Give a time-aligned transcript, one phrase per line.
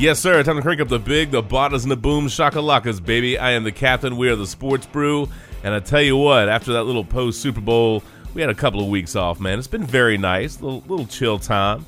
[0.00, 0.42] Yes, sir.
[0.42, 3.36] Time to crank up the big, the bottas, and the boom shakalakas, baby.
[3.36, 4.16] I am the captain.
[4.16, 5.28] We are the Sports Brew.
[5.62, 8.02] And I tell you what, after that little post Super Bowl,
[8.32, 9.58] we had a couple of weeks off, man.
[9.58, 10.58] It's been very nice.
[10.62, 11.84] Little, little chill time.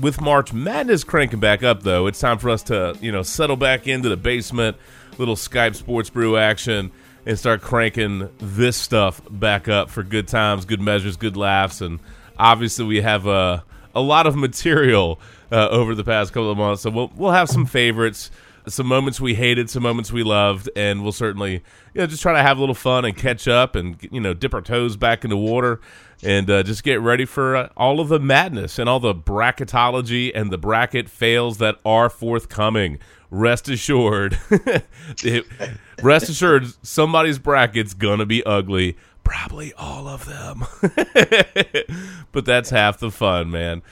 [0.00, 3.56] With March Madness cranking back up, though, it's time for us to, you know, settle
[3.56, 4.78] back into the basement,
[5.18, 6.90] little Skype Sports Brew action,
[7.26, 11.82] and start cranking this stuff back up for good times, good measures, good laughs.
[11.82, 12.00] And
[12.38, 16.82] obviously, we have a, a lot of material uh, over the past couple of months.
[16.82, 18.30] So we'll we'll have some favorites,
[18.66, 21.54] some moments we hated, some moments we loved, and we'll certainly
[21.94, 24.34] you know just try to have a little fun and catch up and you know
[24.34, 25.80] dip our toes back in the water
[26.22, 30.30] and uh, just get ready for uh, all of the madness and all the bracketology
[30.34, 32.98] and the bracket fails that are forthcoming.
[33.30, 34.38] Rest assured,
[36.02, 38.96] rest assured, somebody's bracket's gonna be ugly.
[39.22, 40.64] Probably all of them,
[42.32, 43.82] but that's half the fun, man.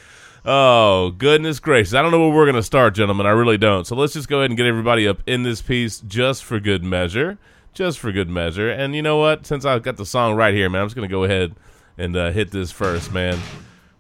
[0.45, 1.95] Oh, goodness gracious.
[1.95, 3.27] I don't know where we're going to start, gentlemen.
[3.27, 3.87] I really don't.
[3.87, 6.83] So let's just go ahead and get everybody up in this piece just for good
[6.85, 7.39] measure.
[7.75, 8.71] Just for good measure.
[8.71, 9.47] And you know what?
[9.47, 11.55] Since I've got the song right here, man, I'm just going to go ahead
[11.97, 13.39] and uh, hit this first, man.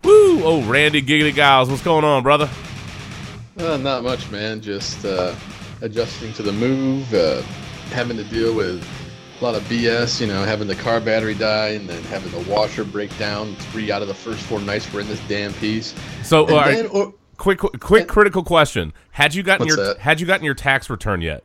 [0.05, 0.42] Woo!
[0.42, 1.69] Oh, Randy Giggity Giles.
[1.69, 2.48] What's going on, brother?
[3.59, 4.61] Uh, not much, man.
[4.61, 5.34] Just uh,
[5.81, 7.42] adjusting to the move, uh,
[7.91, 8.86] having to deal with
[9.41, 12.50] a lot of BS, you know, having the car battery die and then having the
[12.50, 15.94] washer break down three out of the first four nights we're in this damn piece.
[16.22, 19.77] So, all right, then, or, quick, quick, quick and, critical question: Had you gotten your
[19.77, 19.98] that?
[19.98, 21.44] had you gotten your tax return yet?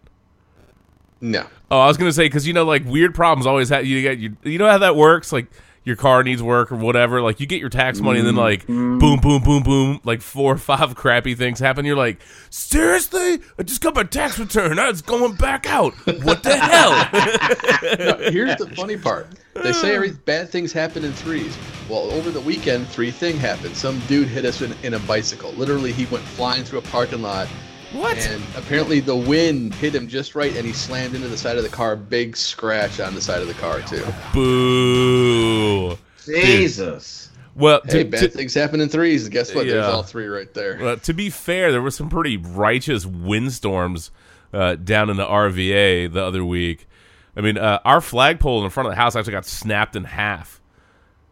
[1.22, 1.46] No.
[1.72, 4.18] Oh, I was gonna say because you know, like weird problems always have you get
[4.18, 4.36] you.
[4.44, 5.48] You know how that works, like
[5.84, 7.22] your car needs work or whatever.
[7.22, 9.00] Like you get your tax money and then like mm-hmm.
[9.00, 11.86] boom, boom, boom, boom, like four or five crappy things happen.
[11.86, 13.40] You're like, seriously?
[13.58, 14.76] I just got my tax return.
[14.78, 15.94] Now it's going back out.
[16.24, 16.92] What the hell?
[18.00, 19.28] no, here's the funny part.
[19.62, 21.56] They say every bad things happen in threes.
[21.90, 23.76] Well, over the weekend, three thing happened.
[23.76, 25.52] Some dude hit us in, in a bicycle.
[25.52, 27.48] Literally, he went flying through a parking lot
[27.94, 28.18] what?
[28.18, 31.64] And apparently the wind hit him just right, and he slammed into the side of
[31.64, 31.96] the car.
[31.96, 34.06] Big scratch on the side of the car too.
[34.34, 35.98] Boo!
[36.26, 37.30] Jesus.
[37.56, 39.30] Well, to, hey, bad to, things happen in threes.
[39.30, 39.66] Guess what?
[39.66, 39.74] Yeah.
[39.74, 40.80] There's all three right there.
[40.82, 44.12] Well, to be fair, there were some pretty righteous windstorms
[44.52, 46.88] uh, down in the RVA the other week.
[47.36, 50.62] I mean, uh, our flagpole in front of the house actually got snapped in half.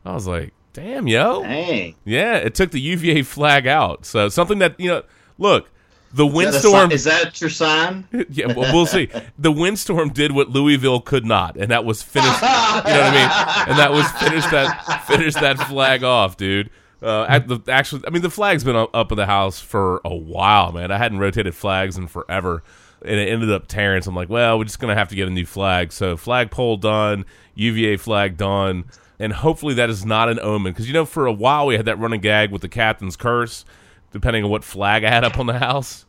[0.05, 1.95] I was like, "Damn, yo!" Dang.
[2.05, 4.05] Yeah, it took the UVA flag out.
[4.05, 5.03] So something that you know,
[5.37, 5.69] look,
[6.13, 8.07] the windstorm is that your sign?
[8.29, 9.09] yeah, well, we'll see.
[9.37, 12.27] The windstorm did what Louisville could not, and that was finish.
[12.27, 13.69] you know what I mean?
[13.69, 16.69] And that was finish that finish that flag off, dude.
[17.01, 20.15] Uh, at the actually, I mean, the flag's been up in the house for a
[20.15, 20.91] while, man.
[20.91, 22.61] I hadn't rotated flags in forever,
[23.03, 24.01] and it ended up tearing.
[24.01, 25.91] So I'm like, well, we're just gonna have to get a new flag.
[25.91, 28.85] So flagpole done, UVA flag done,
[29.17, 31.85] and hopefully that is not an omen because you know for a while we had
[31.85, 33.65] that running gag with the captain's curse
[34.11, 36.05] depending on what flag I had up on the house.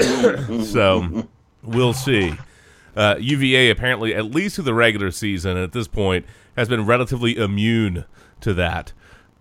[0.64, 1.26] so
[1.62, 2.34] we'll see.
[2.96, 7.36] Uh, UVA apparently, at least through the regular season, at this point, has been relatively
[7.36, 8.04] immune
[8.40, 8.92] to that,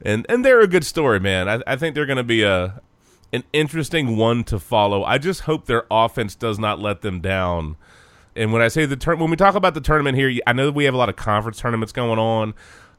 [0.03, 1.50] and and they're a good story, man.
[1.50, 2.81] I, I think they're going to be a
[3.34, 5.03] an interesting one to follow.
[5.03, 7.75] I just hope their offense does not let them down.
[8.36, 10.68] And when I say the turn, when we talk about the tournament here, I know
[10.68, 12.53] that we have a lot of conference tournaments going on,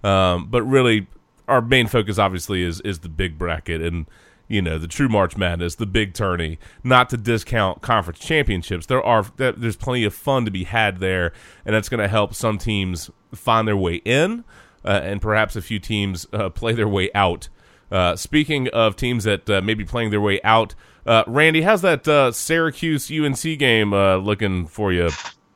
[0.04, 1.06] um, but really,
[1.48, 4.06] our main focus obviously is is the big bracket and
[4.50, 6.58] you know the true March Madness, the big tourney.
[6.82, 11.32] Not to discount conference championships, there are there's plenty of fun to be had there,
[11.64, 14.44] and that's going to help some teams find their way in,
[14.84, 17.48] uh, and perhaps a few teams uh, play their way out.
[17.92, 20.74] Uh, speaking of teams that uh, may be playing their way out,
[21.06, 25.10] uh, Randy, how's that uh, Syracuse UNC game looking for you,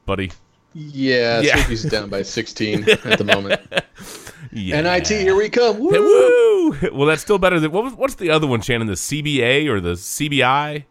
[0.06, 0.30] buddy?
[0.74, 1.54] Yeah, yeah.
[1.54, 3.60] Syracuse is down by 16 at the moment.
[4.52, 4.80] Yeah.
[4.80, 5.78] NIT, here we come.
[5.78, 5.90] Woo!
[5.90, 6.90] Woo!
[6.92, 8.86] Well, that's still better than what was, what's the other one, Shannon?
[8.86, 10.84] The CBA or the CBI?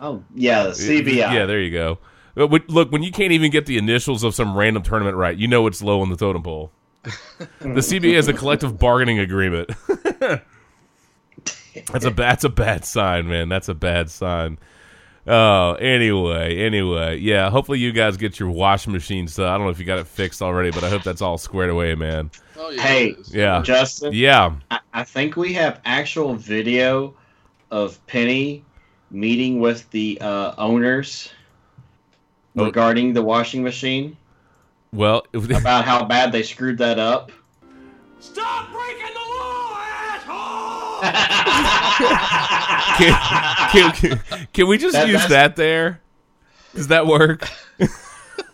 [0.00, 1.16] Oh, yeah, the CBI.
[1.16, 1.98] Yeah, there you go.
[2.36, 5.66] Look, when you can't even get the initials of some random tournament right, you know
[5.66, 6.70] it's low on the totem pole.
[7.60, 9.70] the CBA is a collective bargaining agreement.
[11.92, 13.48] that's a that's a bad sign, man.
[13.48, 14.58] That's a bad sign.
[15.28, 17.50] Oh, anyway, anyway, yeah.
[17.50, 19.26] Hopefully, you guys get your washing machine.
[19.26, 21.36] So I don't know if you got it fixed already, but I hope that's all
[21.36, 22.30] squared away, man.
[22.56, 24.12] Oh, yeah, hey, yeah, Justin.
[24.12, 27.14] Yeah, I, I think we have actual video
[27.70, 28.64] of Penny
[29.10, 31.32] meeting with the uh, owners
[32.56, 32.64] oh.
[32.64, 34.16] regarding the washing machine.
[34.92, 37.32] Well, about how bad they screwed that up.
[38.20, 40.85] Stop breaking the law, asshole!
[42.96, 43.12] Can,
[43.70, 46.00] can, can, can, we just that, use that there?
[46.74, 47.48] Does that work?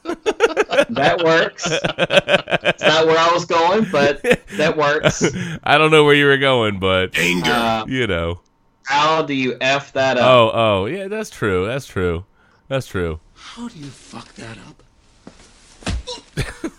[0.05, 1.67] that works.
[1.69, 4.23] It's not where I was going, but
[4.57, 5.25] that works.
[5.65, 8.41] I don't know where you were going, but uh, you know.
[8.85, 10.25] How do you f that up?
[10.25, 11.67] Oh, oh, yeah, that's true.
[11.67, 12.25] That's true.
[12.69, 13.21] That's true.
[13.35, 14.83] How do you fuck that up?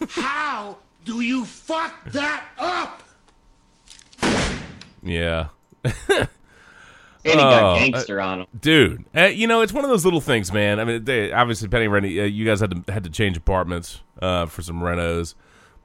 [0.10, 3.04] How do you fuck that up?
[5.03, 5.47] Yeah.
[5.83, 6.27] and
[7.25, 8.47] he got Oh, gangster on him.
[8.59, 9.05] dude.
[9.15, 10.79] Uh, you know, it's one of those little things, man.
[10.79, 14.01] I mean, they, obviously, Penny Rennie, uh, you guys had to had to change apartments
[14.21, 15.35] uh, for some renos,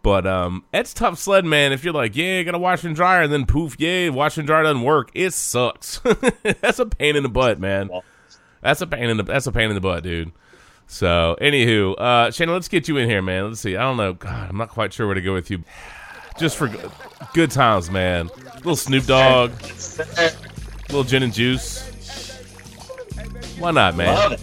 [0.02, 1.72] but um, it's tough sled, man.
[1.72, 4.62] If you're like, yeah, gotta wash and dryer, and then poof, yeah, wash and dryer
[4.64, 5.10] doesn't work.
[5.14, 6.00] It sucks.
[6.60, 7.90] that's a pain in the butt, man.
[8.60, 10.32] That's a pain in the that's a pain in the butt, dude.
[10.90, 13.48] So, anywho, uh, Shana, let's get you in here, man.
[13.48, 13.76] Let's see.
[13.76, 14.14] I don't know.
[14.14, 15.62] God, I'm not quite sure where to go with you.
[16.38, 16.90] Just for good,
[17.34, 18.30] good times, man.
[18.56, 19.50] Little Snoop Dogg,
[20.88, 21.84] little gin and juice.
[23.58, 24.36] Why not, man?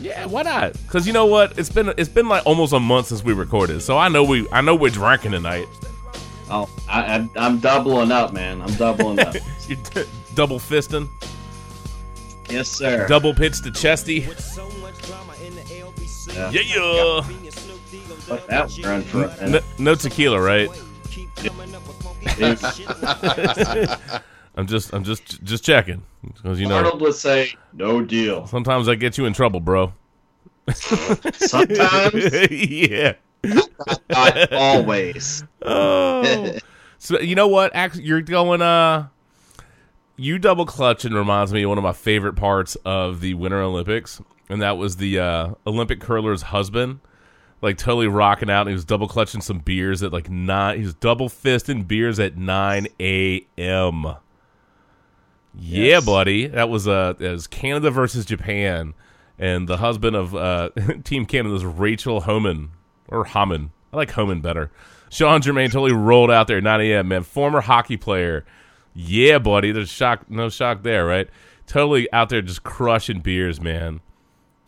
[0.00, 0.74] Yeah, why not?
[0.74, 1.58] Because you know what?
[1.58, 4.46] It's been it's been like almost a month since we recorded, so I know we
[4.52, 5.66] I know we're drinking tonight.
[6.50, 8.62] Oh, I, I, I'm doubling up, man.
[8.62, 9.34] I'm doubling up.
[9.68, 10.04] You d-
[10.34, 11.06] double fisting,
[12.48, 13.06] yes, sir.
[13.06, 14.26] double pitch to chesty.
[16.32, 16.50] Yeah.
[16.50, 17.20] Yeah, yeah.
[18.48, 20.70] That run for No, no tequila, right?
[21.14, 22.58] Dude,
[24.56, 28.88] I'm just I'm just just checking because you know Arnold would say, "No deal." sometimes
[28.88, 29.92] I get you in trouble, bro.
[31.32, 33.14] Sometimes, yeah.
[34.10, 35.44] not always.
[35.62, 36.58] Oh.
[36.98, 37.74] so you know what?
[37.74, 38.60] Actually, you're going.
[38.60, 39.08] Uh,
[40.16, 44.20] you double clutching reminds me of one of my favorite parts of the Winter Olympics,
[44.48, 47.00] and that was the uh, Olympic curler's husband,
[47.60, 48.62] like totally rocking out.
[48.62, 50.78] And he was double clutching some beers at like nine.
[50.78, 54.16] He was double fisting beers at nine a.m.
[55.54, 56.46] Yeah, buddy.
[56.46, 58.94] That was uh, it was Canada versus Japan,
[59.38, 60.70] and the husband of uh,
[61.04, 62.70] Team Canada was Rachel Homan
[63.08, 63.70] or Haman.
[63.92, 64.70] I like Homan better.
[65.10, 67.08] Shawn Germain totally rolled out there at 9 a.m.
[67.08, 68.44] Man, former hockey player.
[68.94, 69.72] Yeah, buddy.
[69.72, 71.28] There's shock, no shock there, right?
[71.66, 74.00] Totally out there just crushing beers, man.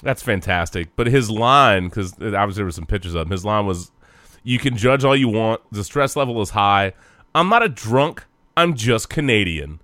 [0.02, 0.88] That's fantastic.
[0.96, 3.30] But his line, because obviously there were some pictures of him.
[3.30, 3.90] His line was,
[4.42, 5.60] "You can judge all you want.
[5.70, 6.92] The stress level is high.
[7.34, 8.24] I'm not a drunk.
[8.56, 9.80] I'm just Canadian."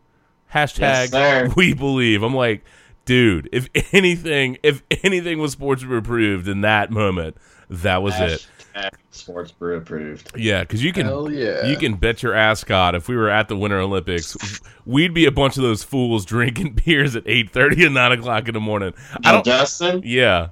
[0.54, 2.22] Hashtag Yes, we believe.
[2.22, 2.64] I'm like,
[3.04, 3.48] dude.
[3.52, 7.36] If anything, if anything was sports approved in that moment,
[7.68, 8.46] that was it.
[8.76, 10.30] Hashtag Sports brew approved.
[10.36, 11.66] Yeah, because you can Hell yeah.
[11.66, 14.36] you can bet your ass God if we were at the Winter Olympics,
[14.84, 18.48] we'd be a bunch of those fools drinking beers at eight thirty and nine o'clock
[18.48, 18.92] in the morning.
[19.12, 19.44] I Now, don't.
[19.46, 20.48] Justin, Yeah,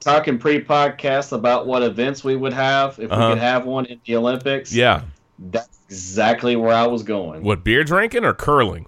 [0.00, 3.28] talking pre-podcast about what events we would have if Uh-huh.
[3.28, 4.72] we could have one in the Olympics.
[4.74, 5.02] yeah.
[5.38, 7.42] that's exactly where I was going.
[7.42, 8.86] What beer drinking or curling?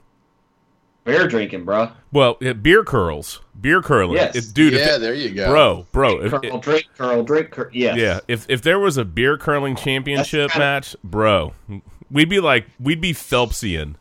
[1.05, 1.91] Beer drinking, bro.
[2.13, 4.17] Well, yeah, beer curls, beer curling.
[4.17, 4.37] Yes.
[4.37, 5.49] It- dude, yeah, it- there you go.
[5.51, 6.21] bro, bro.
[6.23, 7.69] If, curl, drink, curl, drink, curl.
[7.73, 7.97] Yes.
[7.97, 11.55] Yeah, if if there was a beer curling championship That's kinda- match, bro,
[12.11, 13.95] we'd be like we'd be Phelpsian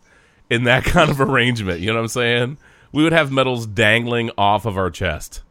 [0.49, 1.79] in that kind of arrangement.
[1.79, 2.57] You know what I'm saying?
[2.91, 5.41] We would have medals dangling off of our chest.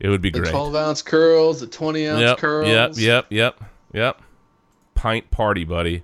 [0.00, 0.50] It would be The great.
[0.50, 2.68] 12 ounce curls, the 20 ounce Yep, curls.
[2.68, 3.60] yep, yep, yep,
[3.92, 4.22] yep.
[4.94, 6.02] Pint party, buddy.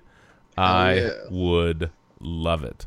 [0.57, 1.09] I yeah.
[1.29, 2.85] would love it.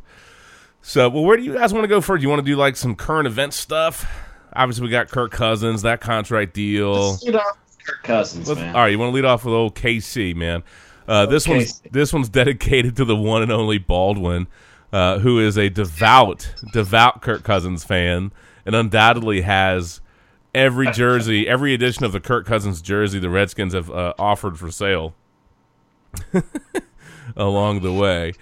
[0.90, 2.18] So, well, where do you guys want to go first?
[2.18, 4.10] Do You want to do like some current event stuff?
[4.52, 7.10] Obviously, we got Kirk Cousins, that contract deal.
[7.12, 8.74] Let's get off Kirk Cousins, Let's- man.
[8.74, 10.64] all right, you want to lead off with old KC, man.
[11.06, 14.48] Uh, this one's this one's dedicated to the one and only Baldwin,
[14.92, 18.32] uh, who is a devout, devout Kirk Cousins fan,
[18.66, 20.00] and undoubtedly has
[20.56, 24.72] every jersey, every edition of the Kirk Cousins jersey the Redskins have uh, offered for
[24.72, 25.14] sale
[27.36, 28.32] along the way.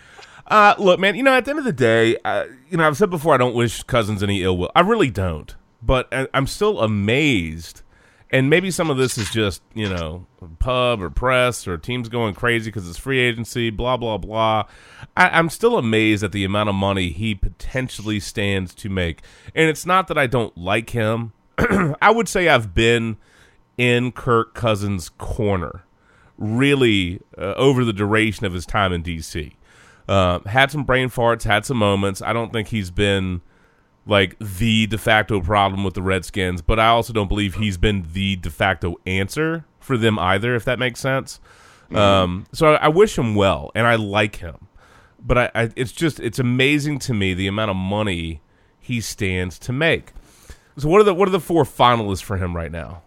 [0.48, 2.96] Uh, look, man, you know, at the end of the day, uh, you know, I've
[2.96, 4.70] said before, I don't wish Cousins any ill will.
[4.74, 5.54] I really don't.
[5.82, 7.82] But I- I'm still amazed.
[8.30, 10.26] And maybe some of this is just, you know,
[10.58, 14.64] pub or press or teams going crazy because it's free agency, blah, blah, blah.
[15.16, 19.22] I, I'm still amazed at the amount of money he potentially stands to make.
[19.54, 21.32] And it's not that I don't like him.
[22.02, 23.16] I would say I've been
[23.78, 25.84] in Kirk Cousins' corner
[26.36, 29.52] really uh, over the duration of his time in DC.
[30.08, 32.22] Uh, had some brain farts, had some moments.
[32.22, 33.42] I don't think he's been
[34.06, 38.06] like the de facto problem with the Redskins, but I also don't believe he's been
[38.14, 41.40] the de facto answer for them either, if that makes sense.
[41.94, 44.68] Um, so I, I wish him well, and I like him,
[45.24, 48.40] but I, I, it's just it's amazing to me the amount of money
[48.80, 50.12] he stands to make.
[50.78, 53.02] So what are the what are the four finalists for him right now?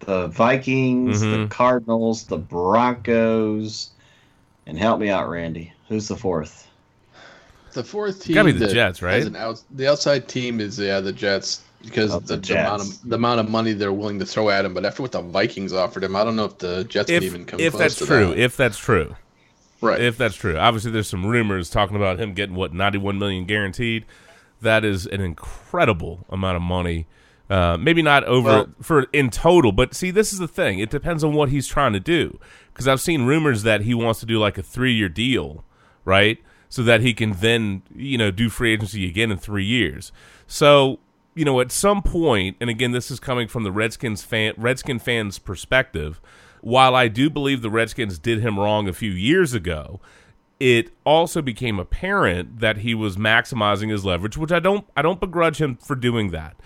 [0.00, 1.50] The Vikings, the Mhm.
[1.50, 3.90] Cardinals, the Broncos,
[4.66, 5.73] and help me out, Randy.
[5.88, 6.68] Who's the fourth?
[7.72, 8.34] The fourth team.
[8.34, 9.24] Gotta be the Jets, right?
[9.24, 12.60] An out, the outside team is yeah the Jets because Oh, of the, the the
[12.60, 13.02] amount Jets.
[13.02, 14.74] of the amount of money they're willing to throw at him.
[14.74, 17.24] But after what the Vikings offered him, I don't know if the Jets If can
[17.24, 18.38] even come if close that's to true, that.
[18.38, 19.16] if that's true.
[19.80, 20.00] right.
[20.00, 20.56] if that's true.
[20.56, 24.04] Obviously, there's some rumors talking about him getting what 91 million guaranteed.
[24.62, 27.06] that is an incredible amount of money.
[27.50, 30.78] Uh, maybe not over Well- for in total, but see, this is the thing.
[30.78, 32.38] It depends on what he's trying to do.
[32.72, 35.64] Because I've seen rumors that he wants to do like a three-year deal,
[36.04, 36.42] right?
[36.68, 40.12] So that he can then, you know, do free agency again in three years.
[40.46, 40.98] So,
[41.34, 44.98] you know, at some point, and again, this is coming from the Redskins fan, Redskin
[44.98, 46.20] fans' perspective.
[46.60, 50.00] While I do believe the Redskins did him wrong a few years ago,
[50.58, 55.20] it also became apparent that he was maximizing his leverage, which I don't I don't
[55.20, 56.56] begrudge him for doing that.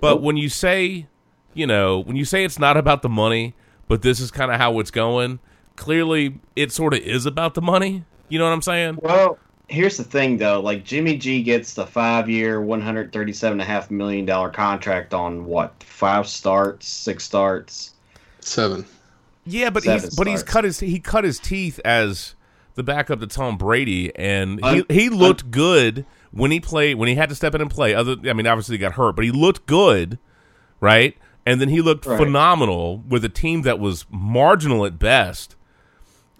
[0.00, 1.06] But when you say,
[1.52, 3.54] you know, when you say it's not about the money,
[3.86, 5.38] but this is kind of how it's going,
[5.76, 8.04] clearly it sort of is about the money.
[8.28, 8.98] You know what I'm saying?
[9.02, 9.38] Well,
[9.68, 10.60] here's the thing though.
[10.60, 15.14] Like Jimmy G gets the five-year, one hundred thirty-seven and a half million dollar contract
[15.14, 15.82] on what?
[15.82, 17.94] Five starts, six starts.
[18.40, 18.84] Seven.
[19.46, 22.34] Yeah, but Seven he's but he's cut his he cut his teeth as
[22.74, 27.08] the backup to Tom Brady, and he Un- he looked good when he played when
[27.08, 27.94] he had to step in and play.
[27.94, 30.18] Other, I mean, obviously he got hurt, but he looked good,
[30.80, 31.16] right?
[31.46, 32.18] And then he looked Right.
[32.18, 35.56] phenomenal with a team that was marginal at best.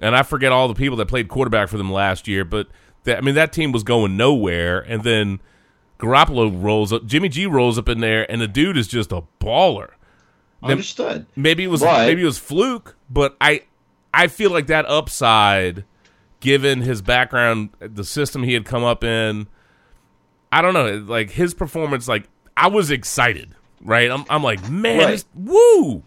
[0.05, 2.69] And I forget all the people that played quarterback for them last year, but
[3.05, 4.81] that, I mean that team was going nowhere.
[4.81, 5.41] And then
[5.99, 9.23] Garoppolo rolls up, Jimmy G rolls up in there, and the dude is just a
[9.41, 9.91] baller.
[10.63, 11.27] Understood.
[11.37, 13.63] Maybe it was But- maybe it was fluke, but I
[14.13, 15.85] I feel like that upside,
[16.41, 19.47] given his background, the system he had come up in,
[20.53, 22.09] I don't know, like his performance.
[22.09, 24.11] Like I was excited, right?
[24.11, 25.25] I'm I'm like, man, Right.
[25.35, 26.03] woo!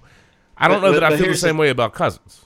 [0.57, 2.43] I don't But- know that but- I feel the here's the- same way about Cousins.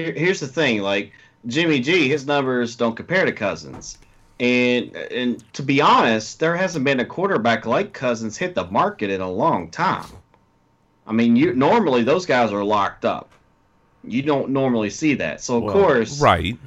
[0.00, 1.12] Here, here's the thing, like
[1.46, 3.98] Jimmy G, his numbers don't compare to Cousins.
[4.38, 9.10] And and to be honest, there hasn't been a quarterback like Cousins hit the market
[9.10, 10.06] in a long time.
[11.06, 13.32] I mean, you normally those guys are locked up.
[14.02, 15.42] You don't normally see that.
[15.42, 16.58] So of Well, course, right?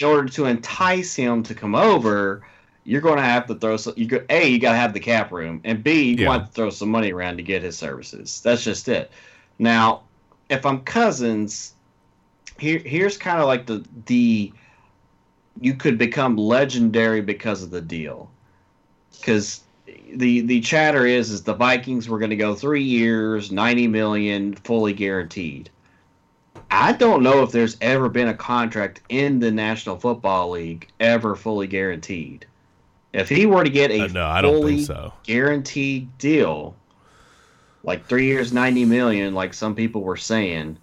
[0.00, 2.42] in order to entice him to come over,
[2.84, 3.92] you're going to have to throw some.
[3.98, 6.28] You go, a, you got to have the cap room, and b, you Yeah.
[6.28, 8.40] want to throw some money around to get his services.
[8.40, 9.10] That's just it.
[9.58, 10.04] Now,
[10.48, 11.74] if I'm Cousins,
[12.60, 14.52] here here's kind of like the the
[15.60, 18.30] you could become legendary because of the deal,
[19.18, 19.62] because
[20.14, 24.54] the the chatter is is the Vikings were going to go three years, ninety million,
[24.54, 25.70] fully guaranteed.
[26.70, 31.34] I don't know if there's ever been a contract in the National Football League ever
[31.34, 32.46] fully guaranteed.
[33.12, 35.12] If he were to get a Uh, no, I don't fully think so.
[35.24, 36.76] guaranteed deal,
[37.82, 40.78] like three years, ninety million, like some people were saying,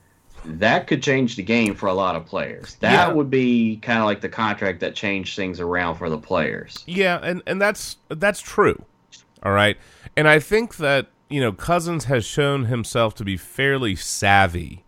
[0.47, 2.75] that could change the game for a lot of players.
[2.79, 3.13] That Yeah.
[3.13, 6.83] would be kind of like the contract that changed things around for the players.
[6.87, 8.83] Yeah, and and that's that's true.
[9.43, 9.77] All right.
[10.15, 14.83] And I think that, you know, Cousins has shown himself to be fairly savvy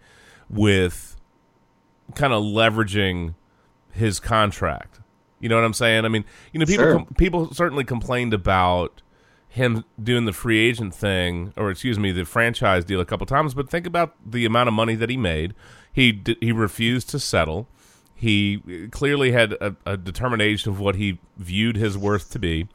[0.49, 1.15] with
[2.15, 3.35] kind of leveraging
[3.91, 4.99] his contract.
[5.39, 6.03] You know what I'm saying?
[6.05, 6.93] I mean, you know, people Sure.
[6.95, 9.01] com- people certainly complained about
[9.51, 13.53] him doing the free agent thing or excuse me, the franchise deal a couple times,
[13.53, 15.53] but think about the amount of money that he made.
[15.91, 17.67] He d- he refused to settle.
[18.13, 22.67] He clearly had a, a determination of what he viewed his worth to be.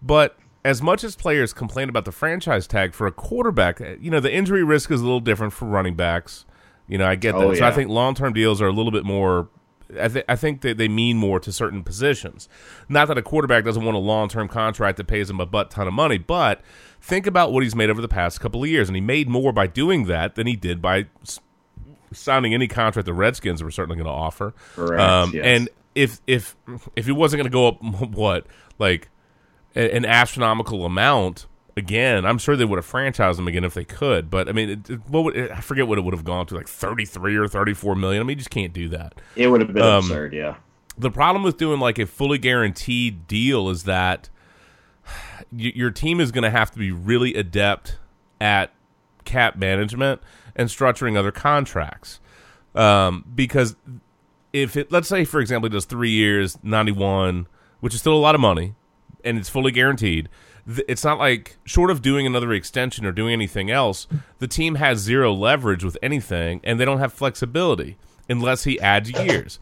[0.00, 4.10] But as much as players complain about the franchise tag for a quarterback, uh, you
[4.10, 6.44] know, the injury risk is a little different for running backs.
[6.88, 7.44] You know, I get that.
[7.44, 9.48] Oh, So I think long term deals are a little bit more.
[10.00, 12.48] I, th- I think that they mean more to certain positions.
[12.88, 15.70] Not that a quarterback doesn't want a long term contract that pays him a butt
[15.70, 16.60] ton of money, but
[17.00, 19.52] think about what he's made over the past couple of years, and he made more
[19.52, 21.38] by doing that than he did by s-
[22.12, 24.54] signing any contract the Redskins were certainly going to offer.
[24.74, 25.44] Correct, Um, yes.
[25.44, 26.56] And if if
[26.96, 27.82] if he wasn't going to go up,
[28.14, 28.46] what
[28.78, 29.08] like
[29.74, 34.30] an astronomical amount again, I'm sure they would have franchised him again if they could.
[34.30, 36.54] But I mean, it, it- what would, I forget what it would have gone to,
[36.54, 38.20] like 33 or 34 million.
[38.20, 39.14] I mean, you just can't do that.
[39.36, 40.56] It would have been Um, absurd, yeah.
[40.98, 44.30] The problem with doing like a fully guaranteed deal is that
[45.52, 47.98] y- your team is going to have to be really adept
[48.40, 48.72] at
[49.24, 50.20] cap management
[50.54, 52.20] and structuring other contracts.
[52.74, 53.76] Um, because
[54.52, 57.46] if it, let's say, for example, it does three years, 91,
[57.80, 58.74] which is still a lot of money,
[59.24, 60.28] and it's fully guaranteed.
[60.66, 64.06] It's not like, short of doing another extension or doing anything else,
[64.38, 67.96] the team has zero leverage with anything, and they don't have flexibility
[68.28, 69.58] unless he adds years.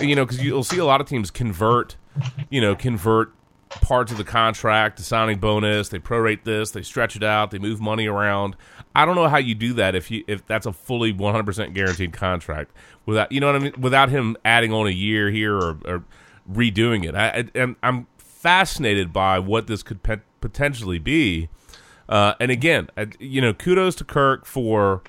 [0.00, 1.96] You know, because you'll see a lot of teams convert,
[2.50, 3.32] you know, convert
[3.68, 5.88] parts of the contract to signing bonus.
[5.88, 8.56] They prorate this, they stretch it out, they move money around.
[8.94, 12.12] I don't know how you do that if you if that's a fully 100% guaranteed
[12.12, 12.72] contract
[13.06, 16.04] without you know what I mean without him adding on a year here or, or
[16.50, 17.14] redoing it.
[17.14, 20.02] I, I and I'm fascinated by what this could
[20.40, 21.48] potentially be.
[22.08, 25.02] Uh, and again, I, you know, kudos to Kirk for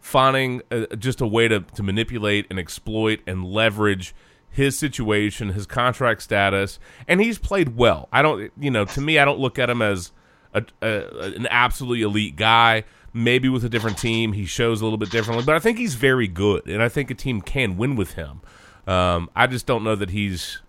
[0.00, 4.14] finding uh, just a way to, to manipulate and exploit and leverage
[4.50, 8.08] his situation, his contract status, and he's played well.
[8.12, 10.10] I don't, you know, to me, I don't look at him as
[10.52, 12.84] a, a, an absolutely elite guy.
[13.12, 15.94] Maybe with a different team, he shows a little bit differently, but I think he's
[15.94, 18.40] very good, and I think a team can win with him.
[18.86, 20.60] Um, I just don't know that he's,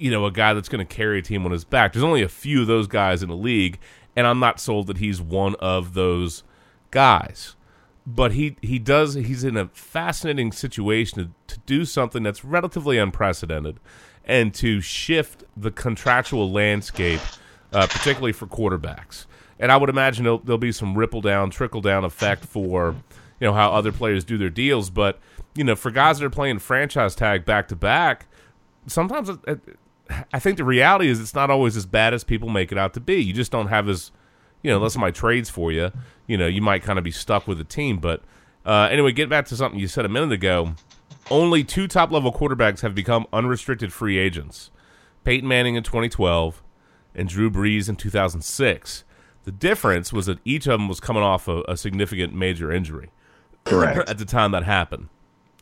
[0.00, 1.92] you know, a guy that's going to carry a team on his back.
[1.92, 3.78] There's only a few of those guys in the league,
[4.16, 6.42] and I'm not sold that he's one of those
[6.90, 7.54] guys.
[8.06, 12.96] But he he does he's in a fascinating situation to, to do something that's relatively
[12.96, 13.78] unprecedented,
[14.24, 17.20] and to shift the contractual landscape,
[17.74, 19.26] uh, particularly for quarterbacks.
[19.58, 22.96] And I would imagine there'll, there'll be some ripple down, trickle down effect for
[23.38, 24.88] you know how other players do their deals.
[24.88, 25.18] But
[25.54, 28.26] you know, for guys that are playing franchise tag back to back,
[28.86, 29.30] sometimes
[30.32, 32.94] I think the reality is it's not always as bad as people make it out
[32.94, 33.16] to be.
[33.16, 34.12] You just don't have as
[34.62, 35.90] you know, unless somebody trades for you,
[36.26, 37.98] you know, you might kind of be stuck with the team.
[37.98, 38.22] But
[38.64, 40.74] uh, anyway, get back to something you said a minute ago.
[41.30, 44.70] Only two top level quarterbacks have become unrestricted free agents
[45.24, 46.62] Peyton Manning in 2012
[47.14, 49.04] and Drew Brees in 2006.
[49.44, 53.10] The difference was that each of them was coming off a, a significant major injury.
[53.64, 54.08] Correct.
[54.08, 55.08] At the time that happened.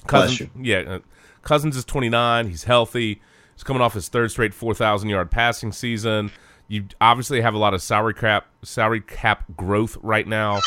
[0.06, 0.98] Cousins, yeah, uh,
[1.42, 2.48] Cousins is 29.
[2.48, 3.20] He's healthy.
[3.58, 6.30] He's coming off his third straight 4,000 yard passing season.
[6.68, 10.60] You obviously have a lot of salary cap salary cap growth right now.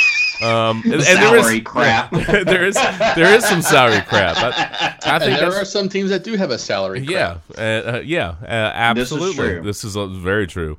[0.44, 2.12] Um, and, and there is Salary crap.
[2.12, 4.36] there is there is some salary crap.
[4.36, 7.00] I, I think there are some teams that do have a salary.
[7.00, 7.58] yeah, crap.
[7.58, 9.36] uh, uh, yeah, uh, This is absolutely.
[9.36, 9.62] true.
[9.62, 10.78] This is, uh, very true,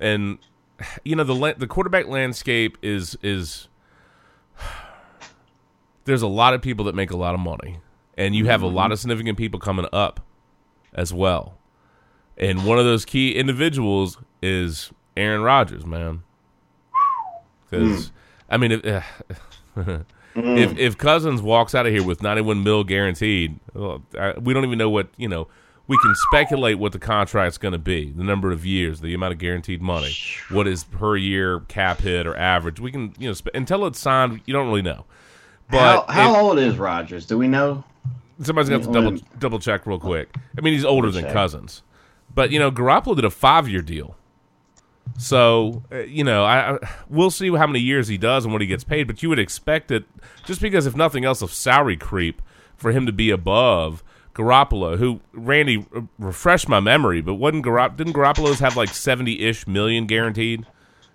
[0.00, 0.38] and
[1.04, 3.68] you know the the quarterback landscape is is
[6.06, 7.78] there's a lot of people that make a lot of money,
[8.18, 10.18] and you have a lot of significant people coming up
[10.94, 11.54] as well,
[12.36, 16.22] and one of those key individuals is Aaron Rodgers, man.
[16.92, 16.98] Hmm.
[17.70, 18.12] Because
[18.50, 19.04] I mean, if,
[19.74, 19.96] hmm.
[20.34, 24.64] if if Cousins walks out of here with 91 mil guaranteed, well, I, we don't
[24.64, 25.48] even know what you know.
[25.88, 29.32] We can speculate what the contract's going to be, the number of years, the amount
[29.32, 30.12] of guaranteed money,
[30.48, 32.78] what is per year cap hit or average.
[32.78, 35.04] We can you know spe- until it's signed, you don't really know.
[35.68, 37.26] how But how if- old is Rodgers?
[37.26, 37.84] Do we know?
[38.42, 40.34] Somebody's going to double double check real quick.
[40.56, 41.32] I mean, he's older than check.
[41.32, 41.82] Cousins,
[42.34, 44.16] but you know, Garoppolo did a five year deal.
[45.18, 46.78] So uh, you know, I, I
[47.08, 49.06] we'll see how many years he does and what he gets paid.
[49.06, 50.04] But you would expect it,
[50.44, 52.40] just because if nothing else, of salary creep
[52.76, 54.02] for him to be above
[54.34, 59.40] Garoppolo, who Randy uh, refresh my memory, but wasn't Garop- didn't Garoppolo's have like seventy
[59.40, 60.66] ish million guaranteed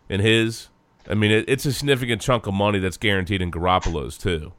[0.10, 0.70] in his?
[1.10, 4.52] I mean, it, it's a significant chunk of money that's guaranteed in Garoppolo's too.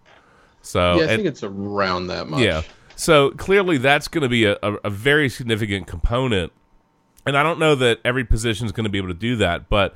[0.62, 2.40] So yeah, I and- think it's around that much.
[2.40, 2.62] yeah.
[2.96, 6.52] So clearly, that's going to be a, a, a very significant component.
[7.24, 9.68] And I don't know that every position is going to be able to do that.
[9.68, 9.94] But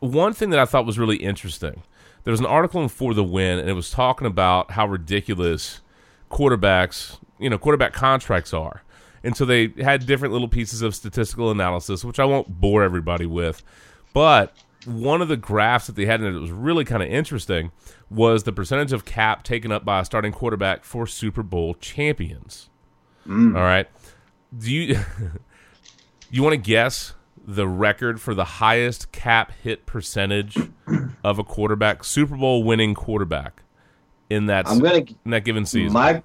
[0.00, 1.82] one thing that I thought was really interesting
[2.24, 5.80] there was an article in For the Win, and it was talking about how ridiculous
[6.30, 8.82] quarterbacks, you know, quarterback contracts are.
[9.22, 13.26] And so they had different little pieces of statistical analysis, which I won't bore everybody
[13.26, 13.62] with.
[14.12, 14.54] But
[14.86, 17.70] one of the graphs that they had in it that was really kind of interesting
[18.08, 22.70] was the percentage of cap taken up by a starting quarterback for Super Bowl champions.
[23.26, 23.56] Mm.
[23.56, 23.88] All right.
[24.56, 24.98] Do you
[26.30, 27.14] you want to guess
[27.46, 30.56] the record for the highest cap hit percentage
[31.24, 33.62] of a quarterback, Super Bowl winning quarterback
[34.28, 35.04] in that I'm gonna.
[35.24, 35.92] in that given season?
[35.92, 36.22] My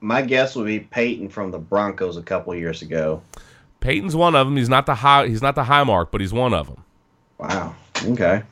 [0.00, 3.22] my guess would be Peyton from the Broncos a couple years ago.
[3.80, 4.56] Peyton's one of them.
[4.56, 5.26] He's not the high.
[5.26, 6.84] He's not the high mark, but he's one of them.
[7.38, 7.74] Wow.
[8.02, 8.42] Okay.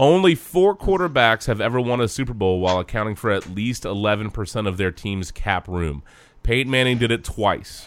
[0.00, 4.66] Only four quarterbacks have ever won a Super Bowl while accounting for at least 11%
[4.66, 6.02] of their team's cap room.
[6.42, 7.86] Peyton Manning did it twice.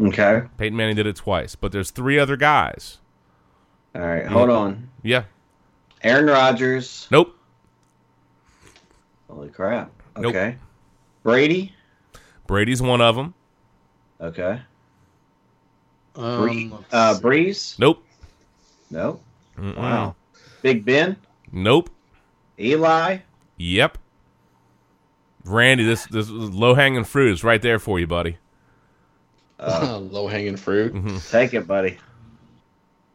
[0.00, 0.42] Okay.
[0.58, 2.98] Peyton Manning did it twice, but there's three other guys.
[3.94, 4.26] All right.
[4.26, 4.88] Hold on.
[5.02, 5.24] Yeah.
[6.02, 7.06] Aaron Rodgers.
[7.10, 7.36] Nope.
[9.30, 9.90] Holy crap.
[10.16, 10.34] Nope.
[10.34, 10.56] Okay.
[11.22, 11.72] Brady.
[12.46, 13.34] Brady's one of them.
[14.20, 14.60] Okay.
[16.16, 17.14] Um, Bree- uh.
[17.20, 17.78] Brees.
[17.78, 18.04] Nope.
[18.90, 19.20] No.
[19.62, 19.76] Mm-mm.
[19.76, 20.16] Wow.
[20.60, 21.16] Big Ben.
[21.52, 21.90] Nope.
[22.58, 23.18] Eli.
[23.58, 23.98] Yep.
[25.44, 28.38] Randy, this this low hanging fruit is right there for you, buddy.
[29.58, 30.94] low hanging fruit.
[30.94, 31.16] Mm-hmm.
[31.30, 31.98] Take it, buddy.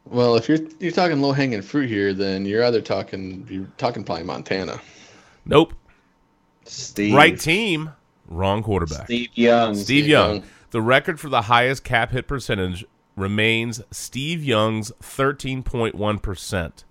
[0.04, 4.04] Well, if you're you're talking low hanging fruit here, then you're either talking you're talking
[4.04, 4.80] probably Montana.
[5.44, 5.74] Nope.
[6.64, 7.14] Steve.
[7.14, 7.90] Right team,
[8.26, 9.06] wrong quarterback.
[9.06, 9.74] Steve Young.
[9.74, 10.34] Steve Steve Young.
[10.36, 10.44] Young.
[10.70, 12.84] The record for the highest cap hit percentage
[13.18, 16.84] remains Steve Young's 13.1%.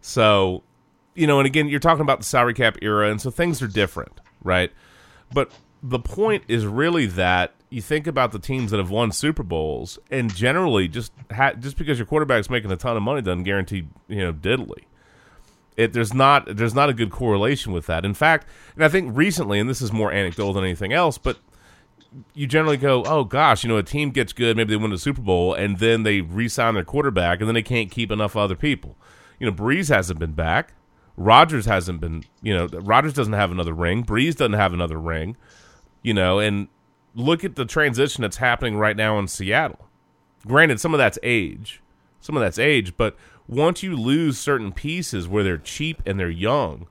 [0.00, 0.62] So,
[1.14, 3.66] you know, and again, you're talking about the salary cap era, and so things are
[3.66, 4.72] different, right?
[5.32, 9.42] But the point is really that you think about the teams that have won Super
[9.42, 13.42] Bowls, and generally, just ha- just because your quarterback's making a ton of money doesn't
[13.42, 14.84] guarantee you know diddly.
[15.76, 18.04] It, there's not there's not a good correlation with that.
[18.04, 21.38] In fact, and I think recently, and this is more anecdotal than anything else, but
[22.34, 24.98] you generally go, oh gosh, you know, a team gets good, maybe they win the
[24.98, 28.56] Super Bowl, and then they re-sign their quarterback, and then they can't keep enough other
[28.56, 28.96] people.
[29.38, 30.72] You know, Brees hasn't been back.
[31.16, 32.24] Rodgers hasn't been.
[32.42, 34.04] You know, Rodgers doesn't have another ring.
[34.04, 35.36] Brees doesn't have another ring.
[36.02, 36.68] You know, and
[37.14, 39.88] look at the transition that's happening right now in Seattle.
[40.46, 41.82] Granted, some of that's age,
[42.20, 43.16] some of that's age, but
[43.48, 46.86] once you lose certain pieces where they're cheap and they're young,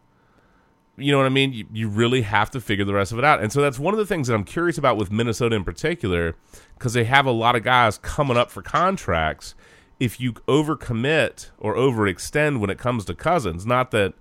[0.98, 1.54] you know what I mean?
[1.54, 3.42] You, you really have to figure the rest of it out.
[3.42, 6.36] And so that's one of the things that I'm curious about with Minnesota in particular,
[6.78, 9.56] because they have a lot of guys coming up for contracts.
[10.00, 14.14] If you overcommit or overextend when it comes to Cousins, not that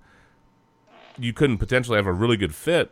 [1.17, 2.91] you couldn't potentially have a really good fit,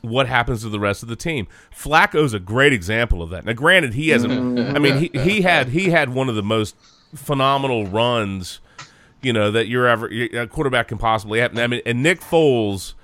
[0.00, 1.46] what happens to the rest of the team?
[1.70, 3.44] Flacco's a great example of that.
[3.44, 4.76] Now, granted, he hasn't.
[4.76, 6.76] I mean, he, he had he had one of the most
[7.14, 8.60] phenomenal runs,
[9.24, 11.58] you know, that you're ever a quarterback can possibly happen.
[11.58, 12.94] I mean, and Nick Foles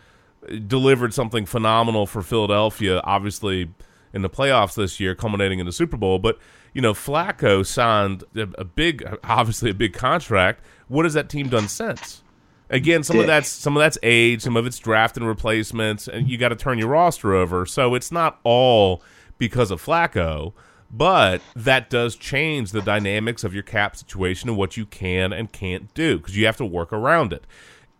[0.66, 3.70] delivered something phenomenal for Philadelphia, obviously
[4.12, 6.18] in the playoffs this year, culminating in the Super Bowl.
[6.18, 6.38] But
[6.74, 10.62] you know, Flacco signed a, big, obviously a big contract.
[10.88, 12.22] What has that team done since?
[12.70, 16.28] Again, some of that's some of that's age, some of it's draft and replacements, and
[16.28, 17.64] you got to turn your roster over.
[17.64, 19.02] So it's not all
[19.38, 20.52] because of Flacco,
[20.90, 25.53] but that does change the dynamics of your cap situation and what you can and
[25.53, 27.46] can't do because you have to work around it.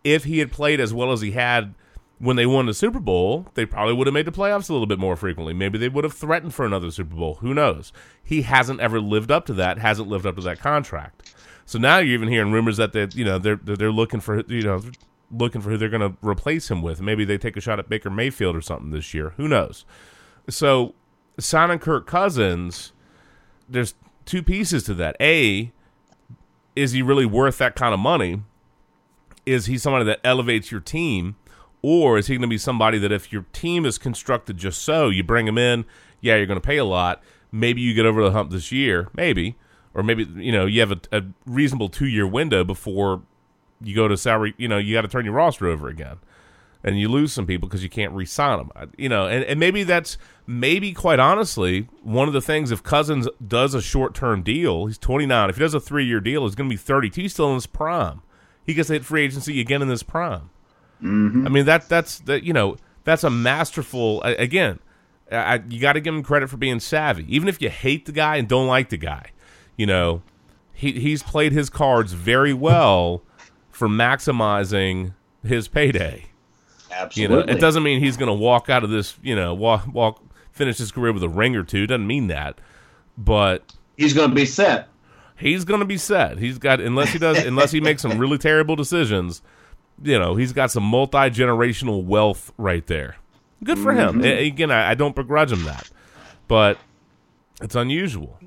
[0.03, 1.75] If he had played as well as he had
[2.19, 4.87] when they won the Super Bowl, they probably would have made the playoffs a little
[4.87, 5.53] bit more frequently.
[5.53, 7.35] Maybe they would have threatened for another Super Bowl.
[7.35, 7.93] Who knows?
[8.21, 9.77] He hasn't ever lived up to that.
[9.77, 11.33] Hasn't lived up to that contract.
[11.65, 14.63] So now you're even hearing rumors that they, you know, they're they're looking for you
[14.63, 14.81] know
[15.31, 17.01] looking for who they're going to replace him with.
[17.01, 19.31] Maybe they take a shot at Baker Mayfield or something this year.
[19.37, 19.85] Who knows?
[20.49, 20.95] So
[21.39, 22.91] signing Kirk Cousins,
[23.67, 23.93] there's
[24.25, 25.15] two pieces to that.
[25.19, 25.71] A,
[26.75, 28.43] is he really worth that kind of money?
[29.45, 31.35] Is he somebody that elevates your team?
[31.81, 35.09] Or is he going to be somebody that if your team is constructed just so,
[35.09, 35.85] you bring him in,
[36.21, 37.23] yeah, you're going to pay a lot.
[37.51, 39.55] Maybe you get over the hump this year, maybe.
[39.93, 43.23] Or maybe, you know, you have a, a reasonable two year window before
[43.81, 46.17] you go to salary, you know, you got to turn your roster over again.
[46.83, 48.91] And you lose some people because you can't re sign them.
[48.97, 53.27] You know, and, and maybe that's, maybe quite honestly, one of the things if Cousins
[53.45, 55.49] does a short term deal, he's 29.
[55.49, 57.21] If he does a three year deal, he's going to be 32.
[57.21, 58.21] He's still in his prime.
[58.65, 60.49] He gets to hit free agency again in his prime.
[61.01, 61.47] Mm-hmm.
[61.47, 64.79] I mean that that's that you know that's a masterful again.
[65.31, 68.11] I, you got to give him credit for being savvy, even if you hate the
[68.11, 69.31] guy and don't like the guy.
[69.77, 70.23] You know,
[70.73, 73.23] he he's played his cards very well
[73.69, 75.13] for maximizing
[75.43, 76.25] his payday.
[77.13, 79.17] You know, it doesn't mean he's going to walk out of this.
[79.21, 80.21] You know, walk walk
[80.51, 81.87] finish his career with a ring or two.
[81.87, 82.59] Doesn't mean that,
[83.17, 83.63] but
[83.97, 84.87] He's going to be set.
[85.37, 86.37] he's going to be set.
[86.39, 89.41] He's got unless he does unless he makes some really terrible decisions.
[90.01, 93.17] You know, he's got some multi generational wealth right there.
[93.63, 94.15] Good for him.
[94.19, 94.23] Mm-hmm.
[94.23, 95.89] A- Again, I, I don't begrudge him that,
[96.47, 96.77] but
[97.61, 98.39] it's unusual.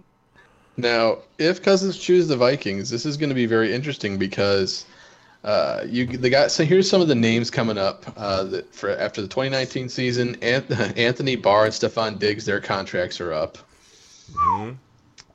[0.78, 4.86] Now, if Cousins choose the Vikings, this is going to be very interesting because
[5.44, 6.46] uh, you the guy.
[6.48, 10.36] So here's some of the names coming up uh, that for after the 2019 season.
[10.42, 13.58] Anthony Barr and Stefon Diggs, their contracts are up.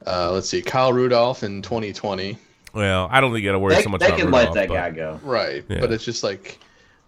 [0.05, 2.37] Uh, let's see, Kyle Rudolph in 2020.
[2.73, 4.53] Well, I don't think you got to worry They, so much they about can let
[4.53, 5.19] that but- guy go.
[5.23, 5.79] Right, Yeah.
[5.79, 6.59] but it's just like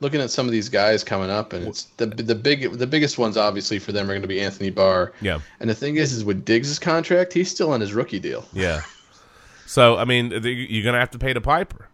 [0.01, 3.17] looking at some of these guys coming up, and it's the the big the biggest
[3.17, 5.13] ones obviously for them are going to be Anthony Barr.
[5.21, 8.45] Yeah, And the thing is, is with Diggs' contract, he's still on his rookie deal.
[8.53, 8.81] yeah.
[9.65, 11.87] So I mean, the, you're gonna have to pay the piper.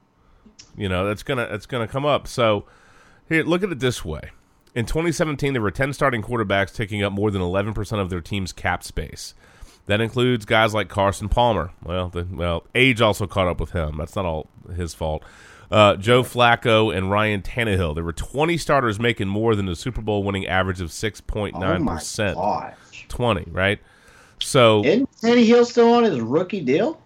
[0.78, 2.28] You know, that's gonna that's gonna come up.
[2.28, 2.66] So
[3.30, 4.32] here, look at it this way.
[4.74, 8.52] In 2017, there were 10 starting quarterbacks taking up more than 11% of their team's
[8.52, 9.34] cap space.
[9.86, 11.72] That includes guys like Carson Palmer.
[11.82, 13.96] Well, the, well, age also caught up with him.
[13.98, 15.24] That's not all his fault.
[15.72, 17.96] Uh, Joe Flacco and Ryan Tannehill.
[17.96, 21.54] There were 20 starters making more than the Super Bowl winning average of 6.9%.
[21.56, 23.06] Oh my gosh.
[23.08, 23.80] 20, right?
[24.40, 27.02] So Isn't still on his rookie deal?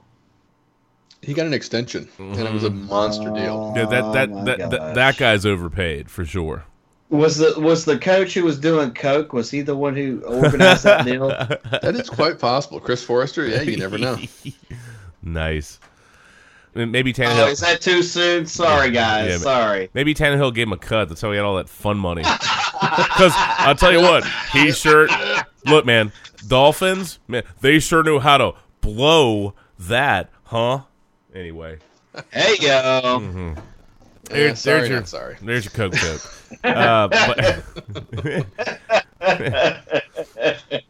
[1.21, 3.73] He got an extension, and it was a monster deal.
[3.75, 6.63] Oh yeah, that that, Oh my that, that that guy's overpaid for sure.
[7.09, 9.33] Was the was the coach who was doing coke?
[9.33, 11.29] Was he the one who organized that deal?
[11.81, 12.79] That is quite possible.
[12.79, 14.17] Chris Foerster, yeah, you never know.
[15.21, 15.79] Nice.
[16.75, 17.51] I mean, Maybe Oh, Tannehill.
[17.51, 18.45] is that too soon?
[18.45, 19.31] Sorry, guys.
[19.31, 19.89] Yeah, Sorry.
[19.93, 21.09] Maybe Tannehill gave him a cut.
[21.09, 22.23] That's how he had all that fun money.
[22.81, 25.09] Because I'll tell you what, he sure.
[25.65, 26.13] Look, man,
[26.47, 30.81] Dolphins, man, they sure knew how to blow that, huh?
[31.33, 31.77] Anyway,
[32.31, 32.69] Hey yo.
[33.19, 33.53] Mm-hmm.
[33.55, 33.61] Yeah,
[34.35, 35.37] There's- sorry, there's your- not sorry.
[35.41, 36.21] there's your Coke joke.
[36.63, 37.63] Uh, but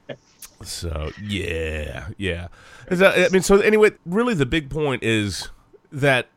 [0.63, 2.47] so yeah, yeah.
[2.89, 5.49] Is I mean, so anyway, really, the big point is
[5.91, 6.27] that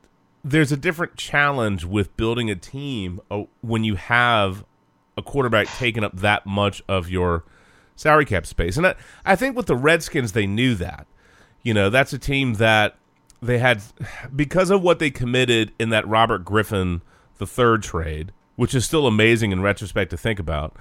[0.45, 4.65] there's a different challenge with building a team uh, when you have
[5.17, 7.45] a quarterback taking up that much of your
[7.95, 8.77] salary cap space.
[8.77, 11.07] And I, I think with the Redskins, they knew that.
[11.63, 12.97] You know, that's a team that
[13.43, 13.83] they had
[14.35, 17.03] because of what they committed in that Robert Griffin
[17.39, 20.77] the third trade, which is still amazing in retrospect to think about.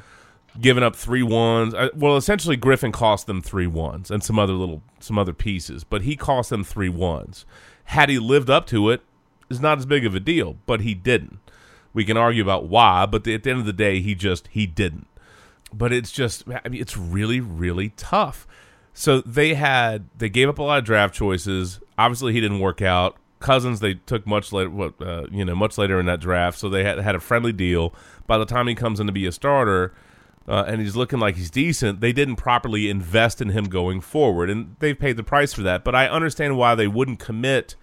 [0.60, 4.54] Giving up three ones, uh, well, essentially Griffin cost them three ones and some other
[4.54, 7.45] little some other pieces, but he cost them three ones.
[7.86, 9.02] Had he lived up to it,
[9.50, 11.39] it, is not as big of a deal, but he didn't.
[11.93, 14.67] We can argue about why, but at the end of the day, he just he
[14.67, 15.08] didn't.
[15.74, 18.45] But it's just I mean, it's really really tough.
[18.93, 21.80] So they had they gave up a lot of draft choices.
[21.97, 23.17] Obviously, he didn't work out.
[23.39, 26.60] Cousins they took much later, what uh, you know, much later in that draft.
[26.60, 27.93] So they had had a friendly deal.
[28.27, 29.93] By the time he comes in to be a starter,
[30.47, 34.49] uh, and he's looking like he's decent, they didn't properly invest in him going forward,
[34.49, 35.84] and they've paid the price for that.
[35.84, 37.75] But I understand why they wouldn't commit,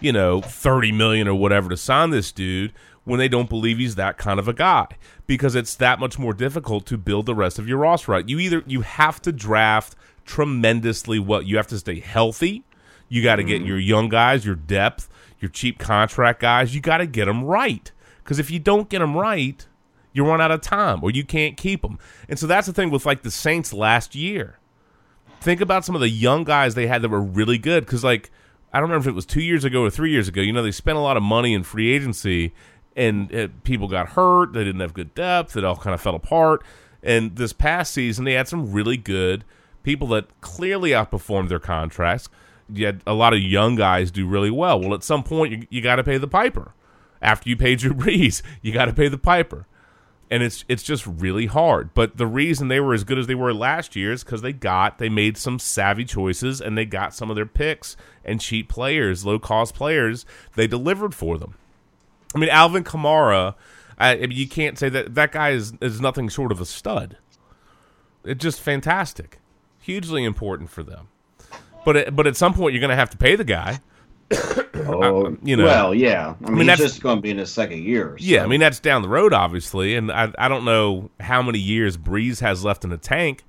[0.00, 2.72] you know, thirty million or whatever to sign this dude
[3.04, 4.86] when they don't believe he's that kind of a guy,
[5.26, 8.28] because it's that much more difficult to build the rest of your roster right.
[8.28, 11.42] You either you have to draft tremendously well.
[11.42, 12.62] You have to stay healthy.
[13.12, 13.66] You got to get mm.
[13.66, 15.06] your young guys, your depth,
[15.38, 16.74] your cheap contract guys.
[16.74, 17.92] You got to get them right.
[18.24, 19.66] Because if you don't get them right,
[20.14, 21.98] you run out of time or you can't keep them.
[22.26, 24.58] And so that's the thing with like the Saints last year.
[25.42, 27.84] Think about some of the young guys they had that were really good.
[27.84, 28.30] Because like
[28.72, 30.40] I don't remember if it was two years ago or three years ago.
[30.40, 32.54] You know, they spent a lot of money in free agency,
[32.96, 34.54] and it, people got hurt.
[34.54, 35.54] They didn't have good depth.
[35.54, 36.64] It all kind of fell apart.
[37.02, 39.44] And this past season, they had some really good
[39.82, 42.30] people that clearly outperformed their contracts.
[42.76, 44.80] Had a lot of young guys do really well.
[44.80, 46.72] Well, at some point, you, you got to pay the piper.
[47.20, 49.66] After you pay Drew Brees, you got to pay the piper,
[50.30, 51.94] and it's it's just really hard.
[51.94, 54.52] But the reason they were as good as they were last year is because they
[54.52, 58.68] got they made some savvy choices and they got some of their picks and cheap
[58.68, 60.26] players, low cost players.
[60.54, 61.54] They delivered for them.
[62.34, 63.54] I mean, Alvin Kamara.
[63.98, 66.66] I, I mean, you can't say that that guy is is nothing short of a
[66.66, 67.18] stud.
[68.24, 69.38] It's just fantastic
[69.82, 71.08] hugely important for them.
[71.84, 73.80] But it, but at some point you're going to have to pay the guy.
[74.74, 75.64] Oh, you know.
[75.64, 76.34] Well, yeah.
[76.44, 78.16] I mean, mean, he's that's- just going to be in his second year.
[78.18, 81.42] so- Yeah, I mean that's down the road, obviously, and I I don't know how
[81.42, 83.44] many years Brees has left in the tank.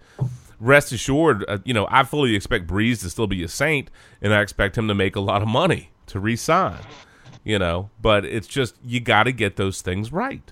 [0.59, 3.89] Rest assured, uh, you know I fully expect Brees to still be a Saint,
[4.21, 6.79] and I expect him to make a lot of money to re-sign.
[7.43, 10.51] You know, but it's just you got to get those things right.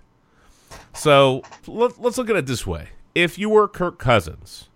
[0.93, 4.67] So let, let's look at it this way: if you were Kirk Cousins,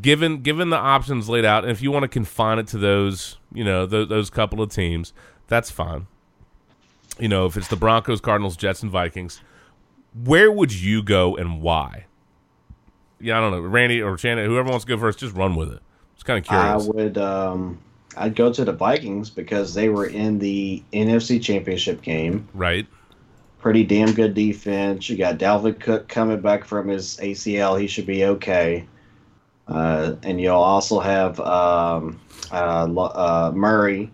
[0.00, 3.38] given given the options laid out, and if you want to confine it to those,
[3.52, 5.12] you know, those, those couple of teams,
[5.48, 6.06] that's fine.
[7.18, 9.40] You know, if it's the Broncos, Cardinals, Jets, and Vikings,
[10.24, 12.06] where would you go and why?
[13.20, 15.72] Yeah, I don't know, Randy or Shannon, whoever wants to go first, just run with
[15.72, 15.80] it.
[16.14, 16.84] Just kind of curious.
[16.84, 17.18] I would.
[17.18, 17.78] Um,
[18.16, 22.48] I'd go to the Vikings because they were in the NFC Championship game.
[22.54, 22.86] right?
[23.58, 25.08] Pretty damn good defense.
[25.08, 27.80] You got Dalvin Cook coming back from his ACL.
[27.80, 28.86] He should be okay.
[29.66, 32.20] Uh, and you'll also have um,
[32.52, 34.10] uh, uh, Murray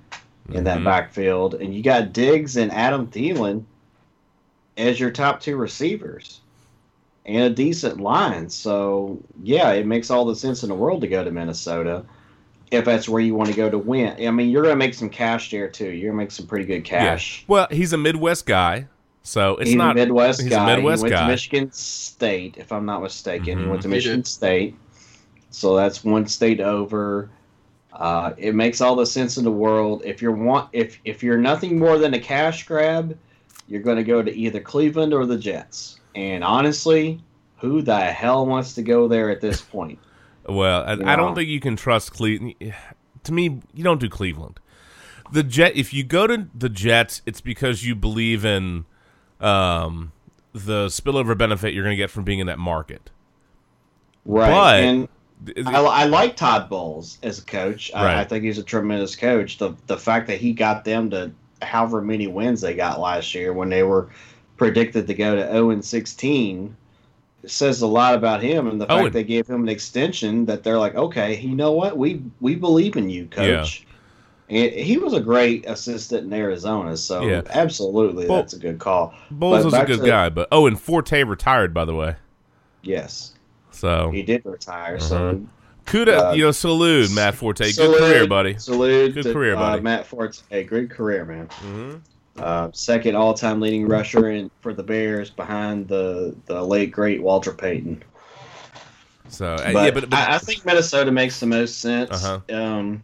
[0.53, 0.85] in that Mhm.
[0.85, 3.65] backfield, and you got Diggs and Adam Thielen
[4.77, 6.41] as your top two receivers,
[7.27, 8.49] and a decent line.
[8.49, 12.05] So yeah, it makes all the sense in the world to go to Minnesota
[12.71, 14.15] if that's where you want to go to win.
[14.25, 15.87] I mean, you're going to make some cash there too.
[15.91, 17.45] You're going to make some pretty good cash.
[17.49, 18.87] Well, he's a Midwest guy,
[19.25, 20.77] so it's he's not a Midwest he's a guy.
[20.77, 21.21] Midwest he went guy.
[21.23, 23.59] to Michigan State, if I'm not mistaken.
[23.59, 23.71] He Mhm.
[23.71, 24.25] went to Michigan.
[24.25, 24.77] State,
[25.51, 27.31] so that's one state over.
[27.93, 30.03] Uh, it makes all the sense in the world.
[30.05, 33.19] If you're want if if you're nothing more than a cash grab,
[33.67, 36.01] you're going to go to either Cleveland or the Jets.
[36.15, 37.21] And honestly,
[37.59, 39.99] who the hell wants to go there at this point?
[40.49, 42.55] Well, I, I don't think you can trust Cleveland.
[43.25, 44.59] To me, you don't do Cleveland.
[45.33, 45.77] The Jet.
[45.77, 48.87] If you go to the Jets, it's because you believe in
[49.41, 50.13] um,
[50.53, 53.11] the spillover benefit you're going to get from being in that market.
[54.25, 54.51] Right.
[54.51, 55.09] But- and
[55.67, 57.91] I, I like Todd Bowles as a coach.
[57.95, 58.17] Right.
[58.17, 59.59] I, I think he's a tremendous coach.
[59.59, 61.31] The the fact that he got them to
[61.63, 64.09] however many wins they got last year when they were
[64.57, 66.77] predicted to go to 0 and 16
[67.47, 70.45] says a lot about him and the Oh, fact and- they gave him an extension
[70.47, 73.87] that they're like, okay, you know what, we we believe in you, coach.
[74.51, 77.43] And he was a great assistant in Arizona, so Yeah.
[77.51, 79.15] absolutely, that's a good call.
[79.31, 82.17] Bowles But is a good to- guy, but oh, and Forte retired by the way.
[82.83, 83.33] Yes,
[83.81, 84.97] So he did retire.
[84.97, 85.09] Uh-huh.
[85.09, 85.47] So
[85.87, 87.73] kuda, Uh, you know, salute Matt Forte.
[87.73, 88.57] Good career, buddy.
[88.59, 89.79] Salute, Good to, career, buddy.
[89.81, 90.43] Uh, Matt Forte.
[90.51, 91.47] Hey, great career, man.
[91.61, 91.95] hmm
[92.39, 97.53] Uh, second all-time leading rusher in, for the Bears, behind the the late great Walter
[97.53, 98.03] Payton.
[99.29, 102.57] So uh, But, yeah, but, but I, I think Minnesota makes the most sense, Uh-huh.
[102.57, 103.03] um,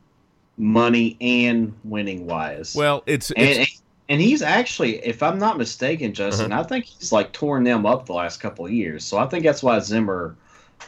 [0.59, 2.75] money and winning wise.
[2.75, 3.69] well, it's, and, it's and
[4.09, 6.61] and he's actually, if I'm not mistaken, Justin, Uh-huh.
[6.63, 9.05] I think he's like torn them up the last couple of years.
[9.05, 10.37] So I think that's why Zimmer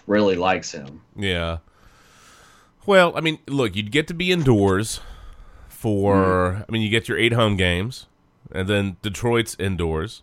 [0.06, 1.02] really likes him.
[1.16, 1.58] Yeah.
[2.86, 5.00] Well, I mean, look, you'd get to be indoors
[5.68, 6.64] for.
[6.68, 8.06] I mean, you get your eight home games,
[8.50, 10.22] and then Detroit's indoors.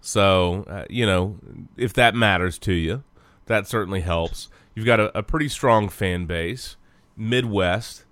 [0.00, 1.36] So uh, you know,
[1.76, 3.02] if that matters to you,
[3.46, 4.48] that certainly helps.
[4.74, 6.76] You've got a, a pretty strong fan base,
[7.16, 8.04] Midwest,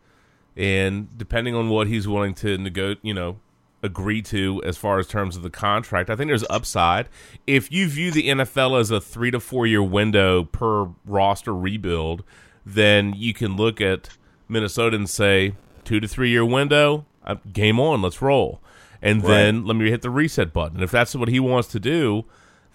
[0.57, 3.39] and depending on what he's willing to nego- you know,
[3.85, 7.09] agree to as far as terms of the contract, I think there's upside.
[7.47, 12.25] If you view the NFL as a three to four year window per roster rebuild,
[12.65, 14.09] then you can look at
[14.49, 18.61] Minnesota and say two to three year window, uh, game on, let's roll,
[19.03, 20.83] and then let me hit the reset button.
[20.83, 22.25] If that's what he wants to do,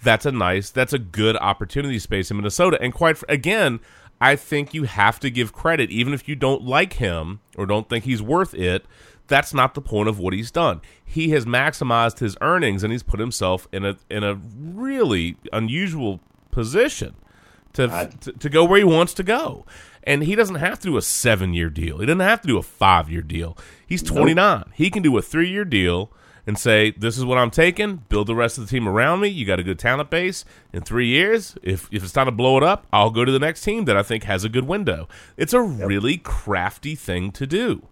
[0.03, 2.77] that's a nice, that's a good opportunity space in Minnesota.
[2.79, 3.79] And quite again,
[4.21, 7.87] I think you have to give credit, even if you don't like him or don't
[7.89, 8.85] think he's worth it.
[9.29, 10.81] That's not the point of what he's done.
[11.05, 16.19] He has maximized his earnings and he's put himself in a in a really unusual
[16.51, 17.15] position
[17.73, 19.65] to, to to go where he wants to go.
[20.03, 21.99] And he doesn't have to do a seven year deal.
[21.99, 23.57] He doesn't have to do a five year deal.
[23.87, 24.65] He's 29.
[24.73, 26.11] He can do a three year deal
[26.47, 29.27] and say, This is what I'm taking, build the rest of the team around me.
[29.27, 30.45] You got a good talent base.
[30.73, 33.39] In three years, if, if it's time to blow it up, I'll go to the
[33.39, 35.07] next team that I think has a good window.
[35.37, 37.88] It's a really crafty thing to do.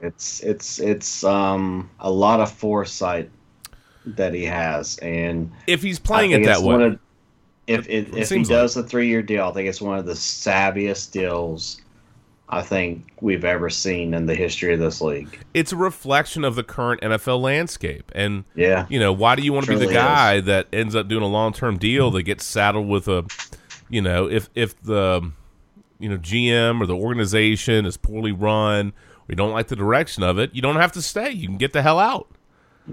[0.00, 3.30] It's it's it's um a lot of foresight
[4.06, 6.86] that he has, and If he's playing it that one way.
[6.86, 6.98] of-
[7.66, 10.06] if it, It if he does a three year deal, I think it's one of
[10.06, 11.80] the savviest deals
[12.48, 15.40] I think we've ever seen in the history of this league.
[15.52, 18.12] it's a reflection of the current NFL landscape.
[18.14, 21.08] And Yeah, you know, why do you want to be the guy that ends up
[21.08, 23.24] doing a long term deal that gets saddled with a,
[23.88, 25.32] you know, if if the,
[25.98, 28.92] you know, GM or the organization is poorly run,
[29.28, 31.30] or you don't like the direction of it, you don't have to stay.
[31.30, 32.28] You can get the hell out.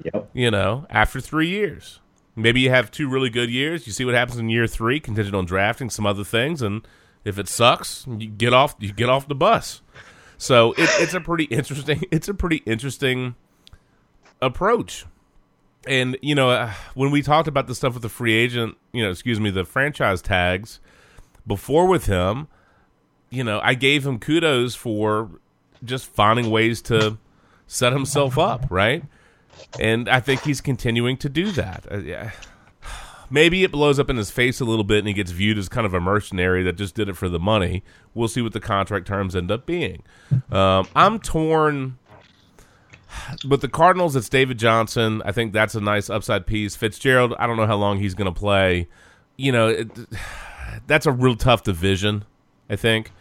[0.04, 2.00] yep, You know, after three years,
[2.36, 3.86] maybe you have two really good years.
[3.86, 6.88] You see what happens in year three, contingent on drafting some other things, and
[7.24, 8.76] if it sucks, you get off.
[8.80, 9.82] You get off the bus.
[10.38, 12.04] So it, it's a pretty interesting.
[12.12, 13.36] It's a pretty interesting
[14.42, 15.06] approach.
[15.88, 19.04] And you know, uh, when we talked about the stuff with the free agent, you
[19.04, 20.80] know, excuse me, the franchise tags
[21.46, 22.48] before with him,
[23.30, 25.30] you know, I gave him kudos for
[25.84, 27.18] just finding ways to
[27.68, 29.04] set himself up, right?
[29.80, 31.86] And I think he's continuing to do that.
[31.92, 32.32] Uh, yeah.
[33.30, 35.68] Maybe it blows up in his face a little bit and he gets viewed as
[35.70, 37.84] kind of a mercenary that just did it for the money.
[38.14, 40.04] We'll see what the contract terms end up being.
[40.52, 41.98] Um, I'm torn.
[43.48, 45.22] With the Cardinals, it's David Johnson.
[45.26, 46.76] I think that's a nice upside piece.
[46.76, 48.88] Fitzgerald, I don't know how long he's going to play.
[49.38, 49.90] You know, it,
[50.88, 52.26] that's a real tough division,
[52.70, 53.12] I think.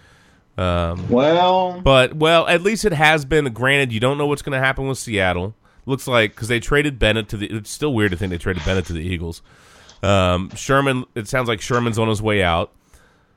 [0.59, 3.53] Um, well, but well, at least it has been.
[3.53, 5.55] Granted, you don't know what's going to happen with Seattle.
[5.87, 7.47] Looks like because they traded Bennett to the.
[7.47, 9.43] It's still weird to think they traded Bennett to the Eagles.
[10.03, 11.05] Um, Sherman.
[11.15, 12.73] It sounds like Sherman's on his way out.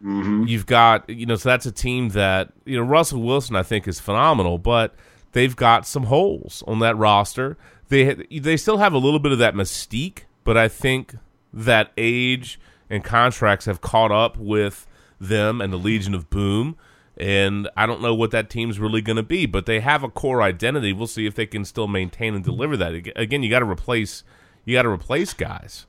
[0.02, 3.56] You've got you know, so that's a team that you know Russell Wilson.
[3.56, 4.94] I think is phenomenal, but
[5.32, 7.58] they've got some holes on that roster.
[7.88, 11.16] They they still have a little bit of that mystique, but I think
[11.54, 14.86] that age and contracts have caught up with
[15.20, 16.78] them and the Legion of Boom.
[17.18, 20.10] And I don't know what that team's really going to be, but they have a
[20.10, 20.92] core identity.
[20.92, 22.94] We'll see if they can still maintain and deliver that.
[23.16, 24.24] Again, you got to replace
[24.66, 25.86] you got to replace guys.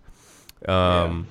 [0.69, 1.27] Um,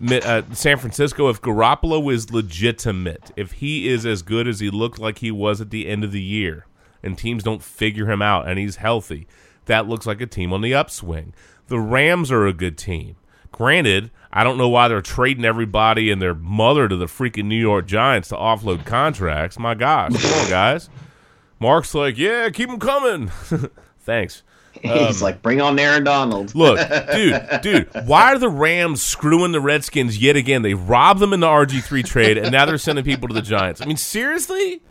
[0.00, 4.70] Mi- uh, San Francisco, if Garoppolo is legitimate, if he is as good as he
[4.70, 6.66] looked like he was at the end of the year,
[7.02, 9.26] and teams don't figure him out and he's healthy,
[9.66, 11.34] that looks like a team on the upswing.
[11.68, 13.16] The Rams are a good team.
[13.52, 17.58] Granted, I don't know why they're trading everybody and their mother to the freaking New
[17.58, 19.58] York Giants to offload contracts.
[19.58, 20.90] My gosh, come on, guys.
[21.58, 23.28] Mark's like, yeah, keep them coming.
[24.00, 24.42] Thanks.
[24.82, 26.54] he's like, bring on Aaron Donald.
[26.54, 26.78] Look,
[27.14, 30.60] dude, dude, why are the Rams screwing the Redskins yet again?
[30.60, 33.80] They robbed them in the RG3 trade, and now they're sending people to the Giants.
[33.80, 34.82] I mean, seriously?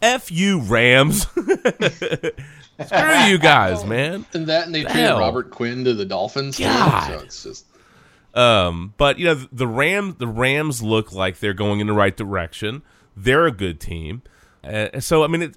[0.00, 1.26] F you, Rams.
[1.36, 4.24] Screw you guys, man.
[4.32, 5.10] And that, and they traded?
[5.10, 6.56] Robert Quinn to the Dolphins.
[6.56, 7.06] too, God.
[7.06, 7.66] So it's just
[8.34, 12.16] Um, but you know, the Rams, the Rams look like they're going in the right
[12.16, 12.82] direction.
[13.16, 14.22] They're a good team.
[14.62, 15.56] Uh, so I mean, it,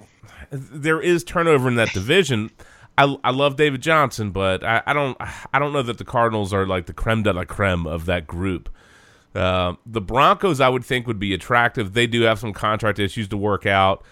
[0.50, 2.50] there is turnover in that division.
[2.98, 5.16] I, I love David Johnson, but I, I don't
[5.52, 8.26] I don't know that the Cardinals are like the creme de la creme of that
[8.26, 8.68] group.
[9.34, 11.92] Uh, the Broncos, I would think, would be attractive.
[11.92, 14.02] They do have some contract issues to work out.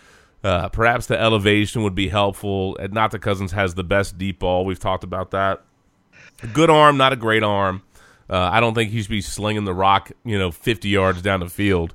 [0.45, 2.76] Uh, perhaps the elevation would be helpful.
[2.91, 4.66] Not that Cousins has the best deep ball.
[4.66, 5.62] We've talked about that.
[6.53, 7.82] Good arm, not a great arm.
[8.29, 11.41] Uh, I don't think he should be slinging the rock, you know, 50 yards down
[11.41, 11.95] the field.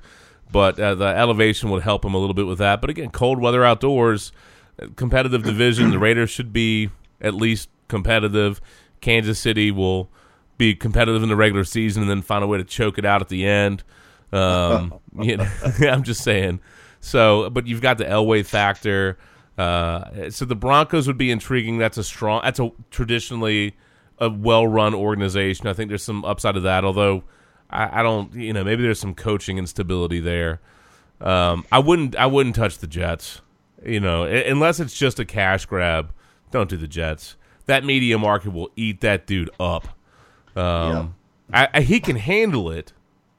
[0.52, 2.82] But uh, the elevation would help him a little bit with that.
[2.82, 4.32] But again, cold weather outdoors,
[4.82, 5.92] uh, competitive division.
[5.92, 6.90] The Raiders should be
[7.22, 8.62] at least competitive.
[9.02, 10.10] Kansas City will
[10.58, 13.22] be competitive in the regular season and then find a way to choke it out
[13.22, 13.84] at the end.
[14.32, 15.48] Um, you know,
[15.82, 16.60] I'm just saying.
[17.00, 19.18] So, but you've got the Elway factor.
[19.58, 21.78] Uh, so the Broncos would be intriguing.
[21.78, 22.42] That's a strong.
[22.44, 23.76] That's a traditionally
[24.20, 25.68] a well-run organization.
[25.68, 26.84] I think there's some upside of that.
[26.86, 27.24] Although
[27.70, 30.62] I, I don't, you know, maybe there's some coaching instability there.
[31.22, 32.16] Um, I wouldn't.
[32.16, 33.42] I wouldn't touch the Jets.
[33.86, 36.14] You know, unless it's just a cash grab.
[36.52, 37.36] Don't do the Jets.
[37.66, 39.90] That media market will eat that dude up.
[40.56, 41.16] Um,
[41.54, 42.94] I, I, he can handle it.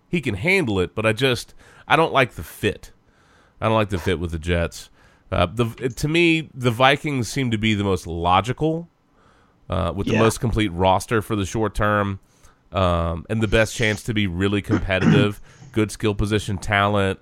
[0.08, 1.54] He can handle it, but I just
[1.88, 2.92] I don't like the fit.
[3.60, 4.90] I don't like the fit with the Jets.
[5.32, 8.88] Uh, the to me, the Vikings seem to be the most logical,
[9.70, 10.18] uh, with the Yeah.
[10.18, 12.18] most complete roster for the short term,
[12.72, 15.40] um, and the best chance to be really competitive.
[15.72, 17.18] good skill position talent,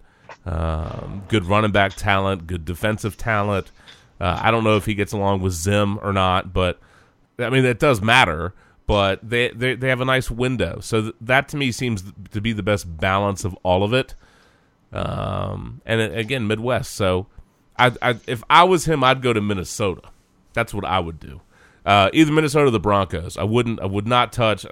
[0.46, 3.70] um, good running back talent, good defensive talent.
[4.20, 6.80] Uh, I don't know if he gets along with Zim or not, but
[7.38, 8.52] I mean that does matter.
[8.86, 12.40] But they they, they have a nice window, so th- that to me seems to
[12.40, 14.14] be the best balance of all of it.
[14.92, 16.92] Um, and it- again, Midwest.
[16.92, 17.26] So,
[17.78, 20.02] I, I if I was him, I'd go to Minnesota.
[20.54, 21.42] That's what I would do.
[21.88, 23.38] Uh, either Minnesota or the Broncos.
[23.38, 23.80] I wouldn't.
[23.80, 24.66] I would not touch.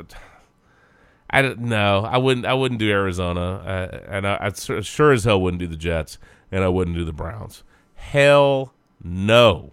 [1.31, 2.01] I don't know.
[2.05, 2.45] I wouldn't.
[2.45, 6.19] I wouldn't do Arizona, uh, and I, I sure, as hell wouldn't do the Jets,
[6.53, 7.65] and I wouldn't do the Browns.
[7.95, 9.73] Hell no.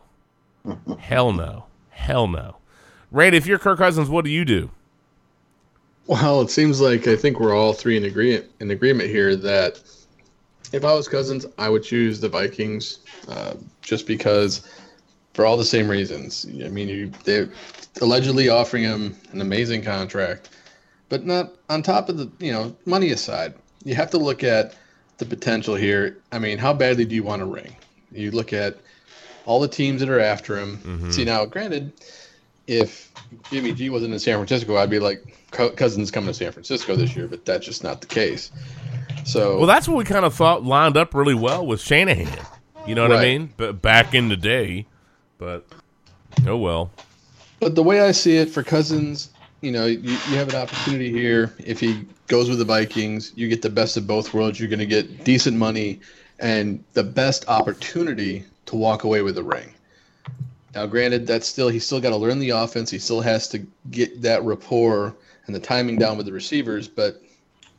[0.99, 1.65] hell no.
[1.89, 2.55] Hell no.
[3.11, 4.71] Randy, if you're Kirk Cousins, what do you do?
[6.07, 9.81] Well, it seems like I think we're all three in agreement in agreement here that
[10.71, 14.65] if I was Cousins, I would choose the Vikings, uh, just because
[15.33, 16.45] for all the same reasons.
[16.63, 17.49] I mean, you, they're
[18.01, 20.49] allegedly offering him an amazing contract,
[21.09, 23.53] but not on top of the you know money aside.
[23.83, 24.75] You have to look at
[25.17, 26.17] the potential here.
[26.31, 27.75] I mean, how badly do you want to ring?
[28.11, 28.77] You look at
[29.45, 30.77] all the teams that are after him.
[30.77, 31.11] Mm-hmm.
[31.11, 31.91] See now, granted,
[32.67, 33.11] if
[33.51, 35.21] Jimmy G wasn't in San Francisco, I'd be like,
[35.51, 38.51] Cousins coming to San Francisco this year, but that's just not the case.
[39.25, 42.45] So, Well, that's what we kind of thought lined up really well with Shanahan.
[42.87, 43.53] You know what I mean?
[43.55, 44.87] But back in the day,
[45.43, 45.65] but
[46.47, 46.89] oh well.
[47.59, 49.29] but the way I see it for Cousins,
[49.59, 51.53] you know, you, you have an opportunity here.
[51.59, 54.59] If he goes with the Vikings, you get the best of both worlds.
[54.59, 55.99] You're going to get decent money
[56.39, 59.73] and the best opportunity to walk away with a ring.
[60.73, 62.89] Now, granted, that's still he's still got to learn the offense.
[62.89, 63.59] He still has to
[63.91, 65.13] get that rapport
[65.45, 66.87] and the timing down with the receivers.
[66.87, 67.21] But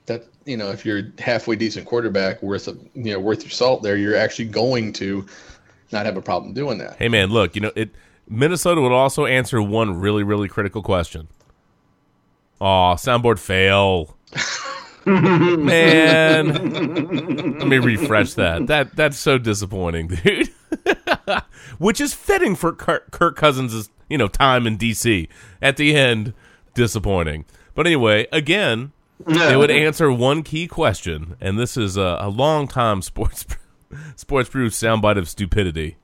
[0.05, 3.83] that you know, if you're halfway decent quarterback worth of you know worth your salt,
[3.83, 5.27] there you're actually going to
[5.95, 6.97] not have a problem doing that.
[6.99, 7.91] Hey man, look, you know it.
[8.29, 11.29] Minnesota would also answer one really, really critical question.
[12.61, 14.17] Aw, soundboard fail.
[15.07, 16.47] Man,
[17.59, 18.67] let me refresh that.
[18.69, 20.49] That that's so disappointing, dude.
[21.79, 25.29] Which is fitting for Kirk, Kirk Cousins' you know time in DC.
[25.61, 26.33] At the end,
[26.73, 27.45] disappointing.
[27.75, 28.93] But anyway, again,
[29.27, 33.45] they would answer one key question, and this is a, a long time sports
[34.17, 35.97] sports brew soundbite of stupidity.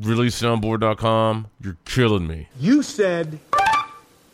[0.00, 2.48] ReleaseSoundboard.com, you're killing me.
[2.58, 3.38] You said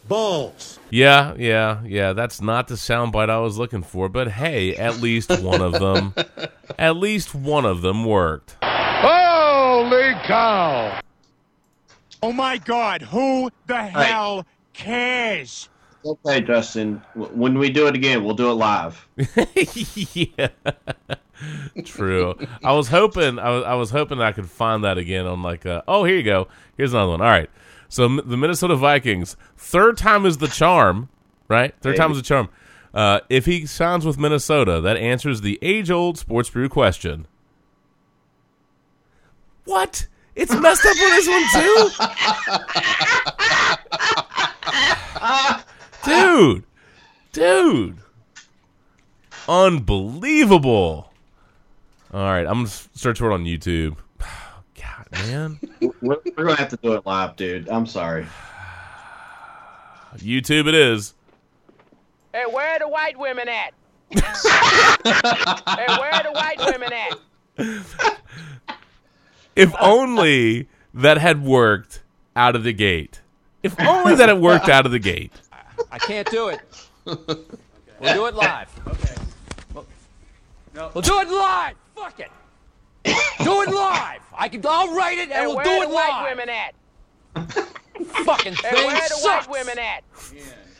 [0.09, 0.78] balls.
[0.91, 2.12] Yeah, yeah, yeah.
[2.12, 6.14] That's not the soundbite I was looking for, but hey, at least one of them,
[6.78, 8.57] at least one of them worked.
[8.62, 11.01] Holy cow!
[12.22, 15.68] Oh my god, who the hell cares?
[16.05, 17.03] Okay, Justin.
[17.14, 19.07] When we do it again, we'll do it live.
[20.14, 20.49] yeah,
[21.84, 22.34] true.
[22.64, 25.66] I was hoping, I was, I was hoping I could find that again on like,
[25.66, 26.49] uh, oh, here you go.
[26.76, 27.20] Here's another one.
[27.20, 27.51] All right.
[27.88, 31.09] So M- the Minnesota Vikings, third time is the charm,
[31.49, 31.74] right?
[31.80, 32.49] Third time is the charm.
[32.93, 37.26] Uh, if he signs with Minnesota, that answers the age-old sports brew question.
[39.64, 40.07] What?
[40.34, 41.45] It's messed up on this one
[46.05, 46.64] too, dude.
[47.32, 47.99] Dude,
[49.49, 51.09] unbelievable.
[52.12, 53.96] All right, I'm gonna search for it on YouTube.
[54.18, 57.68] God, man, We're, we're gonna have to do it live, dude.
[57.68, 58.26] I'm sorry.
[60.16, 61.14] YouTube it is.
[62.32, 63.74] Hey, where are the white women at?
[64.12, 64.20] hey,
[65.98, 68.16] where are the white women at?
[69.56, 72.02] If only that had worked
[72.36, 73.20] out of the gate.
[73.62, 75.32] If only that had worked out of the gate.
[75.90, 76.61] I can't do it.
[77.04, 78.68] We'll do it live.
[78.86, 79.14] Okay.
[79.74, 79.86] We'll,
[80.94, 81.74] we'll do it live.
[82.03, 82.30] Fuck it.
[83.44, 84.20] Do it live.
[84.36, 84.62] I can.
[84.66, 86.36] I'll write it and Hey, we'll where do are it the white live.
[86.36, 86.74] women at?
[88.26, 90.03] Fucking Hey, thing where are the white women at?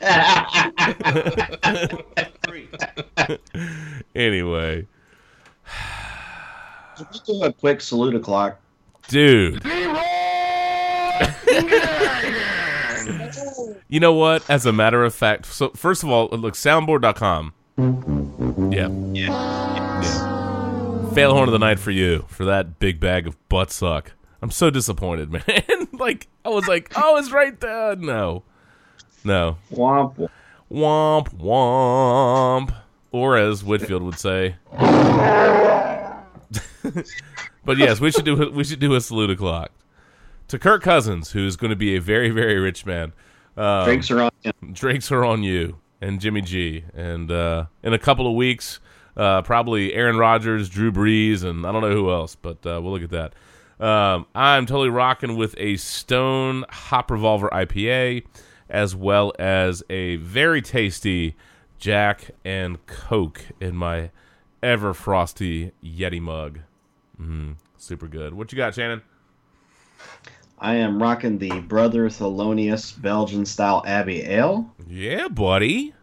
[4.15, 4.87] Anyway,
[6.99, 8.61] Just do a quick salute o'clock.
[9.09, 9.63] dude.
[13.89, 14.49] You know what?
[14.49, 17.53] As a matter of fact, so first of all, look, soundboard.com.
[18.73, 18.89] Yeah.
[19.13, 19.80] Yeah.
[21.15, 24.13] Fail horn of the night for you for that big bag of butt suck.
[24.43, 25.89] I'm so disappointed, man.
[25.93, 27.97] like I was like, oh, it's right there.
[27.97, 28.45] No,
[29.25, 29.57] no.
[29.73, 30.31] Womp
[30.71, 31.35] womp.
[31.37, 32.75] Womp
[33.13, 34.55] or as Whitfield would say.
[37.65, 39.73] but yes, we should do we should do a salute o'clock
[40.49, 43.13] to Kirk Cousins, who's going to be a very very rich man.
[43.57, 44.55] Um, Drinks are on him.
[44.73, 46.85] drinks are on you and Jimmy G.
[46.95, 48.81] And uh, in a couple of weeks,
[49.17, 52.93] uh, probably Aaron Rodgers, Drew Brees, and I don't know who else, but uh, we'll
[52.93, 53.35] look at that.
[53.85, 58.25] Um, I'm totally rocking with a Stone Hop Revolver IPA,
[58.69, 61.35] as well as a very tasty
[61.79, 64.11] Jack and Coke in my
[64.63, 66.61] ever frosty Yeti mug.
[67.21, 68.35] Mm, super good.
[68.35, 69.03] What you got, Shannon?
[70.59, 74.71] I am rocking the Brother Thelonious Belgian style Abbey Ale.
[74.87, 75.95] Yeah, buddy.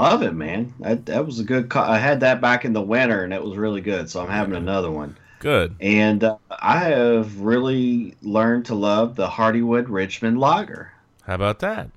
[0.00, 0.72] Love it, man.
[0.80, 1.68] That, that was a good.
[1.68, 4.08] Co- I had that back in the winter, and it was really good.
[4.08, 5.14] So I'm having another one.
[5.40, 5.76] Good.
[5.78, 10.90] And uh, I have really learned to love the Hardywood Richmond Lager.
[11.26, 11.90] How about that?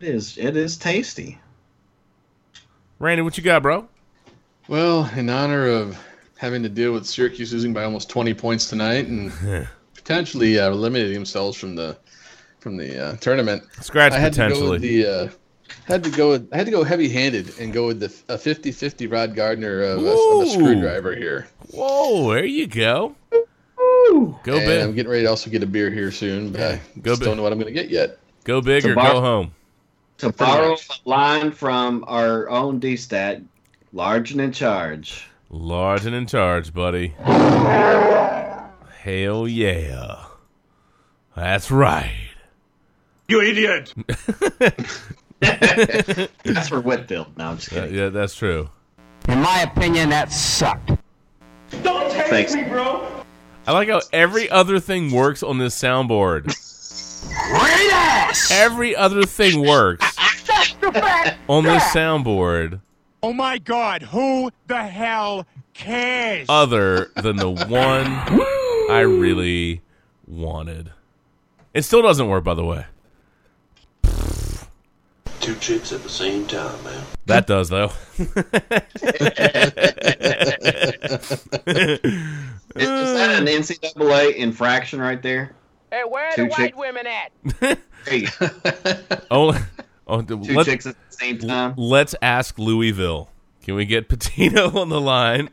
[0.00, 0.38] It is.
[0.38, 1.38] It is tasty.
[2.98, 3.86] Randy, what you got, bro?
[4.66, 5.98] Well, in honor of
[6.38, 9.30] having to deal with Syracuse losing by almost 20 points tonight and
[9.94, 11.98] potentially uh, eliminating themselves from the
[12.60, 14.70] from the uh, tournament, Scratch I had to go potentially.
[14.70, 15.28] with the uh,
[15.86, 18.36] had to go with, I had to go heavy handed and go with the a
[18.36, 21.46] 50-50 Rod Gardner of, a, of a screwdriver here.
[21.72, 23.14] Whoa, there you go.
[23.32, 27.10] Go and I'm getting ready to also get a beer here soon, but I Go
[27.12, 27.26] just big.
[27.28, 28.18] don't know what I'm going to get yet.
[28.44, 29.52] go big So or bar- go home.
[30.18, 33.42] To borrow a line from our own D-Stat,
[33.92, 35.26] large and in charge.
[35.50, 37.08] Large and in charge, buddy.
[39.02, 40.24] Hell yeah.
[41.36, 42.30] That's right.
[43.28, 43.92] You idiot!
[45.40, 47.36] That's for Whitfield.
[47.36, 47.94] No, I'm just Uh, kidding.
[47.96, 48.70] yeah, that's true.
[49.28, 50.92] In my opinion, that sucked.
[51.82, 52.54] Don't Thanks.
[52.54, 53.06] Me, bro.
[53.66, 56.44] I like how every other thing works on this soundboard.
[57.50, 58.50] Great ass!
[58.52, 60.16] Every other thing works
[61.48, 62.80] on this soundboard
[63.22, 66.46] Oh my god, who the hell cares?
[66.48, 68.06] other than the one
[68.90, 69.82] I really
[70.28, 70.92] wanted.
[71.74, 72.86] It still doesn't work, by the way.
[75.46, 77.04] Two chicks at the same time, man.
[77.26, 77.92] That does, though.
[82.74, 85.54] Is, is that an NCAA infraction right there?
[85.92, 87.30] Hey, where Two the white women at?
[87.60, 87.78] There
[88.16, 88.28] you
[89.30, 89.56] oh,
[90.08, 91.74] oh, Two let, chicks at the same time.
[91.76, 93.30] let's ask Louisville.
[93.62, 95.48] Can we get Pitino on the line?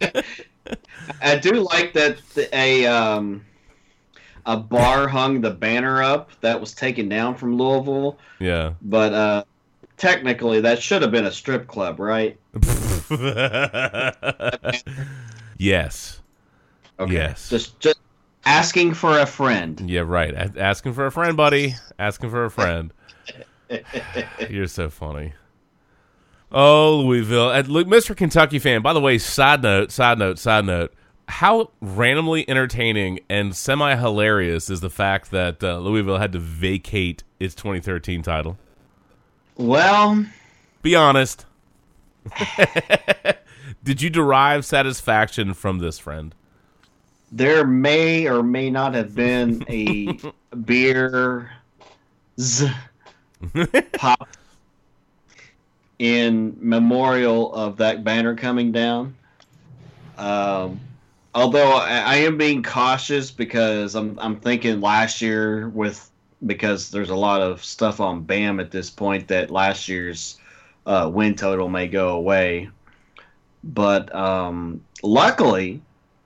[1.20, 3.44] I do like that the, a um,
[4.46, 8.74] a bar hung the banner up that was taken down from Louisville, yeah.
[8.82, 9.44] but uh,
[9.96, 12.38] technically that should have been a strip club, right?
[15.58, 16.20] yes.
[16.98, 17.12] Okay.
[17.12, 17.48] Yes.
[17.48, 17.98] Just just
[18.44, 19.80] asking for a friend.
[19.88, 20.34] Yeah, right.
[20.34, 21.74] A- Asking for a friend, buddy.
[21.98, 22.92] Asking for a friend.
[24.50, 25.32] You're so funny.
[26.52, 27.50] Oh, Louisville.
[27.50, 28.16] And look, Mr.
[28.16, 30.92] Kentucky fan, by the way, side note, side note, side note.
[31.30, 37.22] How randomly entertaining and semi hilarious is the fact that uh, Louisville had to vacate
[37.38, 38.58] its 2013 title?
[39.56, 40.26] Well,
[40.82, 41.46] Be honest.
[43.84, 46.34] Did you derive satisfaction from this, friend?
[47.32, 50.18] there may or may not have been a
[50.64, 51.48] beer
[52.40, 52.68] z
[53.92, 54.28] pop
[56.00, 59.14] in memorial of that banner coming down.
[60.18, 60.80] Um,
[61.34, 66.10] although I, I am being cautious because I'm I'm thinking last year with
[66.46, 70.38] because there's a lot of stuff on BAM at this point that last year's
[70.86, 72.70] uh, win total may go away.
[73.62, 75.82] But um, luckily,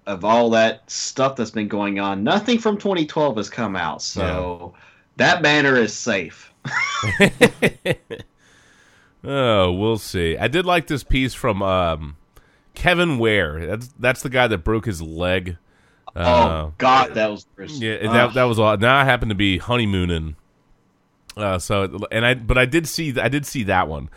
[0.07, 4.02] of all that stuff that's been going on, nothing from 2012 has come out.
[4.02, 4.74] So
[5.16, 6.52] that banner is safe.
[9.26, 10.36] Oh, we'll see.
[10.36, 12.16] I did like this piece from um,
[12.75, 13.66] Kevin Ware.
[13.66, 15.57] That's that's the guy that broke his leg.
[16.14, 16.20] Uh,
[16.68, 17.47] oh God, that was
[17.81, 18.77] yeah, that that was all.
[18.77, 20.37] Now I happen to be honeymooning.
[21.37, 24.11] Uh, so and I but I did see I did see that one.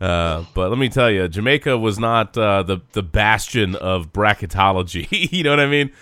[0.00, 5.06] Uh, but let me tell you, Jamaica was not uh, the the bastion of bracketology.
[5.32, 5.92] you know what I mean?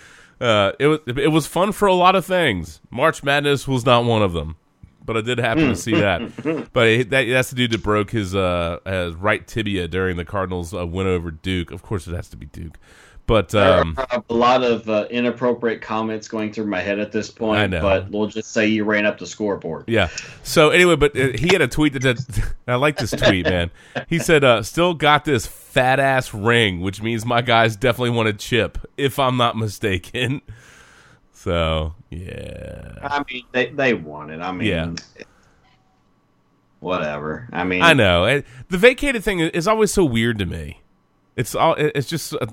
[0.41, 2.81] Uh, it was it was fun for a lot of things.
[2.89, 4.55] March Madness was not one of them,
[5.05, 6.21] but I did happen to see that.
[6.73, 10.25] But it, that that's the dude that broke his uh his right tibia during the
[10.25, 11.71] Cardinals' uh, win over Duke.
[11.71, 12.77] Of course, it has to be Duke.
[13.25, 13.97] But um,
[14.29, 17.59] a lot of uh, inappropriate comments going through my head at this point.
[17.59, 17.81] I know.
[17.81, 19.85] But we'll just say you ran up the scoreboard.
[19.87, 20.09] Yeah.
[20.43, 23.71] So anyway, but uh, he had a tweet that said, I like this tweet, man.
[24.09, 28.27] He said, uh, "Still got this fat ass ring, which means my guys definitely want
[28.27, 30.41] a chip, if I'm not mistaken."
[31.43, 34.39] So yeah, I mean, they they won it.
[34.39, 34.93] I mean, Yeah.
[36.79, 37.49] whatever.
[37.51, 40.79] I mean, I know the vacated thing is always so weird to me.
[41.35, 41.73] It's all.
[41.77, 42.33] It's just.
[42.33, 42.45] uh,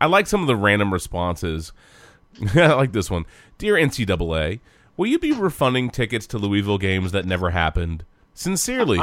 [0.00, 1.72] I like some of the random responses.
[2.54, 3.26] I like this one.
[3.58, 4.60] Dear NCAA,
[4.96, 8.04] will you be refunding tickets to Louisville games that never happened?
[8.32, 9.00] Sincerely,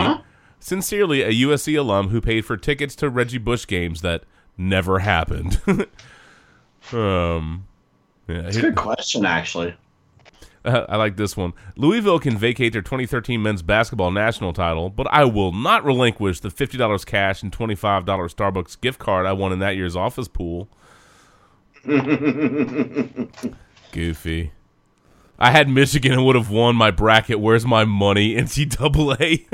[0.60, 4.24] sincerely, a USC alum who paid for tickets to Reggie Bush games that
[4.58, 5.62] never happened.
[6.94, 7.68] um,
[8.28, 9.76] yeah, It's a good question, actually.
[10.64, 11.54] uh, I like this one.
[11.76, 16.50] Louisville can vacate their 2013 men's basketball national title, but I will not relinquish the
[16.50, 20.68] $50 cash and $25 Starbucks gift card I won in that year's office pool.
[23.92, 24.52] Goofy.
[25.38, 27.40] I had Michigan and would have won my bracket.
[27.40, 29.46] Where's my money, NCAA?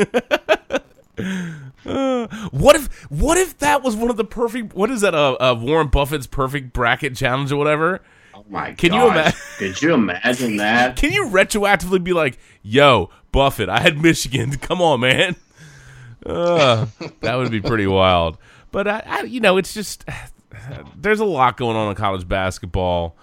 [1.84, 4.76] Uh, what if what if that was one of the perfect?
[4.76, 5.16] What is that?
[5.16, 8.02] Uh, uh Warren Buffett's perfect bracket challenge or whatever.
[8.42, 10.96] Oh my Can you imagine- Could you imagine that?
[10.98, 14.52] Can you retroactively be like, "Yo, Buffett, I had Michigan.
[14.58, 15.36] Come on, man."
[16.26, 16.86] Uh,
[17.22, 18.38] that would be pretty wild.
[18.72, 20.06] But I, I, you know, it's just
[20.96, 23.16] there's a lot going on in college basketball.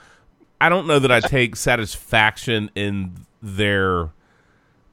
[0.60, 4.10] I don't know that I take satisfaction in their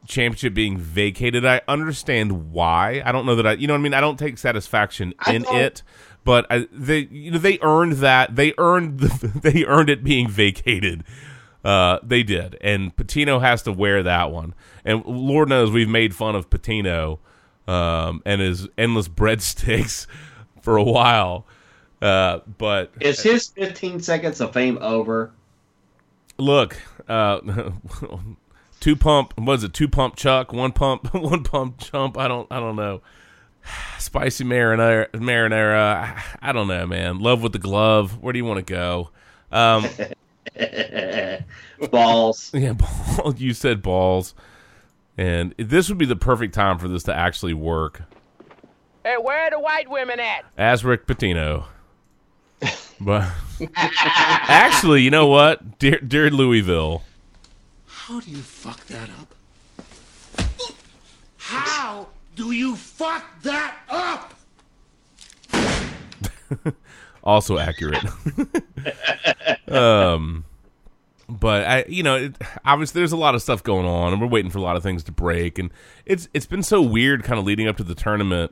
[0.07, 1.45] championship being vacated.
[1.45, 3.01] I understand why.
[3.03, 3.93] I don't know that I, you know what I mean.
[3.95, 5.81] I don't take satisfaction I in it,
[6.25, 8.35] but I, they, you know, they earned that.
[8.35, 11.05] They earned, the, they earned it being vacated.
[11.63, 14.53] Uh, they did, and Pitino has to wear that one.
[14.83, 17.17] And Lord knows we've made fun of Pitino
[17.67, 20.05] um, and his endless breadsticks
[20.61, 21.47] for a while.
[22.01, 25.31] Uh, but Is his 15 seconds of fame over?
[26.37, 27.39] look, uh,
[28.79, 29.33] two pump.
[29.39, 29.73] What is it?
[29.73, 32.17] Two pump Chuck, one pump, one pump chump.
[32.17, 33.01] I don't, I don't know.
[33.99, 36.21] Spicy marinara, marinara.
[36.41, 37.19] I don't know, man.
[37.19, 38.21] Love with the glove.
[38.21, 39.09] Where do you want to go?
[39.51, 39.85] Um,
[41.91, 42.51] Balls.
[42.53, 43.33] yeah, ball.
[43.35, 44.33] You said balls,
[45.17, 48.03] and this would be the perfect time for this to actually work.
[49.03, 50.45] Hey, where are the white women at?
[50.57, 51.65] As Rick Pitino.
[52.99, 53.29] But
[53.75, 57.03] actually, you know what, dear, dear Louisville,
[57.85, 59.35] How do you fuck that up?
[61.37, 64.33] How do you fuck that up?
[67.23, 68.03] also accurate.
[69.67, 70.45] um,
[71.27, 74.27] but I, you know, it, obviously there's a lot of stuff going on, and we're
[74.27, 75.71] waiting for a lot of things to break, and
[76.05, 78.51] it's it's been so weird, kind of leading up to the tournament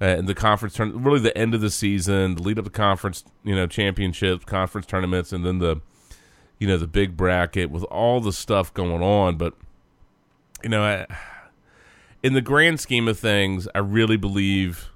[0.00, 2.70] uh, and the conference tournament, really the end of the season, the lead up to
[2.70, 5.80] conference, you know, championships, conference tournaments, and then the,
[6.58, 9.54] you know, the big bracket with all the stuff going on, but
[10.62, 11.06] you know, I,
[12.22, 14.90] in the grand scheme of things, I really believe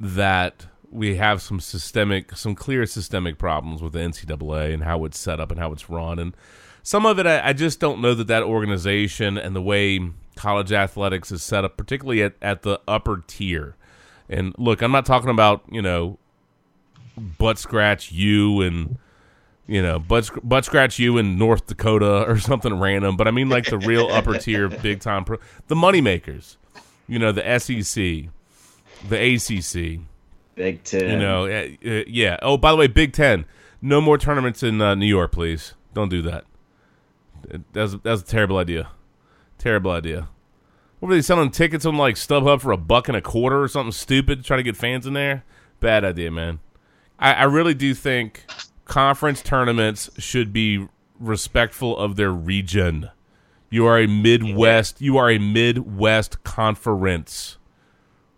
[0.00, 5.18] that we have some systemic, some clear systemic problems with the NCAA and how it's
[5.18, 6.18] set up and how it's run.
[6.18, 6.36] And
[6.82, 10.72] some of it, I, I just don't know that that organization and the way college
[10.72, 13.76] athletics is set up, particularly at, at the upper tier.
[14.28, 16.18] And look, I'm not talking about, you know,
[17.16, 18.98] butt scratch you and,
[19.68, 23.48] you know, butt, butt scratch you in North Dakota or something random, but I mean
[23.48, 25.38] like the real upper tier, big time, pro-
[25.68, 26.56] the moneymakers,
[27.06, 28.30] you know, the SEC,
[29.08, 30.00] the ACC,
[30.56, 31.10] Big Ten.
[31.10, 32.38] you know, uh, uh, yeah.
[32.42, 33.44] Oh, by the way, Big Ten,
[33.80, 35.74] no more tournaments in uh, New York, please.
[35.94, 36.44] Don't do that.
[37.72, 38.88] That's that's a terrible idea.
[39.58, 40.28] Terrible idea.
[40.98, 43.68] What were they selling tickets on like StubHub for a buck and a quarter or
[43.68, 44.38] something stupid?
[44.38, 45.44] to Try to get fans in there.
[45.78, 46.58] Bad idea, man.
[47.20, 48.44] I, I really do think
[48.88, 50.88] conference tournaments should be
[51.20, 53.10] respectful of their region.
[53.70, 55.00] You are a Midwest.
[55.00, 57.58] You are a Midwest conference.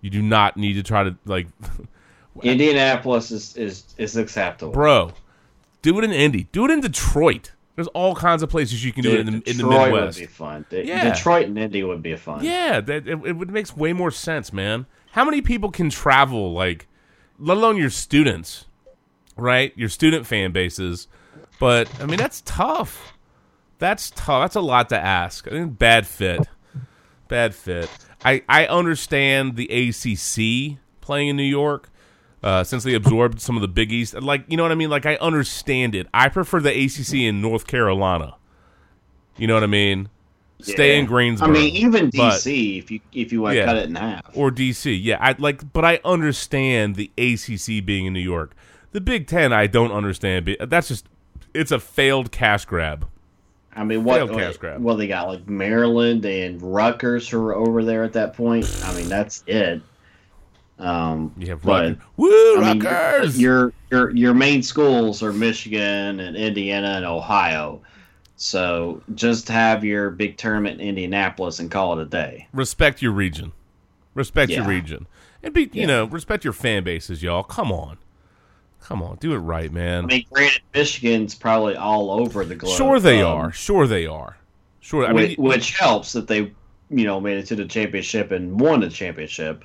[0.03, 1.47] You do not need to try to like
[2.43, 4.73] Indianapolis is, is, is acceptable.
[4.73, 5.13] bro.
[5.83, 6.47] Do it in Indy.
[6.53, 7.53] Do it in Detroit.
[7.75, 10.19] There's all kinds of places you can do it in the, in the Detroit Midwest.
[10.19, 10.67] would be fun.
[10.69, 11.15] De- Yeah.
[11.15, 12.45] Detroit and Indy would be fun.
[12.45, 14.87] Yeah, that it, it would makes way more sense, man.
[15.13, 16.87] How many people can travel, like,
[17.39, 18.67] let alone your students,
[19.41, 19.73] right?
[19.77, 21.09] Your student fan bases.
[21.59, 23.15] But I mean, that's tough.
[23.79, 24.43] That's tough.
[24.45, 25.47] That's a lot to ask.
[25.47, 26.47] I think bad fit.
[27.29, 27.89] Bad fit.
[28.25, 31.89] I I understand the ACC playing in New York.
[32.43, 34.89] Uh, since they absorbed some of the Big East, like you know what I mean.
[34.89, 36.07] Like I understand it.
[36.15, 38.37] I prefer the ACC in North Carolina.
[39.37, 40.09] You know what I mean?
[40.63, 41.09] Stay in Yeah.
[41.09, 41.51] Greensboro.
[41.51, 43.65] I mean, even but- DC, if you if you want to Yeah.
[43.67, 44.31] cut it in half.
[44.35, 44.99] or DC.
[45.03, 48.55] Yeah, I like, but I understand the ACC being in New York.
[48.93, 50.57] The Big Ten, I don't understand.
[50.61, 51.07] That's just
[51.55, 53.07] it's a failed cash grab.
[53.75, 54.17] I mean, what?
[54.17, 54.83] Failed cash grab.
[54.83, 58.67] Well, they got like Maryland and Rutgers who are over there at that point.
[58.85, 59.81] I mean, that's it.
[60.79, 62.03] Um, You have but, Rutgers.
[62.17, 63.41] Woo, I mean, Rutgers!
[63.41, 67.81] your your your main schools are Michigan and Indiana and Ohio.
[68.37, 72.49] So just have your big tournament in Indianapolis and call it a day.
[72.53, 73.53] respect your region.
[74.15, 75.07] Respect your region.
[75.43, 77.43] And be you know, respect your fan bases, y'all.
[77.43, 77.99] Come on.
[78.83, 80.05] Come on, do it right, man.
[80.05, 82.77] I mean, granted, Michigan's probably all over the globe.
[82.77, 83.53] sure they um, are.
[83.53, 84.37] Sure they are.
[84.81, 85.07] Sure.
[85.07, 86.53] I which, mean, which helps that they,
[86.89, 89.63] you know, made it to the championship and won the championship.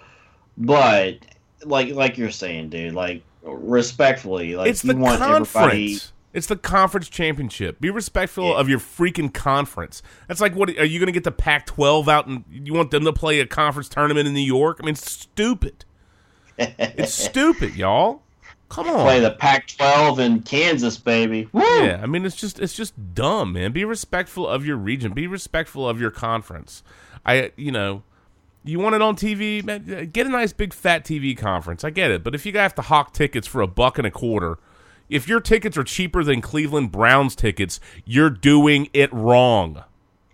[0.58, 1.20] But
[1.64, 5.44] like like you're saying, dude, like respectfully, like it's you the want everybody.
[5.44, 6.12] conference.
[6.34, 7.80] It's the conference championship.
[7.80, 8.58] Be respectful Yeah.
[8.58, 10.02] of your freaking conference.
[10.28, 13.06] That's like what are you going to get the Pac-12 out and you want them
[13.06, 14.80] to play a conference tournament in New York?
[14.82, 15.86] I mean, it's stupid.
[16.58, 18.22] it's stupid, y'all.
[18.70, 19.04] Come on.
[19.06, 21.48] Play the Pac-12 in Kansas, baby.
[21.52, 21.62] Woo!
[21.62, 23.72] Yeah, I mean it's just it's just dumb, man.
[23.72, 25.14] Be respectful of your region.
[25.14, 26.84] Be respectful of your conference.
[27.26, 28.04] I you know,
[28.64, 31.84] you want it on TV, man, get a nice big fat TV conference.
[31.84, 34.12] I get it, but if you have to hawk tickets for a buck and a
[34.12, 34.58] quarter,
[35.10, 39.84] if your tickets are cheaper than Cleveland Browns tickets, you're doing it wrong.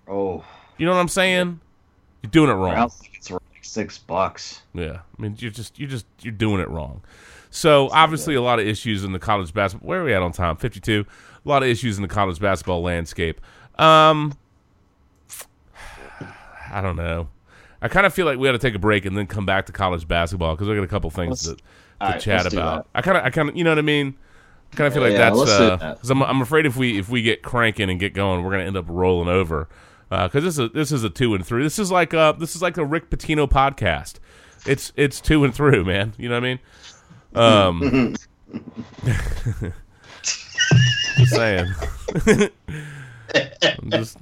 [0.08, 0.44] Oh,
[0.78, 1.60] You know what I'm saying?
[2.24, 2.74] You're doing it wrong.
[2.74, 4.62] Browns tickets were like six bucks.
[4.74, 7.02] Yeah, I mean you're just you're just you're doing it wrong.
[7.52, 9.88] So obviously a lot of issues in the college basketball.
[9.88, 10.56] Where are we at on time?
[10.56, 11.06] Fifty two.
[11.46, 13.40] A lot of issues in the college basketball landscape.
[13.78, 14.34] Um,
[16.72, 17.28] I don't know.
[17.82, 19.66] I kind of feel like we ought to take a break and then come back
[19.66, 21.66] to college basketball because we got a couple things Let's- to,
[22.06, 22.88] to right, chat about.
[22.96, 24.16] I kind of, I kind of, you know what I mean.
[24.72, 26.00] I kind of feel like Yeah, that's let's uh, that.
[26.10, 28.78] I'm, I'm afraid if we if we get cranking and get going, we're gonna end
[28.78, 29.68] up rolling over.
[30.10, 31.64] Because this is a, this is a two and three.
[31.64, 34.16] This is like uh this is like a Rick Pitino podcast.
[34.66, 36.14] It's it's two and through, man.
[36.18, 36.60] You know what I mean?
[37.34, 38.16] Um,
[40.24, 41.68] just saying.
[43.34, 44.18] I'm just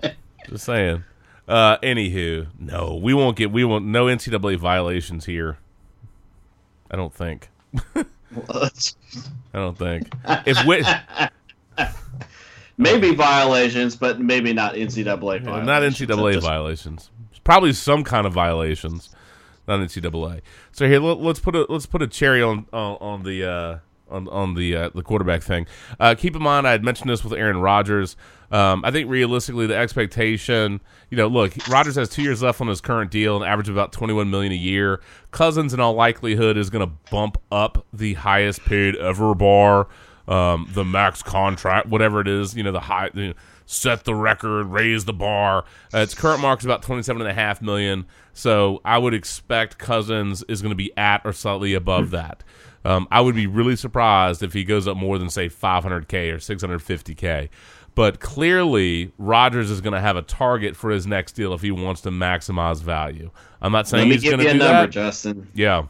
[0.49, 1.03] just saying.
[1.47, 5.57] Uh, anywho, no, we won't get we won't no NCAA violations here.
[6.91, 7.49] I don't think.
[8.45, 8.93] what?
[9.53, 10.11] I don't think.
[10.45, 10.83] If we,
[12.77, 15.05] maybe violations, but maybe not NCAA
[15.43, 15.65] violations.
[15.65, 17.09] not NCAA Just- violations.
[17.43, 19.09] Probably some kind of violations,
[19.69, 20.41] not NCAA.
[20.71, 24.27] So here, let, us put a let's put a cherry on on, the uh, on
[24.29, 25.67] on the uh, the quarterback thing.
[25.99, 28.17] Uh, keep in mind, I had mentioned this with Aaron Rodgers.
[28.51, 32.67] Um, I think realistically, the expectation, you know, look, Rodgers has two years left on
[32.67, 35.01] his current deal an average of about twenty one million a year.
[35.31, 39.87] Cousins, in all likelihood, is going to bump up the highest paid ever bar,
[40.27, 42.55] um, the max contract, whatever it is.
[42.55, 43.09] You know, the high.
[43.13, 43.33] You know,
[43.71, 45.63] set the record, raise the bar.
[45.93, 48.05] Uh, its current mark is about twenty-seven and a half million.
[48.33, 52.43] So I would expect Cousins is going to be at or slightly above that.
[52.83, 56.37] Um, I would be really surprised if he goes up more than say 500k or
[56.37, 57.49] 650k.
[57.93, 61.71] But clearly, Rodgers is going to have a target for his next deal if he
[61.71, 63.29] wants to maximize value.
[63.61, 64.89] I'm not saying Let me he's give going you to a do number, that.
[64.91, 65.47] Justin.
[65.53, 65.87] Yeah,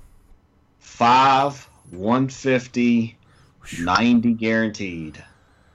[0.80, 3.16] Five, 150,
[3.82, 5.24] 90 guaranteed.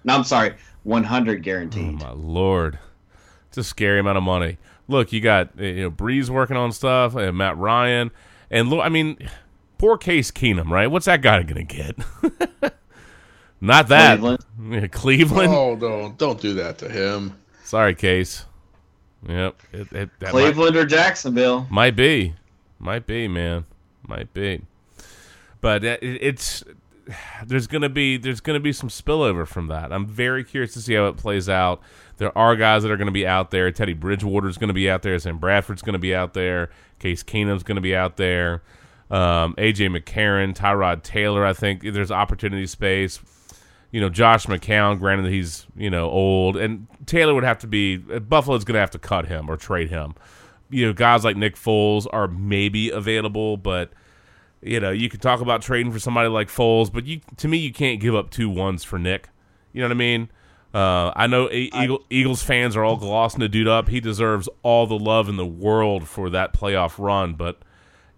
[0.03, 2.01] No, I'm sorry, 100 guaranteed.
[2.03, 2.79] Oh my lord,
[3.49, 4.59] it's a scary amount of money.
[4.87, 8.11] Look, you got uh, you know Brees working on stuff, and Matt Ryan,
[8.51, 9.19] and look, I mean,
[9.79, 10.87] poor Case Keenum, right?
[10.87, 11.97] What's that guy going to get?
[13.61, 14.45] Not that Cleveland.
[14.71, 15.53] Yeah, Cleveland.
[15.55, 17.35] Oh, don't don't do that to him.
[17.65, 18.45] Sorry, Case.
[19.27, 21.67] Yep, it, it, that might- Cleveland or Jacksonville.
[21.71, 22.35] Might be,
[22.79, 23.65] might be, man,
[24.07, 24.63] might be.
[25.63, 26.63] But it, it's
[27.47, 29.93] there's gonna be there's gonna be some spillover from that.
[29.93, 31.81] I'm very curious to see how it plays out.
[32.17, 33.71] There are guys that are to be out there.
[33.71, 35.19] Teddy Bridgewater's going to be out there.
[35.19, 36.71] Sam Bradford's to be out there.
[36.99, 38.63] Case Keenum's to be out there.
[39.11, 41.45] Um, AJ McCarron, Tyrod Taylor.
[41.45, 43.21] I think there's opportunity space.
[43.91, 44.99] You know, Josh McCown.
[44.99, 47.97] Granted, that he's you know old, and Taylor would have to be.
[47.97, 50.15] Buffalo's to have to cut him or trade him.
[50.71, 53.93] You know, guys like Nick Foles are maybe available, but
[54.65, 57.59] you know, you could talk about trading for somebody like Foles, but you to me,
[57.59, 59.29] you can't give up two ones for Nick.
[59.73, 60.31] You know what I mean?
[60.73, 63.89] Uh, I know Eagle, Eagles fans are all glossing the dude up.
[63.89, 67.61] He deserves all the love in the world for that playoff run, but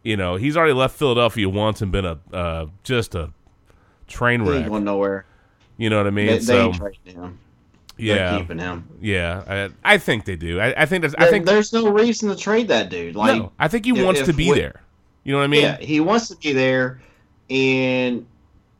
[0.02, 3.32] you know he's already left Philadelphia once and been a uh, just a
[4.06, 4.68] train wreck.
[4.68, 5.26] going nowhere.
[5.76, 6.26] You know what I mean?
[6.28, 7.38] They, they so ain't trading him.
[7.98, 8.88] They're yeah, keeping him.
[9.00, 10.60] yeah, I, I think they do.
[10.60, 13.16] I, I think that's, I think there's no reason to trade that dude.
[13.16, 14.82] Like, no, I think he if- wants if to be there.
[15.26, 15.62] You know what I mean?
[15.62, 17.00] yeah, he wants to be there,
[17.50, 18.24] and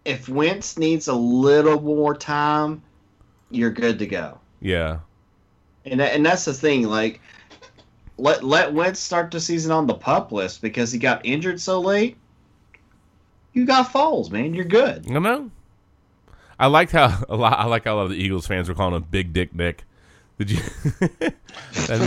[0.04, 2.80] if Wentz needs a little more time,
[3.50, 4.38] you're good to go.
[4.60, 5.00] yeah.
[5.84, 6.84] And that, and that's the thing.
[6.84, 7.20] Like,
[8.16, 11.80] let let Wentz start the season on the pup list because he got injured so
[11.80, 12.16] late.
[13.52, 14.54] You got Foles, man.
[14.54, 15.10] You're good.
[15.10, 15.50] I know.
[16.60, 17.58] I liked how a lot.
[17.58, 19.82] I like how a lot of the Eagles fans were calling him Big Dick Nick.
[20.38, 20.58] Did you?
[21.00, 22.06] that,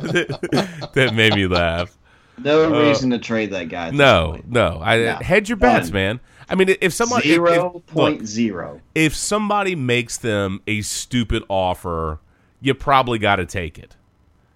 [0.00, 1.98] made, that made me laugh.
[2.42, 3.90] No uh, reason to trade that guy.
[3.90, 4.80] No, no.
[4.82, 5.14] I No.
[5.16, 5.94] hedge your bets, None.
[5.94, 6.20] man.
[6.48, 8.80] I mean, if somebody if- if- Zero look, point zero.
[8.94, 12.20] if somebody makes them a stupid offer,
[12.60, 13.96] you probably got to take it.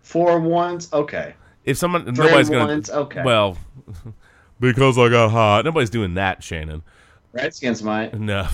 [0.03, 1.35] Four ones, okay.
[1.65, 3.23] If someone Trade nobody's gonna okay.
[3.25, 3.57] well
[4.61, 5.65] because I got hot.
[5.65, 6.83] Nobody's doing that, Shannon.
[7.33, 8.19] Redskins might.
[8.19, 8.47] No,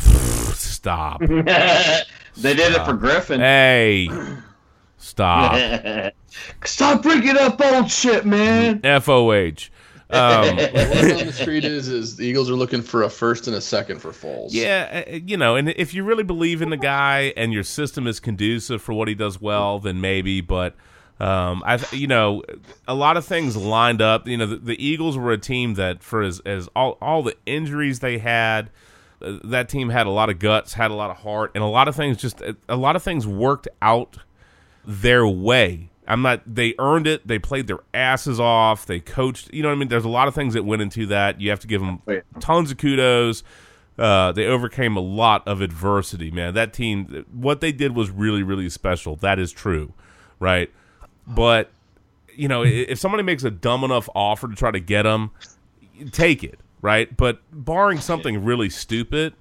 [0.52, 1.20] stop.
[1.20, 1.34] they
[2.54, 3.40] did it for Griffin.
[3.40, 4.08] Hey,
[4.98, 6.12] stop.
[6.64, 8.80] Stop bringing up old shit, man.
[8.82, 9.70] FOH.
[10.10, 13.54] Um, Word on the street is is the Eagles are looking for a first and
[13.54, 14.48] a second for Foles.
[14.52, 18.06] yeah, uh, you know, and if you really believe in the guy and your system
[18.06, 20.40] is conducive for what he does well, then maybe.
[20.40, 20.74] But
[21.20, 22.42] um, I, you know,
[22.86, 24.26] a lot of things lined up.
[24.26, 27.36] You know, the, the Eagles were a team that, for as, as all all the
[27.44, 28.70] injuries they had,
[29.20, 31.66] uh, that team had a lot of guts, had a lot of heart, and a
[31.66, 34.16] lot of things just a lot of things worked out
[34.88, 35.90] their way.
[36.06, 36.42] I'm not.
[36.46, 37.26] They earned it.
[37.28, 38.86] They played their asses off.
[38.86, 39.52] They coached.
[39.52, 39.88] You know what I mean?
[39.88, 41.38] There's a lot of things that went into that.
[41.40, 43.44] You have to give them Oh, tons of kudos.
[43.98, 46.54] Uh, they overcame a lot of adversity, man.
[46.54, 49.16] That team, what they did was really, really special.
[49.16, 49.92] That is true,
[50.40, 50.72] right?
[51.26, 51.70] But
[52.34, 55.32] you know, if somebody makes a dumb enough offer to try to get them,
[56.12, 57.14] take it, right?
[57.16, 59.34] But barring something really stupid,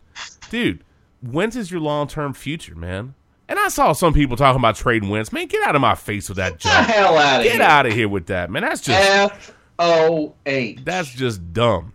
[0.49, 0.83] dude,
[1.23, 3.13] Wentz is your long term future, man.
[3.49, 5.31] And I saw some people talking about trading Wentz.
[5.31, 6.87] Man, get out of my face with that Get the junk.
[6.87, 7.61] hell out of Get here.
[7.61, 8.63] out of here with that, man.
[8.63, 10.79] That's just F O H.
[10.83, 11.93] that's just dumb,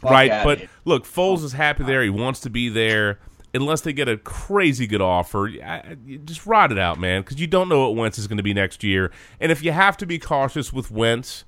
[0.00, 0.42] Fuck right?
[0.44, 2.02] But look, Foles is happy there.
[2.02, 3.18] He wants to be there.
[3.54, 7.38] Unless they get a crazy good offer, I- I- just ride it out, man, because
[7.38, 9.10] you don't know what Wentz is going to be next year.
[9.40, 11.44] And if you have to be cautious with Wentz,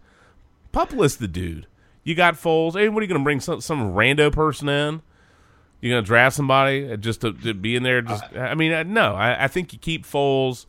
[0.71, 1.67] pup list the dude.
[2.03, 2.75] You got Foles.
[2.75, 5.01] Hey, what are you going to bring some some rando person in?
[5.85, 8.01] You're going to draft somebody just to, to be in there?
[8.01, 9.15] Just I mean, uh, no.
[9.15, 10.65] I, I think you keep Foles.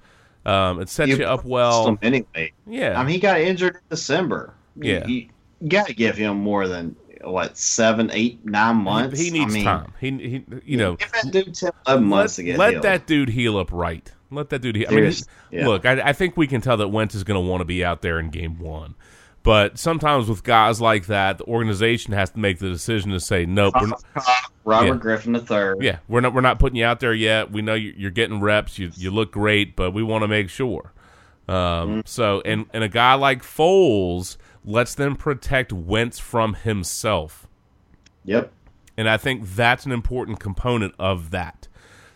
[0.46, 1.98] Um, it sets you, up well.
[2.02, 2.52] Anyway.
[2.68, 3.00] Yeah.
[3.00, 4.54] I mean, he got injured in December.
[4.76, 5.08] Yeah.
[5.08, 5.30] You,
[5.70, 9.18] got to give him more than, what, seven, eight, nine months?
[9.18, 9.94] he needs I mean, time.
[10.02, 12.84] He, he you know, Give that dude 10, 11 months let, to get let healed.
[12.84, 14.12] that dude heal up right.
[14.32, 14.88] Let that dude heal.
[14.90, 15.14] I mean,
[15.50, 15.66] yeah.
[15.66, 17.86] look, I, I think we can tell that Wentz is going to want to be
[17.86, 18.96] out there in game one.
[19.46, 23.46] But sometimes with guys like that, the organization has to make the decision to say,
[23.46, 24.04] nope, we're not,
[24.66, 24.96] Robert Yeah.
[24.96, 25.74] Griffin III.
[25.86, 27.52] yeah, we're not, we're not putting you out there yet.
[27.52, 28.80] We know you- you're getting reps.
[28.80, 30.92] You, you look great, but we want to make sure.
[31.48, 32.00] Um, Mm-hmm.
[32.06, 37.48] So, and, and a guy like Foles lets them protect Wentz from himself.
[38.24, 38.52] Yep.
[38.98, 41.68] and I think that's an important component of that.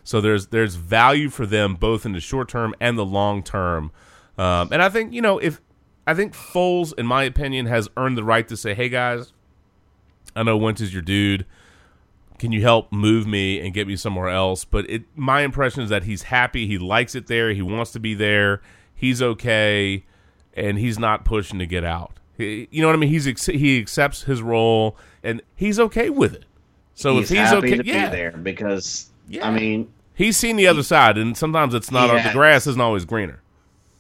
[0.04, 3.92] So there's there's value for them both in the short term and the long term,
[4.40, 5.62] um, and I think you know if
[6.08, 9.32] I think Foles, in my opinion, has earned the right to say, "Hey guys,
[10.36, 11.46] I know Wentz is your dude.
[12.40, 15.90] Can you help move me and get me somewhere else?" But it my impression is
[15.90, 18.62] that he's happy, he likes it there, he wants to be there,
[18.96, 20.04] he's okay,
[20.56, 22.14] and he's not pushing to get out.
[22.38, 23.10] He- You know what I mean?
[23.10, 26.46] He's he accepts his role and he's okay with it.
[26.96, 29.48] So he's if he's happy okay, to yeah, be there because, Yeah.
[29.48, 32.08] I mean, he's seen the other side, and sometimes it's not.
[32.14, 32.28] Yeah.
[32.30, 33.42] The grass isn't always greener.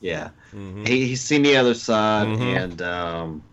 [0.02, 0.86] Yeah, Mm-hmm.
[0.86, 3.44] he, he's seen the other side, and um,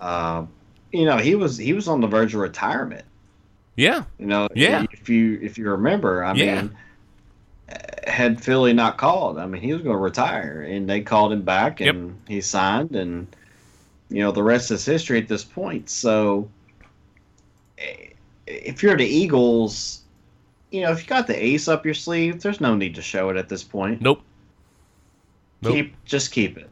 [0.00, 0.44] uh,
[0.92, 3.04] you know he was he was on the verge of retirement.
[3.76, 4.84] Yeah, You know, Yeah.
[4.92, 6.62] If you if you remember, I Yeah.
[6.62, 6.76] mean,
[8.06, 11.42] had Philly not called, I mean, he was going to retire, and they called him
[11.42, 11.94] back, Yep.
[11.94, 13.26] and he signed, and
[14.10, 15.90] you know the rest is history at this point.
[15.90, 16.48] So,
[17.78, 18.10] eh,
[18.46, 20.02] if you're the Eagles,
[20.70, 23.30] you know if you got the ace up your sleeve, there's no need to show
[23.30, 24.00] it at this point.
[24.00, 24.22] nope.
[25.64, 25.72] Nope.
[25.74, 26.70] Keep just keep it.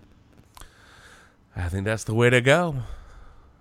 [1.56, 2.76] I think that's the way to go.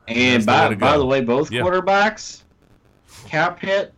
[0.08, 1.62] And That's the by, by the way, both Yeah.
[1.62, 2.42] quarterbacks
[3.28, 3.94] cap hit,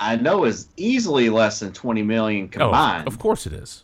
[0.00, 3.06] I know is easily less than 20 million combined.
[3.06, 3.82] of course it is.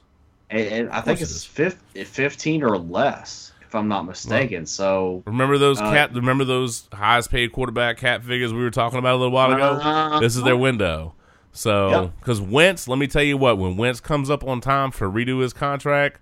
[0.50, 4.66] And, I think it it's fif- 15 or less, if I'm not mistaken.
[4.66, 6.14] so Remember those Uh, cat?
[6.14, 9.80] Remember those highest paid quarterback cap figures we were talking about a little while ago?
[9.82, 11.14] Uh, this is their window.
[11.52, 12.10] So, Yep.
[12.20, 15.40] because Wentz, let me tell you what, when Wentz comes up on time for redo
[15.40, 16.20] his contract,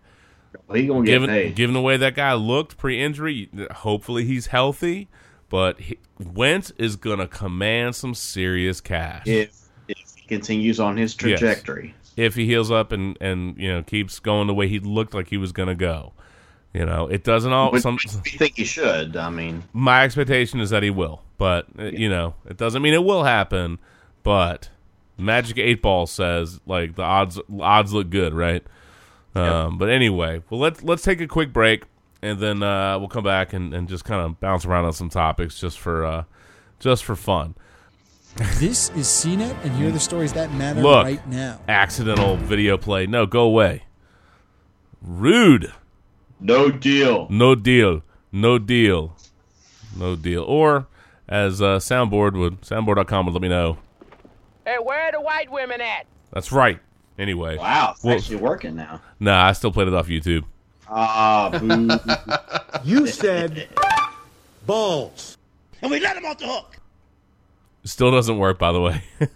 [0.73, 1.55] he gonna get given paid.
[1.55, 5.09] given the way that guy looked pre-injury, hopefully he's healthy.
[5.49, 9.51] But he, Wentz is gonna command some serious cash if
[9.89, 11.39] if he continues on his Yes.
[11.41, 11.95] trajectory.
[12.17, 15.29] if he heals up and and you know keeps going the way he looked like
[15.29, 16.13] he was gonna go.
[16.73, 17.73] You know, it doesn't all.
[17.73, 19.17] Which Some we think he should.
[19.17, 22.95] I mean, my expectation is that he will, but uh, you know, it doesn't mean
[22.95, 23.81] it will happen.
[24.23, 24.69] But
[25.19, 28.63] Magic Eight Ball says like the odds odds look good, right?
[29.35, 31.85] Um, but anyway, well let's let's take a quick break
[32.23, 35.09] and then uh, we'll come back and, and just kind of bounce around on some
[35.09, 36.25] topics just for uh,
[36.79, 37.55] just for fun.
[38.59, 41.05] This is CNET, and here are the stories that matter Look.
[41.05, 41.61] right now.
[41.69, 43.07] Accidental video play.
[43.07, 43.85] No, go away.
[45.03, 45.73] Rude.
[46.39, 47.27] No deal.
[47.29, 48.03] No deal.
[48.31, 49.17] No deal.
[49.97, 50.43] No deal.
[50.45, 50.87] Or
[51.29, 53.79] as uh, soundboard would soundboard.com would let me know.
[54.65, 56.07] Hey, where are the white women at?
[56.33, 56.79] That's right.
[57.21, 57.59] Anyway.
[57.59, 59.01] Wow, it's Well- actually working now.
[59.21, 60.45] Nah, I still played it off YouTube.
[60.89, 61.89] Ah, boo.
[62.85, 63.69] You said
[64.67, 65.37] balls.
[65.83, 66.79] And we let him off the hook.
[67.85, 69.03] Still doesn't work, by the way.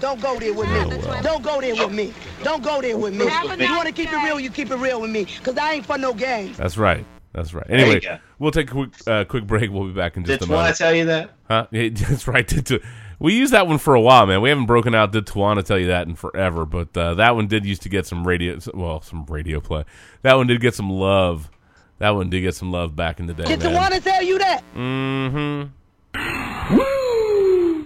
[0.00, 1.22] Don't go there with me.
[1.22, 2.12] Don't go there with me.
[2.44, 3.26] Don't go there with me.
[3.26, 5.24] If you want to keep it real, you keep it real with me.
[5.24, 6.52] Because I ain't for no game.
[6.54, 7.04] That's right.
[7.32, 7.66] That's right.
[7.68, 9.70] Anyway, we'll take a quick, uh, quick break.
[9.70, 10.76] We'll be back in just Did a Twana moment.
[10.76, 11.30] tell you that?
[11.48, 11.66] Huh?
[11.72, 12.46] Yeah, That's right.
[12.46, 12.80] Did to,
[13.22, 14.40] we used that one for a while, man.
[14.40, 17.46] We haven't broken out Did Tawana tell you that in forever, but uh, that one
[17.46, 19.84] did used to get some radio, well, some radio play.
[20.22, 21.50] That one did get some love.
[21.98, 23.74] That one did get some love back in the day, Did man.
[23.74, 24.64] one tell you that?
[24.74, 25.68] Mm-hmm.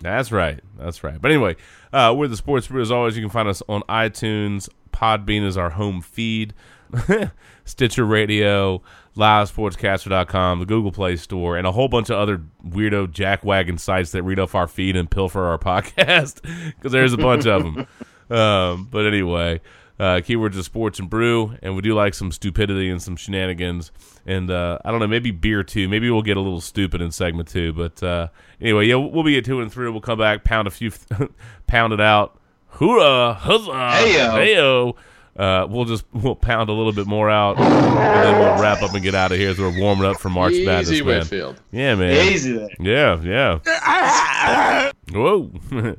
[0.00, 0.60] That's right.
[0.78, 1.20] That's right.
[1.20, 1.56] But anyway,
[1.92, 2.80] uh, we're the Sports Brew.
[2.80, 4.68] As always, you can find us on iTunes.
[4.90, 6.54] Podbean is our home feed.
[7.64, 8.80] Stitcher Radio,
[9.16, 14.22] LiveSportscaster.com, the Google Play Store, and a whole bunch of other weirdo jackwagon sites that
[14.22, 16.42] read off our feed and pilfer our podcast
[16.76, 17.86] because there's a bunch of them.
[18.30, 19.60] Um, but anyway,
[19.98, 23.92] uh, keywords is sports and brew, and we do like some stupidity and some shenanigans,
[24.26, 25.88] and uh, I don't know, maybe beer too.
[25.88, 27.72] Maybe we'll get a little stupid in segment two.
[27.72, 28.28] But uh,
[28.60, 29.88] anyway, yeah, we'll be at two and three.
[29.90, 30.90] We'll come back, pound a few,
[31.66, 32.38] pound it out,
[32.68, 34.30] hoorah, huzzah, Heyo.
[34.32, 34.96] heyo.
[35.38, 38.94] Uh, we'll just we'll pound a little bit more out, and then we'll wrap up
[38.94, 40.90] and get out of here as we're warming up for March Madness.
[40.90, 41.18] Easy, man.
[41.20, 41.60] Whitfield.
[41.72, 42.32] Yeah, man.
[42.32, 42.68] Easy there.
[42.80, 44.90] Yeah, yeah.
[45.12, 45.50] Whoa.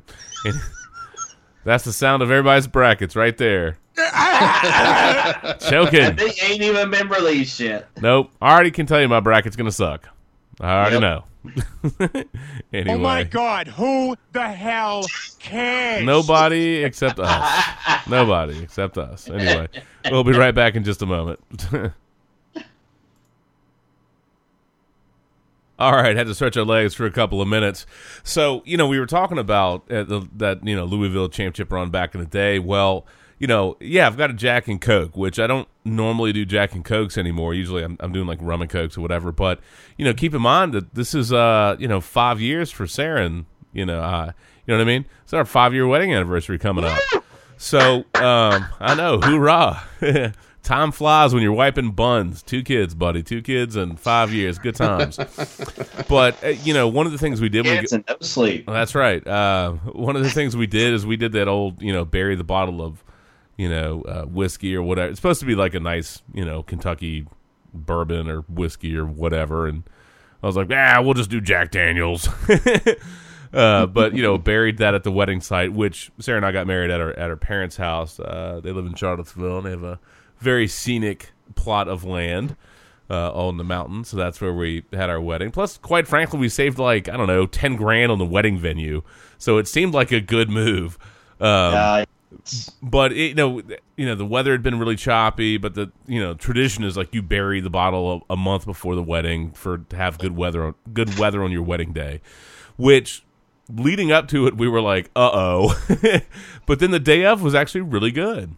[1.64, 3.78] That's the sound of everybody's brackets right there.
[5.68, 6.16] Choking.
[6.16, 7.88] They ain't even been released yet.
[8.00, 8.30] Nope.
[8.40, 10.08] I already can tell you my bracket's going to suck.
[10.60, 11.24] I already know.
[12.72, 12.94] anyway.
[12.94, 15.06] Oh my God, who the hell
[15.38, 16.04] cares?
[16.04, 18.06] Nobody except us.
[18.08, 19.30] Nobody except us.
[19.30, 19.68] Anyway,
[20.10, 21.40] we'll be right back in just a moment.
[25.78, 27.86] All right, had to stretch our legs for a couple of minutes.
[28.24, 31.90] So, you know, we were talking about uh, the, that, you know, Louisville championship run
[31.90, 32.58] back in the day.
[32.58, 33.06] Well,
[33.38, 36.74] you know, yeah, I've got a Jack and Coke, which I don't normally do Jack
[36.74, 37.54] and Cokes anymore.
[37.54, 39.32] Usually I'm, I'm doing like rum and Cokes or whatever.
[39.32, 39.60] But,
[39.96, 43.44] you know, keep in mind that this is, uh, you know, five years for Saren,
[43.72, 44.32] you know, uh,
[44.66, 45.06] you know what I mean?
[45.22, 46.98] It's our five year wedding anniversary coming up.
[47.56, 49.82] So, um, I know, hoorah.
[50.62, 52.42] Time flies when you're wiping buns.
[52.42, 53.22] Two kids, buddy.
[53.22, 54.58] Two kids and five years.
[54.58, 55.16] Good times.
[56.08, 58.66] but, uh, you know, one of the things we did we and no sleep.
[58.66, 59.26] That's right.
[59.26, 62.36] Uh, one of the things we did is we did that old, you know, bury
[62.36, 63.02] the bottle of,
[63.58, 65.10] you know, uh, whiskey or whatever.
[65.10, 67.26] It's supposed to be like a nice, you know, Kentucky
[67.74, 69.66] bourbon or whiskey or whatever.
[69.66, 69.82] And
[70.42, 72.28] I was like, ah, we'll just do Jack Daniels.
[73.52, 76.66] uh, but you know, buried that at the wedding site, which Sarah and I got
[76.66, 78.18] married at our at our parents' house.
[78.18, 79.98] Uh, they live in Charlottesville, and they have a
[80.38, 82.56] very scenic plot of land
[83.10, 84.04] uh, on the mountain.
[84.04, 85.50] So that's where we had our wedding.
[85.50, 89.02] Plus, quite frankly, we saved like I don't know ten grand on the wedding venue,
[89.36, 90.96] so it seemed like a good move.
[91.40, 92.06] Um,
[92.82, 93.62] but it, you know,
[93.96, 95.56] you know, the weather had been really choppy.
[95.56, 98.94] But the you know tradition is like you bury the bottle a, a month before
[98.94, 102.20] the wedding for to have good weather, on, good weather on your wedding day.
[102.76, 103.24] Which
[103.72, 105.88] leading up to it, we were like, uh oh.
[106.66, 108.54] but then the day of was actually really good.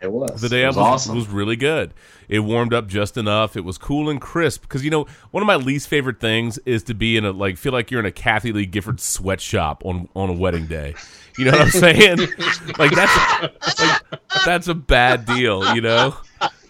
[0.00, 0.40] it was.
[0.40, 1.16] The day it of was was, awesome.
[1.16, 1.94] was really good.
[2.28, 3.56] It warmed up just enough.
[3.56, 4.62] It was cool and crisp.
[4.62, 7.56] Because you know, one of my least favorite things is to be in a like
[7.56, 10.94] feel like you're in a Kathie Lee Gifford sweatshop on on a wedding day.
[11.38, 12.18] You know what I'm saying?
[12.78, 15.74] like that's like that's a bad deal.
[15.74, 16.14] You know,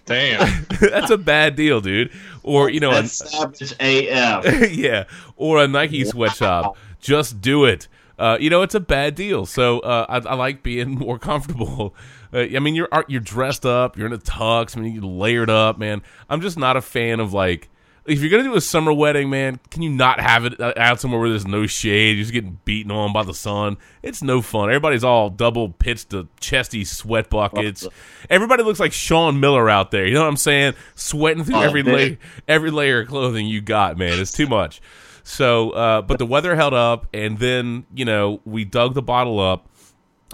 [0.07, 0.67] Damn.
[0.81, 2.11] that's a bad deal, dude.
[2.43, 4.73] Or you know, a, savage AF.
[4.73, 5.05] yeah,
[5.37, 6.77] or a Nike sweatshop.
[7.01, 7.89] Just do it.
[8.19, 9.47] Uh, you know, it's a bad deal.
[9.47, 11.95] So uh, I, I like being more comfortable.
[12.33, 14.77] Uh, I mean, you're you're dressed up, you're in a tux.
[14.77, 16.03] I mean, you're layered up, man.
[16.29, 17.69] I'm just not a fan of like.
[18.05, 21.01] If you're gonna do a summer wedding, man, can you not have it uh, out
[21.01, 22.17] somewhere where there's no shade?
[22.17, 23.77] You're just getting beaten on by the sun.
[24.03, 24.71] It's no fun.
[24.71, 27.87] Everybody's all double pitched to chesty sweat buckets.
[28.29, 30.05] Everybody looks like Sean Miller out there.
[30.05, 30.75] You know what I'm saying?
[30.97, 34.19] Sweating through Oh, every layer, every layer of clothing you got, man.
[34.19, 34.81] It's too much.
[35.23, 39.39] So, uh, but the weather held up, and then you know we dug the bottle
[39.39, 39.69] up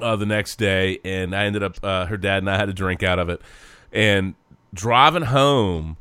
[0.01, 2.73] uh, the next day, and I ended up uh, her dad and I had a
[2.73, 3.43] drink out of it,
[3.93, 4.35] and
[4.73, 5.99] driving home,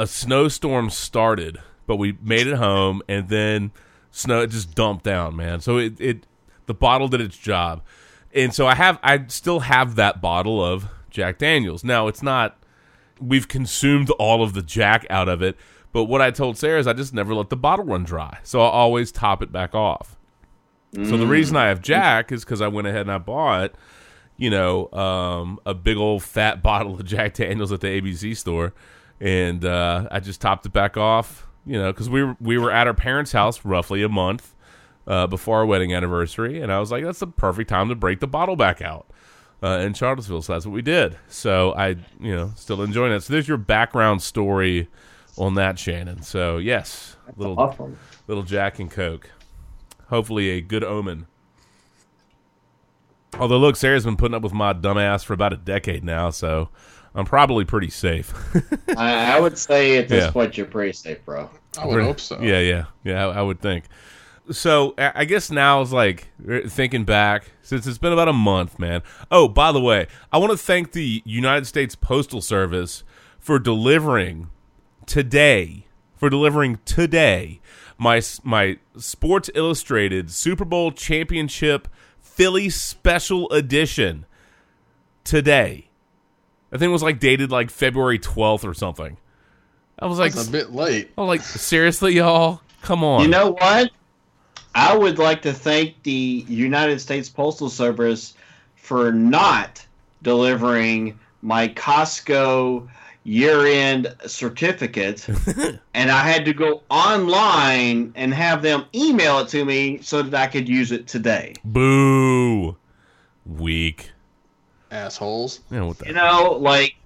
[0.00, 3.70] a snowstorm started, but we made it home, and then
[4.10, 5.60] snow it just dumped down, man.
[5.60, 6.26] So it it
[6.66, 7.82] the bottle did its job,
[8.34, 11.84] and so I have I still have that bottle of Jack Daniels.
[11.84, 12.56] Now it's not
[13.20, 15.56] we've consumed all of the Jack out of it,
[15.92, 18.60] But what I told Sarah is I just never let the bottle run dry, so
[18.60, 20.16] I always top it back off.
[20.92, 23.74] So the reason I have Jack is because I went ahead and I bought,
[24.36, 28.72] you know, um, a big old fat bottle of Jack Daniels at the ABC store,
[29.20, 32.70] and uh, I just topped it back off, you know, because we were we were
[32.70, 34.54] at our parents' house roughly a month
[35.06, 38.20] uh, before our wedding anniversary, and I was like, that's the perfect time to break
[38.20, 39.06] the bottle back out
[39.62, 40.42] uh, in Charlottesville.
[40.42, 41.18] So that's what we did.
[41.28, 43.20] So I, you know, still enjoying it.
[43.20, 44.88] So there's your background story
[45.36, 46.22] on that, Shannon.
[46.22, 47.98] So yes, little awesome.
[48.26, 49.30] little Jack and Coke.
[50.08, 51.26] Hopefully a good omen.
[53.38, 56.68] Although, look, Sarah's been putting up with my dumbass for about a decade now, so
[57.14, 58.32] I'm probably pretty safe.
[58.96, 60.30] I, I would say at this Yeah.
[60.30, 61.50] point you're pretty safe, bro.
[61.78, 62.40] I would hope so.
[62.40, 63.26] Yeah, yeah, yeah.
[63.26, 63.84] I, I would think.
[64.52, 68.32] So I I guess now is like er, thinking back since it's been about a
[68.32, 69.02] month, man.
[69.30, 73.04] Oh, by the way, I want to thank the United States Postal Service
[73.38, 74.50] for delivering
[75.06, 75.86] today,
[76.16, 77.60] for delivering today
[77.98, 81.86] my my Sports Illustrated Super Bowl championship
[82.20, 84.26] Philly special edition
[85.24, 85.89] today.
[86.72, 89.16] I think it was like dated like February 12th or something.
[89.98, 91.10] I was like That's a bit late.
[91.18, 92.60] I was like, seriously, y'all?
[92.82, 93.22] Come on.
[93.22, 93.90] You know what?
[94.74, 98.34] I would like to thank the United States Postal Service
[98.76, 99.84] for not
[100.22, 102.88] delivering my Costco
[103.24, 105.28] year-end certificate,
[105.94, 110.34] and I had to go online and have them email it to me so that
[110.34, 111.54] I could use it today.
[111.64, 112.76] Boo.
[113.44, 114.12] Weak.
[114.90, 115.60] Assholes.
[115.70, 116.96] You know what the You know, like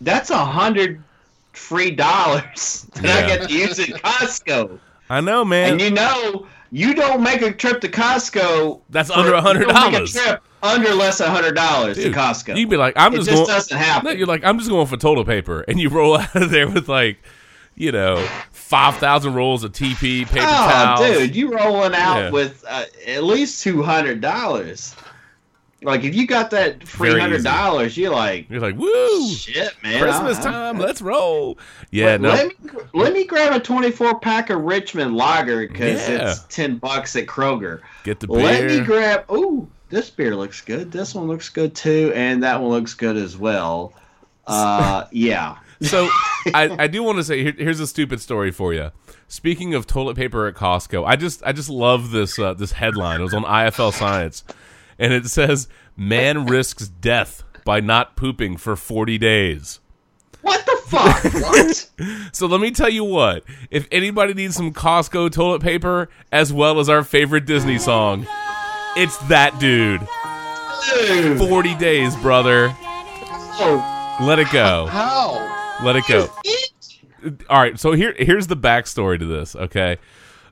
[0.00, 1.02] that's a hundred
[1.52, 3.36] free dollars that I Yeah.
[3.38, 4.78] get to use at Costco.
[5.08, 5.72] I know, man.
[5.72, 8.80] And you know, you don't make a trip to Costco.
[8.90, 10.12] That's for- under you don't make a $100.
[10.12, 12.56] trip under less than hundred dollars to Costco.
[12.56, 13.48] You'd be like, I'm It just, just going.
[13.48, 14.04] doesn't happen.
[14.06, 16.68] No, you're like, I'm just going for toilet paper, and you roll out of there
[16.68, 17.18] with like,
[17.74, 21.00] you know, five thousand rolls of TP paper oh, towels.
[21.00, 22.30] dude, you rolling out Yeah.
[22.30, 24.94] with uh, at least two hundred dollars.
[25.82, 30.00] Like if you got that three hundred dollars, you're like, You're like, woo, shit, man.
[30.02, 31.58] Christmas I- I- time, let's roll.
[31.90, 32.54] Yeah, let, no, let me
[32.92, 36.30] let me grab a 24 pack of Richmond Lager because Yeah.
[36.32, 37.80] it's 10 bucks at Kroger.
[38.04, 38.36] get the beer.
[38.36, 39.24] Let me grab.
[39.32, 40.92] Ooh, this beer looks good.
[40.92, 43.94] This one looks good too, and that one looks good as well.
[44.46, 45.56] Uh, yeah.
[45.82, 46.10] So
[46.52, 48.90] I, I do want to say here, here's a stupid story for you.
[49.28, 53.20] Speaking of toilet paper at Costco, I just I just love this uh, this headline.
[53.20, 54.44] It was on IFL Science,
[55.00, 59.80] and it says man risks death by not pooping for 40 days.
[60.42, 61.24] What the fuck?
[61.34, 61.90] what?
[62.32, 63.42] So let me tell you what.
[63.70, 68.26] If anybody needs some Costco toilet paper as well as our favorite Disney song,
[68.96, 70.00] it's that dude.
[71.06, 71.38] Dude.
[71.38, 72.74] 40 days, brother.
[73.62, 74.86] Oh, Let it go.
[74.86, 75.78] How?
[75.84, 76.28] Let it go.
[77.50, 79.54] All right, so here here's the backstory to this.
[79.54, 79.98] Okay,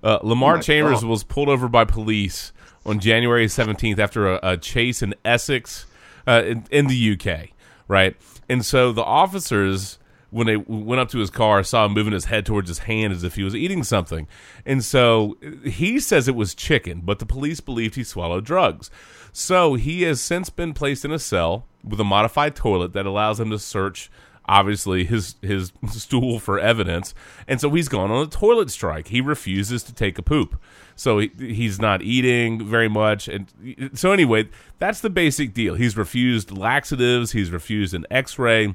[0.03, 1.09] uh, Lamar Oh Chambers God.
[1.09, 2.53] was pulled over by police
[2.85, 5.87] on January 17th after a, a chase in Essex,
[6.27, 7.51] uh, in, in the UK.
[7.87, 8.17] Right,
[8.49, 9.99] and so the officers,
[10.31, 13.15] when they went up to his car, saw him moving his head towards his hand
[13.15, 14.29] as if he was eating something,
[14.67, 18.91] and so he says it was chicken, but the police believed he swallowed drugs.
[19.33, 23.41] So he has since been placed in a cell with a modified toilet that allows
[23.41, 24.11] him to search
[24.49, 27.15] obviously his his stool for evidence
[27.47, 30.61] and so he's gone on a toilet strike he refuses to take a poop
[30.99, 33.29] so he, he's not eating very much.
[33.29, 33.47] And
[33.95, 35.75] so anyway that's the basic deal.
[35.75, 37.33] He's refused laxatives.
[37.33, 38.75] He's refused an x-ray.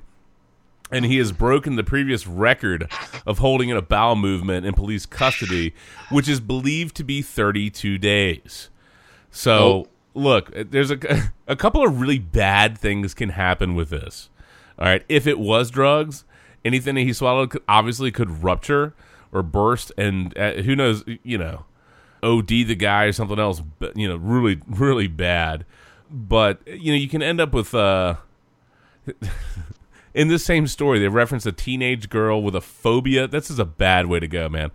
[0.92, 2.90] And he has broken the previous record
[3.26, 5.74] of holding in a bowel movement in police custody
[6.10, 8.70] which is believed to be 32 days.
[9.32, 11.00] So look, there's a
[11.48, 14.30] a couple of really bad things can happen with this.
[14.80, 16.26] All right, if it was drugs,
[16.66, 18.94] anything that he swallowed could, obviously could rupture
[19.32, 21.66] or burst, and uh, who knows, you know,
[22.24, 23.62] OD the guy or something else,
[23.96, 25.66] you know, really really bad.
[26.10, 28.16] But you know, you can end up with uh.
[30.14, 33.28] In this same story, they reference a teenage girl with a phobia.
[33.28, 34.70] This is a bad way to go, man.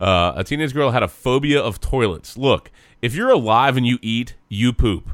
[0.00, 2.36] Uh, a teenage girl had a phobia of toilets.
[2.36, 5.10] Look, if you're alive and you eat, you poop.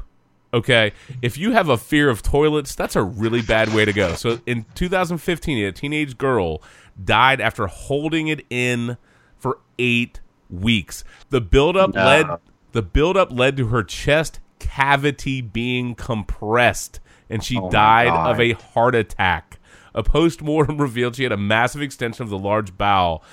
[0.53, 0.93] Okay?
[1.21, 4.13] If you have a fear of toilets, that's a really bad way to go.
[4.15, 6.61] So in 2015, a teenage girl
[7.03, 8.97] died after holding it in
[9.37, 11.03] for eight weeks.
[11.29, 12.05] The buildup No.
[12.05, 12.27] led
[12.73, 16.99] the buildup led to her chest cavity being compressed,
[17.29, 19.59] and she Oh died of a heart attack.
[19.95, 23.23] A post-mortem revealed she had a massive extension of the large bowel.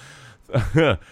[0.55, 1.11] Ugh.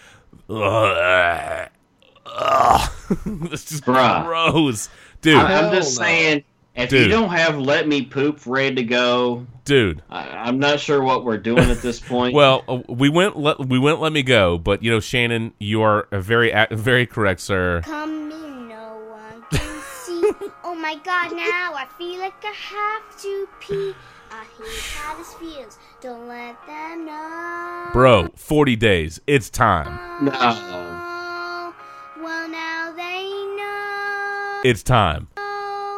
[3.25, 4.25] this is Bruh.
[4.25, 4.89] gross,
[5.21, 5.35] dude.
[5.37, 6.43] I- I'm just saying,
[6.75, 7.03] If Dude.
[7.03, 10.01] you don't have "Let Me Poop" ready to go, dude.
[10.09, 12.33] I, I'm not sure what we're doing at this point.
[12.33, 13.37] Well, uh, we went.
[13.37, 14.01] Let, we went.
[14.01, 14.57] Let me go.
[14.57, 17.81] But you know, Shannon, you are a very, very correct, sir.
[17.83, 20.23] Come in, no one can see.
[20.63, 23.93] oh my god, now I feel like I have to pee.
[24.31, 25.77] I hate how this feels.
[26.01, 27.89] Don't let them know.
[27.93, 29.21] Bro, forty days.
[29.27, 30.25] It's time.
[30.25, 30.31] no.
[30.33, 31.75] Oh,
[32.17, 33.25] well, now they
[33.57, 34.61] know.
[34.67, 35.27] It's time.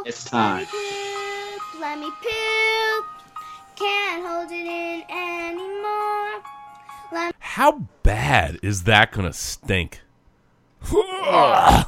[0.05, 0.67] It's time.
[0.67, 3.05] Poop, let me poop.
[3.75, 6.43] Can't hold it in anymore.
[7.11, 10.01] Let How bad is that gonna stink?
[10.83, 11.87] How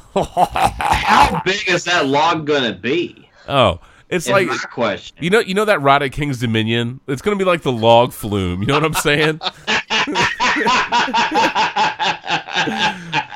[1.44, 3.30] big is that log gonna be?
[3.46, 3.78] Oh,
[4.10, 5.16] it's Is like question.
[5.20, 7.00] you know, you know that ride at Kings Dominion.
[7.06, 8.60] It's gonna be like the log flume.
[8.62, 9.40] You know what I'm saying?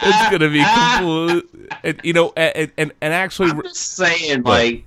[0.02, 1.44] it's gonna be complete.
[1.84, 4.84] and, You know, and and, and actually, I'm just saying, like,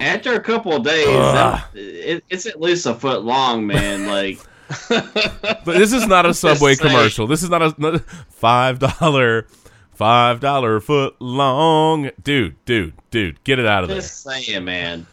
[0.00, 4.06] after a couple of days, that, it, it's at least a foot long, man.
[4.12, 4.38] Like,
[4.88, 7.26] but this is not a Subway commercial.
[7.26, 7.98] This is not a not a
[8.30, 9.46] five dollar,
[10.02, 13.42] five dollar foot long, dude, dude, dude.
[13.44, 13.98] Get it out of there.
[13.98, 15.06] just saying, man.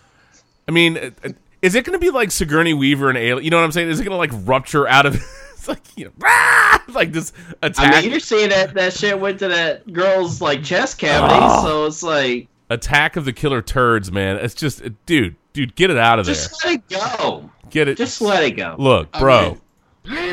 [0.67, 1.29] I mean, uh, uh,
[1.61, 3.43] is it going to be like Sigourney Weaver and Alien?
[3.43, 3.89] You know what I'm saying?
[3.89, 5.13] Is it going to like rupture out of?
[5.53, 6.83] it's like you know, ah!
[6.93, 10.63] like this attack, I mean, you're seeing that that shit went to that girl's like
[10.63, 11.63] chest cavity, Oh.
[11.63, 14.37] so it's like attack of the killer turds, man.
[14.37, 16.33] It's just, uh, dude, dude, get it out of there.
[16.33, 17.49] just let it go.
[17.69, 17.97] Get it.
[17.97, 18.75] Just let it go.
[18.79, 19.57] Look, I bro,
[20.05, 20.15] mean,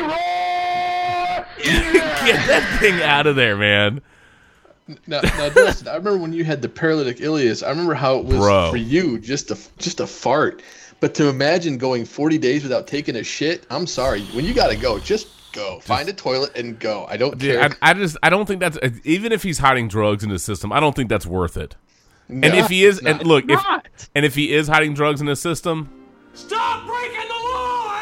[1.57, 4.01] get that thing out of there, man.
[5.05, 7.65] Now, now listen, I remember when you had the paralytic ileus.
[7.65, 8.71] I remember how it was Bro.
[8.71, 10.61] for you, just a just a fart.
[10.99, 14.21] But to imagine going 40 days without taking a shit, I'm sorry.
[14.27, 15.79] When you gotta go, just go.
[15.79, 17.05] Find a toilet and go.
[17.09, 17.69] I don't Dude, care.
[17.81, 20.43] I, I just, I don't think that's uh, even if he's hiding drugs in his
[20.43, 20.71] system.
[20.71, 21.75] I don't think that's worth it.
[22.29, 23.87] No, and if he is, it's and look, if Not.
[24.15, 25.89] and if he is hiding drugs in his system,
[26.33, 27.93] Stop breaking the law,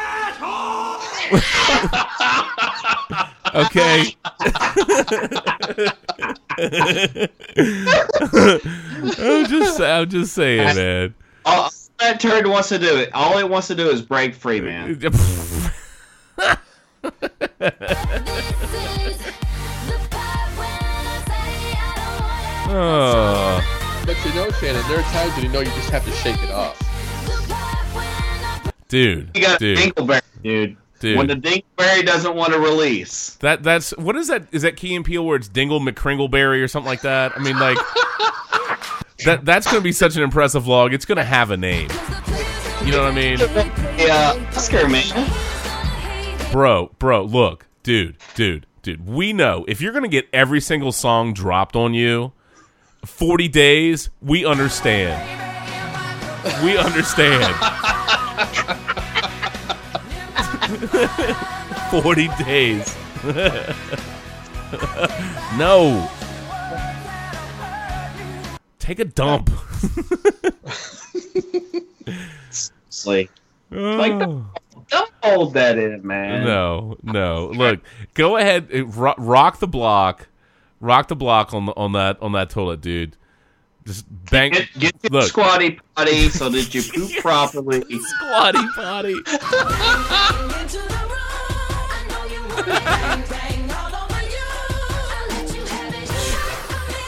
[1.32, 1.36] asshole!
[3.54, 4.16] okay.
[9.18, 11.14] I'm just, I'm just saying, man.
[11.44, 13.10] All that turd wants to do it.
[13.14, 15.00] All it wants to do is break free, man.
[22.68, 23.62] oh,
[24.06, 26.40] But you know, Shannon, there are times when you know you just have to shake
[26.42, 26.78] it off.
[28.88, 30.76] dude, You got dude, dingleberry, dude.
[30.98, 31.18] Dude.
[31.18, 34.46] When the dingleberry doesn't want to release, that that's what is that?
[34.50, 37.32] Is that Key and Peele where it's Dingle McCringleberry or something like that?
[37.36, 37.76] I mean, like
[39.26, 40.94] that that's going to be such an impressive vlog.
[40.94, 41.90] It's going to have a name.
[42.86, 43.38] You know what I mean?
[43.98, 45.30] yeah, Oscar man.
[46.52, 49.06] bro, bro, look, dude, dude, dude.
[49.06, 52.32] We know if you're gonna get every single song dropped on you,
[53.04, 54.10] forty days.
[54.22, 55.20] We understand.
[56.64, 57.54] We understand.
[61.90, 62.96] forty days.
[65.56, 66.10] no.
[68.78, 69.50] Take a dump.
[72.06, 73.30] It's like,
[73.70, 74.46] like oh.
[74.88, 76.44] don't, hold that in, man.
[76.44, 77.48] No, no.
[77.48, 77.80] Look,
[78.14, 78.68] go ahead,
[79.18, 80.28] rock the block,
[80.80, 83.16] rock the block on the, on that on that toilet, dude.
[83.86, 84.52] Just bang.
[84.52, 87.84] Get, get to the Look, squatty potty so that you poop properly.
[88.00, 89.14] squatty potty.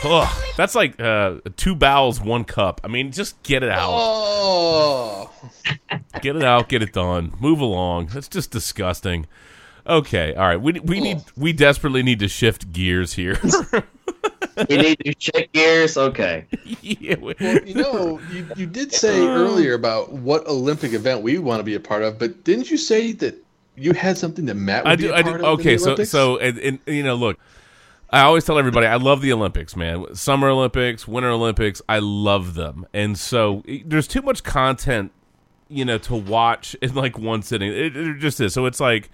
[0.04, 2.80] Ugh, that's like uh, two bowels, one cup.
[2.84, 3.90] I mean, just get it out.
[3.92, 5.30] Oh,
[6.22, 6.68] Get it out.
[6.68, 7.32] Get it done.
[7.40, 8.06] Move along.
[8.06, 9.26] That's just disgusting.
[9.86, 10.60] Okay, all right.
[10.60, 13.40] We we need we desperately need to shift gears here.
[14.68, 15.96] You need to check gears.
[15.96, 16.46] Okay.
[16.82, 19.30] yeah, well, you know, you, you did say uh.
[19.30, 22.76] earlier about what Olympic event we want to be a part of, but didn't you
[22.76, 23.36] say that
[23.76, 25.46] you had something that Matt would I be a I part do.
[25.46, 25.60] of?
[25.60, 26.10] in Okay, the so Olympics?
[26.10, 27.38] so and, and you know, look,
[28.10, 30.14] I always tell everybody I love the Olympics, man.
[30.14, 35.12] Summer Olympics, Winter Olympics, I love them, and so there's too much content,
[35.68, 37.70] you know, to watch in like one sitting.
[37.70, 38.54] It, it just is.
[38.54, 39.10] So it's like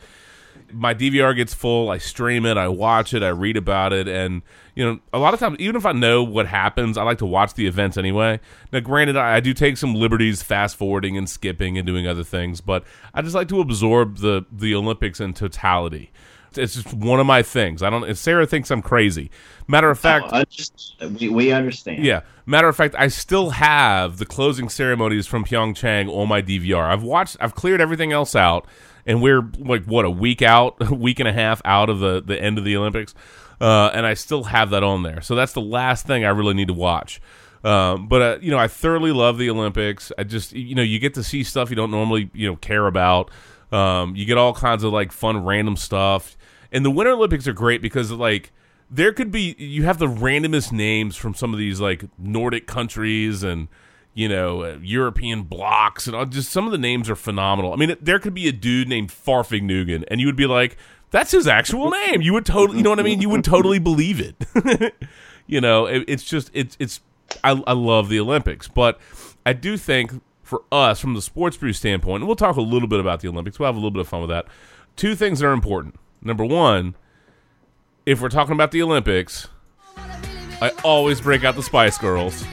[0.74, 4.42] my DVR gets full, I stream it, I watch it, I read about it, and
[4.74, 7.26] you know, a lot of times, even if I know what happens, I like to
[7.26, 8.40] watch the events anyway.
[8.72, 12.24] Now, granted, I, I do take some liberties, fast forwarding and skipping and doing other
[12.24, 12.84] things, but
[13.14, 16.10] I just like to absorb the the Olympics in totality.
[16.56, 17.82] It's just one of my things.
[17.82, 18.04] I don't.
[18.04, 19.30] If Sarah thinks I'm crazy,
[19.66, 22.04] matter of fact, oh, I just, we, we understand.
[22.04, 22.20] yeah.
[22.46, 26.84] Matter of fact, I still have the closing ceremonies from Pyeongchang on my DVR.
[26.84, 27.36] I've watched.
[27.40, 28.66] I've cleared everything else out,
[29.06, 32.22] and we're like what a week out, a week and a half out of the
[32.24, 33.14] the end of the Olympics,
[33.60, 35.20] uh, and I still have that on there.
[35.20, 37.20] So that's the last thing I really need to watch.
[37.64, 40.12] Um, but uh, you know, I thoroughly love the Olympics.
[40.18, 42.86] I just you know, you get to see stuff you don't normally you know care
[42.86, 43.30] about.
[43.72, 46.36] Um, you get all kinds of like fun random stuff,
[46.70, 48.52] and the Winter Olympics are great because like
[48.90, 53.42] there could be you have the randomest names from some of these like Nordic countries
[53.42, 53.68] and
[54.14, 57.72] you know uh, European blocks and all, just some of the names are phenomenal.
[57.72, 60.76] I mean, there could be a dude named Farfignugan, and you would be like,
[61.10, 63.20] "That's his actual name." You would totally, you know what I mean?
[63.20, 64.94] You would totally believe it.
[65.46, 67.00] you know, it, it's just it's it's.
[67.42, 69.00] I, I love the Olympics, but
[69.44, 72.86] I do think for us, from the sports brew standpoint, and we'll talk a little
[72.86, 73.58] bit about the Olympics.
[73.58, 74.46] We'll have a little bit of fun with that.
[74.94, 75.96] Two things are important.
[76.22, 76.94] Number one,
[78.06, 79.48] if we're talking about the Olympics,
[79.96, 82.44] I always break out the Spice Girls.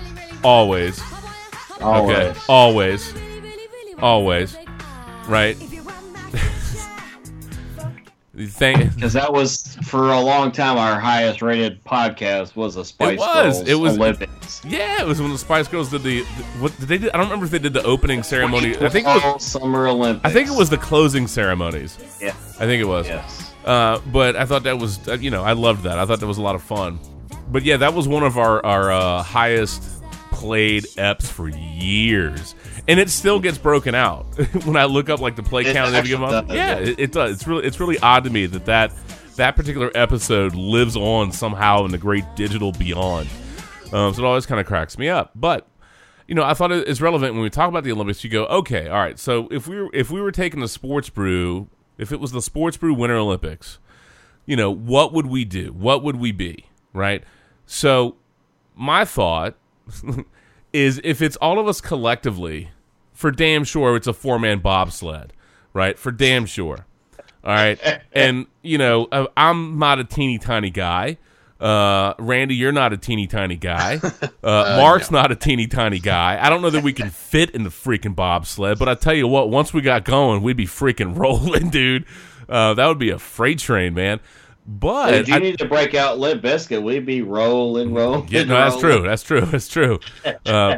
[0.43, 1.01] Always.
[1.81, 2.33] Okay.
[2.47, 3.13] Always.
[3.99, 4.57] Always.
[5.27, 5.55] Right.
[8.37, 8.95] Thank.
[8.95, 13.19] Because that was for a long time our highest rated podcast was a Spice It
[13.19, 13.57] was.
[13.57, 13.97] Girls It was.
[13.97, 14.61] Olympics.
[14.65, 16.23] Yeah, it was when the Spice Girls did the.
[16.59, 16.97] What did they?
[16.97, 17.09] Do?
[17.13, 18.75] I don't remember if they did the opening ceremony.
[18.77, 19.23] I think it was.
[19.23, 20.25] All Summer Olympics.
[20.25, 21.97] I think it was the closing ceremonies.
[22.21, 22.29] Yeah.
[22.59, 23.07] I think it was.
[23.07, 23.53] Yes.
[23.65, 25.99] Uh, but I thought that was, uh, you know, I loved that.
[25.99, 26.99] I thought that was a lot of fun.
[27.51, 29.83] But yeah, that was one of our our uh, highest
[30.41, 32.55] played eps for years,
[32.87, 34.23] and it still gets broken out
[34.65, 35.93] when I look up like the play It count.
[35.93, 36.51] every month.
[36.51, 37.33] Yeah, it, it does.
[37.35, 38.91] It's really it's really odd to me that that
[39.37, 43.29] that particular episode lives on somehow in the great digital beyond.
[43.93, 45.67] Um, so it always kind of cracks me up, but
[46.27, 48.23] you know, I thought it- it's relevant when we talk about the Olympics.
[48.23, 49.19] You go, okay, all right.
[49.19, 52.41] So if we were if we were taking the sports brew, if it was the
[52.41, 53.79] sports brew Winter Olympics,
[54.45, 55.71] you know, what would we do?
[55.71, 56.65] What would we be?
[56.93, 57.23] Right.
[57.65, 58.15] So
[58.75, 59.55] my thought
[60.73, 62.69] is if it's all of us collectively,
[63.13, 65.33] for damn sure it's a four man bobsled,
[65.73, 65.97] right?
[65.97, 66.85] For damn sure.
[67.43, 67.79] All right.
[68.13, 71.17] and, you know, uh, I'm not a teeny tiny guy.
[71.59, 73.99] Uh, Randy, you're not a teeny tiny guy.
[74.43, 76.39] Uh, Mark's not a teeny tiny guy.
[76.41, 79.27] I don't know that we can fit in the freaking bobsled, but I tell you
[79.27, 82.05] what, once we got going, we'd be freaking rolling, dude.
[82.49, 84.19] Uh, that would be a freight train, man.
[84.65, 88.27] But If you I- need to break out Lit Biscuit, we'd be rolling, rolling.
[88.29, 88.99] yeah, no, that's rolling.
[88.99, 89.07] true.
[89.09, 89.41] That's true.
[89.41, 89.99] That's true.
[90.45, 90.77] Uh,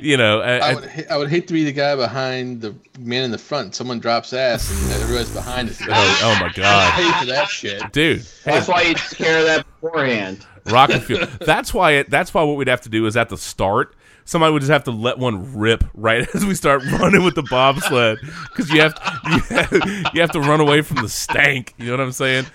[0.00, 2.74] you know, I, I I- would, I would hate to be the guy behind the
[2.98, 3.74] man in the front.
[3.74, 5.78] Someone drops ass and everybody's behind us.
[5.82, 5.86] oh,
[6.22, 7.92] oh my I god, pay for that shit.
[7.92, 8.20] dude.
[8.20, 10.46] Hey, That's why you take care of that beforehand.
[10.66, 11.26] rocket fuel.
[11.40, 11.92] That's why.
[11.92, 13.94] It, that's why what we'd have to do is at the start,
[14.24, 17.42] somebody would just have to let one rip right as we start running with the
[17.42, 18.94] bobsled because you have
[19.30, 19.72] you have,
[20.14, 21.74] you have to run away from the stank.
[21.78, 22.46] You know what I'm saying?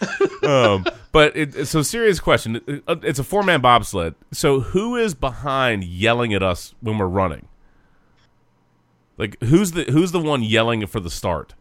[0.44, 2.62] Um, but it, so serious question.
[2.88, 4.16] It's a four man bobsled.
[4.32, 7.48] So who is behind yelling at us when we're running?
[9.18, 11.54] Like who's the who's the one yelling for the start?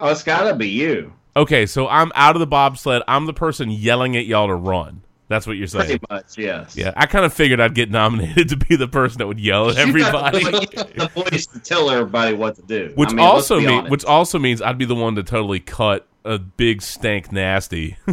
[0.00, 1.12] Oh, it's got to be you.
[1.36, 3.02] Okay, so I'm out of the bobsled.
[3.08, 5.02] I'm the person yelling at y'all to run.
[5.28, 5.86] That's what you're saying.
[5.86, 6.76] Pretty much, yes.
[6.76, 9.70] Yeah, I kind of figured I'd get nominated to be the person that would yell
[9.70, 10.38] at everybody.
[10.38, 12.92] You the, you got the voice to tell everybody what to do.
[12.94, 16.06] which I mean, also mean, which also means I'd be the one to totally cut
[16.24, 17.96] a big stank nasty.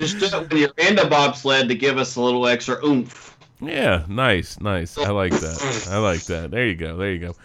[0.00, 3.36] Just do it when you're in the bobsled to give us a little extra oomph.
[3.60, 4.98] yeah, nice, nice.
[4.98, 5.88] I like that.
[5.90, 6.50] I like that.
[6.50, 6.96] There you go.
[6.96, 7.36] There you go.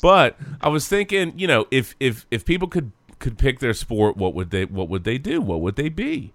[0.00, 4.16] But I was thinking, you know, if if if people could could pick their sport,
[4.16, 5.40] what would they what would they do?
[5.40, 6.32] What would they be?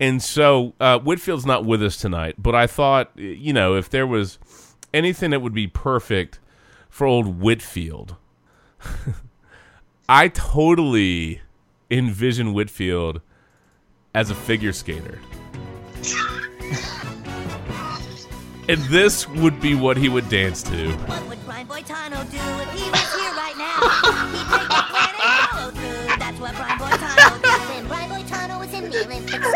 [0.00, 4.06] And so uh, Whitfield's not with us tonight, but I thought, you know, if there
[4.06, 4.38] was
[4.94, 6.38] anything that would be perfect
[6.88, 8.16] for old Whitfield,
[10.08, 11.42] I totally
[11.90, 13.20] envision Whitfield
[14.14, 15.18] as a figure skater.
[18.68, 20.96] and this would be what he would dance to.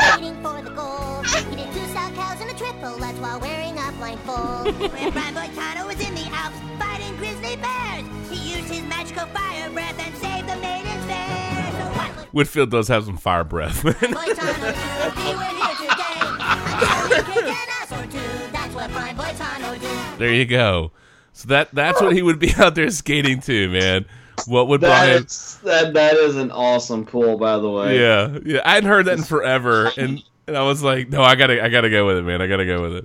[0.01, 2.97] Skating for the gold, he did two salchows and a triple.
[2.99, 4.75] That's while wearing a blindfold.
[4.93, 9.71] when Brian Boitano was in the Alps fighting grizzly bears, he used his magical fire
[9.71, 11.73] breath and saved the maidens fair.
[11.73, 13.95] So what Whitfield does have some fire breath, man.
[13.95, 16.19] Boitano do if he were here today?
[16.41, 18.53] I'm sure he'd kick an ass or two.
[18.53, 20.19] That's what Brian Boitano do.
[20.19, 20.93] there you go.
[21.35, 24.05] So that that's what he would be out there skating to, man.
[24.47, 25.25] What would That Brian?
[25.25, 28.01] is, that, that is an awesome pull, by the way.
[28.01, 28.61] Yeah, yeah.
[28.65, 31.69] I hadn't heard that in forever, and and I was like, no, I gotta, I
[31.69, 32.43] gotta go with it, man.
[32.43, 33.05] I gotta go with it.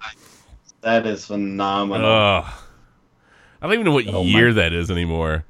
[0.81, 2.05] That is phenomenal.
[2.07, 2.45] Ugh.
[3.61, 5.43] I don't even know what Oh, my- year that is anymore.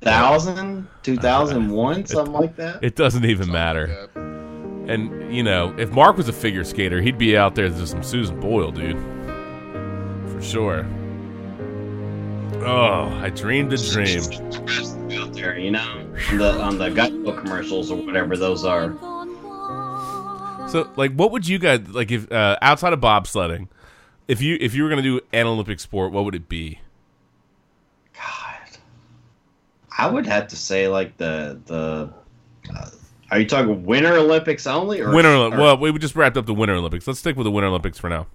[0.00, 2.84] Thousand, two thousand one, uh, something like that.
[2.84, 4.08] It doesn't even matter.
[4.86, 8.02] And you know, if Mark was a figure skater, he'd be out there to some
[8.02, 8.98] Susan Boyle, dude,
[10.30, 10.86] for sure.
[12.66, 14.22] Oh, I dreamed a dream.
[15.12, 18.92] out there, you know, on the on the Geico commercials or whatever those are.
[20.68, 23.68] So, like, what would you guys like if uh, outside of bobsledding,
[24.28, 26.80] if you if you were going to do an Olympic sport, what would it be?
[28.14, 28.78] God,
[29.98, 32.12] I would have to say like the the.
[32.74, 32.90] Uh,
[33.30, 35.30] are you talking Winter Olympics only, or Winter.
[35.30, 37.06] or- well, we just wrapped up the Winter Olympics.
[37.06, 38.26] Let's stick with the Winter Olympics for now.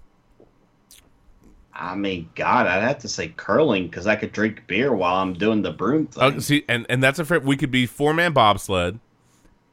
[1.79, 5.33] I mean, God, I'd have to say curling because I could drink beer while I'm
[5.33, 6.37] doing the broom oh, thing.
[6.37, 7.39] Oh, see, and and that's a fair.
[7.39, 8.99] We could be four man bobsled,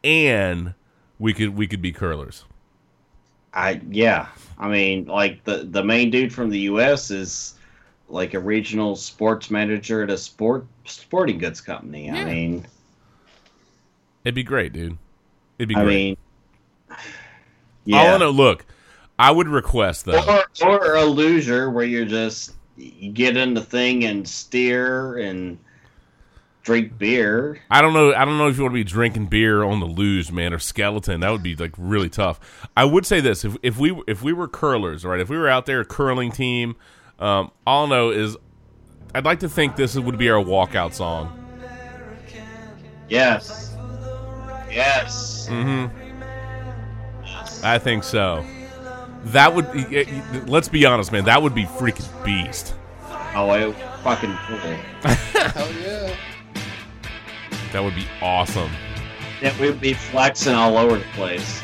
[0.05, 0.75] and
[1.19, 2.45] we could we could be curlers.
[3.53, 7.11] I yeah, I mean, like the the main dude from the U.S.
[7.11, 7.55] is
[8.09, 12.09] like a regional sports manager at a sport sporting goods company.
[12.09, 12.67] I mean,
[14.25, 14.99] It'd be great, dude.
[15.59, 15.83] It'd be great.
[15.83, 15.95] I great.
[15.95, 16.17] mean,
[16.91, 16.97] All
[17.85, 18.65] yeah, I know, look,
[19.19, 20.43] I would request though.
[20.63, 25.59] or or a luger where you're just you get in the thing and steer and
[26.63, 27.61] drink beer.
[27.71, 28.13] I don't know.
[28.13, 30.59] I don't know if you want to be drinking beer on the luge, man, or
[30.59, 31.21] skeleton.
[31.21, 32.69] That would be like really tough.
[32.77, 35.21] I would say this: if if we if we were curlers, right?
[35.21, 36.77] If we were out there, curling team,
[37.19, 38.37] um, all I know is,
[39.15, 41.43] I'd like to think this would be our walkout song.
[43.09, 43.75] Yes,
[44.69, 45.47] yes.
[45.49, 45.87] hmm
[47.63, 48.45] I think so.
[49.27, 50.49] That would.
[50.49, 51.25] Let's be honest, man.
[51.25, 52.75] That would be freaking beast.
[53.35, 54.59] Oh, it fucking cool.
[55.11, 56.15] Hell yeah.
[57.73, 58.71] That would be awesome.
[59.43, 61.61] Yeah, we'd be flexing all over the place.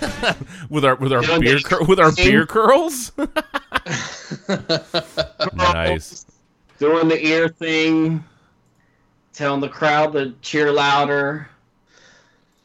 [0.68, 3.12] with our with our Doing beer cur- with our beer curls.
[5.54, 6.26] nice.
[6.80, 8.24] Doing the ear thing,
[9.32, 11.48] telling the crowd to cheer louder.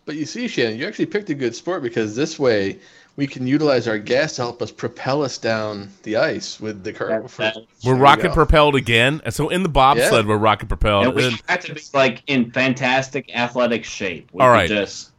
[0.06, 2.80] But you see, Shannon, you actually picked a good sport because this way
[3.18, 6.94] we can utilize our gas to help us propel us down the ice with the
[6.94, 7.28] curl.
[7.84, 8.34] We're rocket go.
[8.34, 9.22] propelled again.
[9.26, 10.30] And So in the bobsled, Yeah.
[10.30, 11.08] we're rocket propelled.
[11.08, 14.30] And we And- have to be like in fantastic athletic shape.
[14.32, 14.70] We All could right.
[14.70, 15.10] just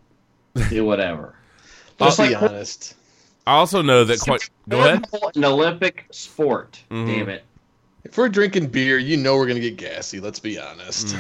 [0.70, 1.34] do whatever.
[2.00, 2.94] I'll Just be like honest.
[3.46, 4.48] I also know that quite.
[4.68, 5.04] Go ahead.
[5.34, 6.78] An Olympic sport.
[6.90, 7.06] Mhm.
[7.06, 7.44] Damn it.
[8.04, 10.20] If we're drinking beer, you know we're gonna get gassy.
[10.20, 11.16] Let's be honest.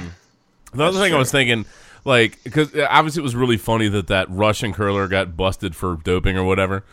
[0.74, 1.64] The other thing I was thinking,
[2.04, 5.96] like, because uh, obviously it was really funny that that Russian curler got busted for
[5.96, 6.84] doping or whatever.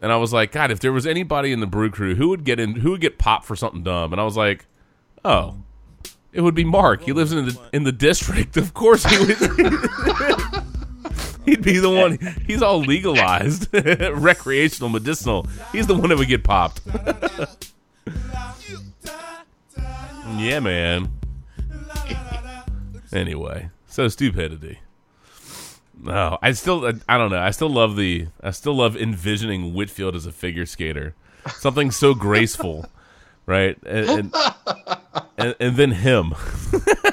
[0.00, 2.44] And I was like, God, if there was anybody in the brew crew who would
[2.44, 4.66] get in, who would get popped for something dumb, and I was like,
[5.24, 5.56] oh,
[6.32, 7.02] it would be Mark.
[7.02, 8.56] He lives in the in the district.
[8.56, 9.28] Of course he would.
[11.44, 12.18] He'd be the one.
[12.46, 15.46] He's all legalized, recreational, medicinal.
[15.72, 16.80] He's the one that would get popped.
[20.38, 21.10] yeah, man.
[23.12, 24.80] Anyway, so stupidity.
[26.02, 27.38] No, I still, I don't know.
[27.38, 31.14] I still love the, I still love envisioning Whitfield as a figure skater,
[31.56, 32.86] something so graceful,
[33.46, 33.78] right?
[33.86, 34.34] And and,
[35.38, 36.34] and, and then him.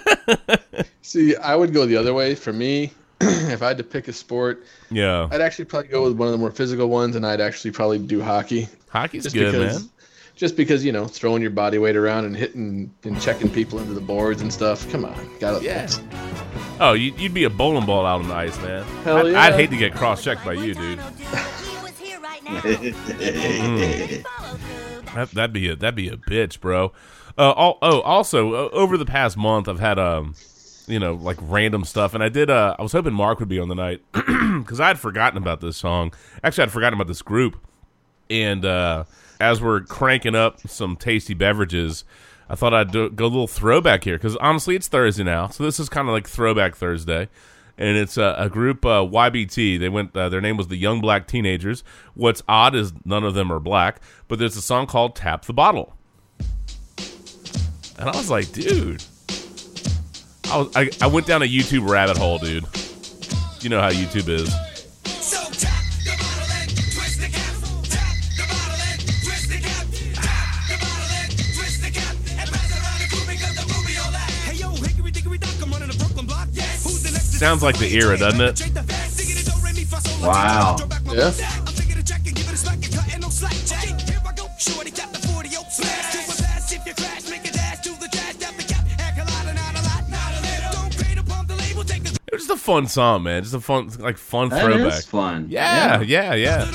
[1.01, 2.34] See, I would go the other way.
[2.35, 2.91] For me,
[3.22, 6.31] if I had to pick a sport, Yeah, I'd actually probably go with one of
[6.31, 8.68] the more physical ones, and I'd actually probably do hockey.
[8.89, 9.89] hockey's Just good, because, man.
[10.39, 13.93] Just because you know, throwing your body weight around and hitting and checking people into
[13.93, 14.89] the boards and stuff.
[14.89, 15.85] Come on, got Yeah.
[16.79, 18.85] Oh, you, you'd be a bowling ball out on the ice, man.
[19.03, 19.41] Hell I'd, yeah.
[19.41, 20.99] I'd hate to get cross-checked by you, dude.
[25.15, 26.93] That, that'd be a that'd be a bitch, bro.
[27.35, 30.35] Uh, al- oh, also uh, over the past month, I've had um,
[30.87, 32.49] you know, like random stuff, and I did.
[32.49, 35.61] Uh, I was hoping Mark would be on the night because I had forgotten about
[35.61, 36.13] this song.
[36.43, 37.57] Actually, I'd forgotten about this group,
[38.29, 39.05] and uh,
[39.39, 42.03] as we're cranking up some tasty beverages,
[42.49, 45.63] I thought I'd do, go a little throwback here because honestly, it's Thursday now, so
[45.63, 47.29] this is kind of like Throwback Thursday.
[47.77, 49.79] And it's a, a group uh, YBT.
[49.79, 50.13] They went.
[50.13, 51.81] Uh, their name was the Young Black Teenagers.
[52.13, 55.53] What's odd is none of them are black, but there's a song called "Tap the
[55.53, 55.93] Bottle,"
[57.97, 59.01] and I was like, dude,
[60.51, 62.65] I was I, I went down a YouTube rabbit hole, dude.
[63.61, 64.53] You know how YouTube is.
[77.39, 78.61] Sounds like the era, doesn't it?
[80.21, 80.75] Wow.
[81.07, 81.31] Yeah.
[92.27, 93.41] It was just a fun song, man.
[93.41, 94.99] Just a fun, like fun That throwback.
[94.99, 95.47] is fun.
[95.49, 96.65] Yeah, yeah, yeah.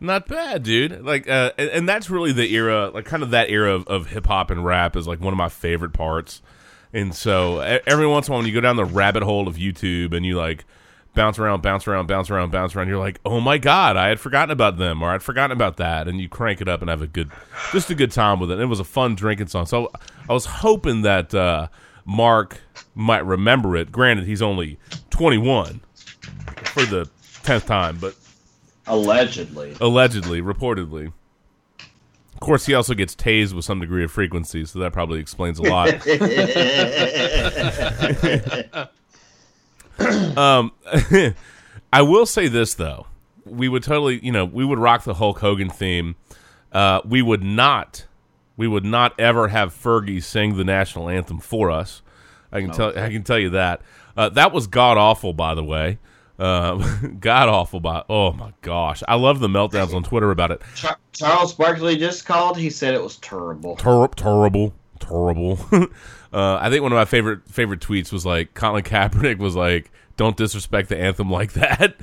[0.00, 1.04] Not bad, dude.
[1.04, 4.06] Like, uh, and, and that's really the era, like, kind of that era of, of
[4.08, 6.40] hip hop and rap is like one of my favorite parts.
[6.92, 9.56] And so, every once in a while, when you go down the rabbit hole of
[9.56, 10.64] YouTube and you like
[11.14, 12.88] bounce around, bounce around, bounce around, bounce around.
[12.88, 16.08] You're like, oh my god, I had forgotten about them, or I'd forgotten about that,
[16.08, 17.30] and you crank it up and have a good,
[17.72, 18.54] just a good time with it.
[18.54, 19.66] And it was a fun drinking song.
[19.66, 19.90] So
[20.28, 21.68] I was hoping that uh,
[22.04, 22.60] Mark
[22.94, 23.92] might remember it.
[23.92, 24.78] Granted, he's only
[25.10, 25.80] 21
[26.64, 27.08] for the
[27.42, 28.14] tenth time, but
[28.90, 29.76] Allegedly.
[29.80, 31.12] allegedly, reportedly.
[32.34, 35.58] Of course, he also gets tased with some degree of frequency, so that probably explains
[35.58, 35.88] a lot.
[40.38, 40.72] um,
[41.92, 43.06] I will say this though,
[43.44, 46.16] we would totally, you know, we would rock the Hulk Hogan theme.
[46.72, 48.06] Uh, we would not,
[48.56, 52.02] we would not ever have Fergie sing the national anthem for us.
[52.52, 53.82] I can tell, I can tell you that.
[54.16, 55.98] Uh, that was god awful, by the way.
[56.40, 56.78] Uh,
[57.20, 60.62] god awful, by oh my gosh, I love the meltdowns on Twitter about it.
[61.12, 62.56] Charles Barkley just called.
[62.56, 63.76] He said it was terrible.
[63.76, 65.58] Ter- terrible, terrible.
[66.32, 69.92] uh, I think one of my favorite favorite tweets was like Colin Kaepernick was like,
[70.16, 71.94] "Don't disrespect the anthem like that."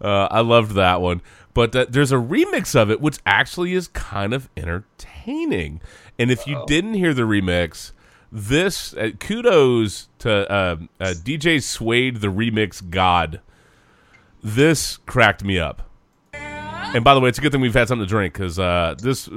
[0.00, 1.20] Uh, I loved that one.
[1.52, 5.82] But uh, there's a remix of it, which actually is kind of entertaining.
[6.18, 7.92] And if you didn't hear the remix,
[8.30, 13.42] this uh, kudos to uh, uh, DJ Suede, the remix god.
[14.42, 15.88] This cracked me up.
[16.34, 18.96] And by the way, it's a good thing we've had something to drink because uh,
[18.98, 19.28] this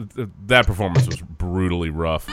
[0.47, 2.27] that performance was brutally rough.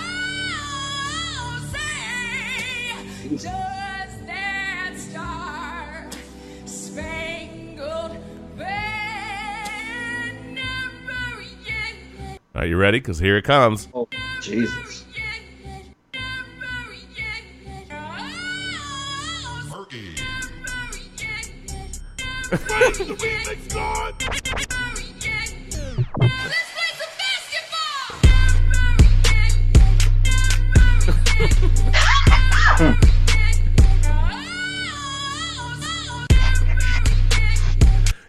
[12.55, 12.99] Are you ready?
[12.99, 13.89] Because here it comes.
[13.95, 14.09] Oh,
[14.41, 15.02] Jesus.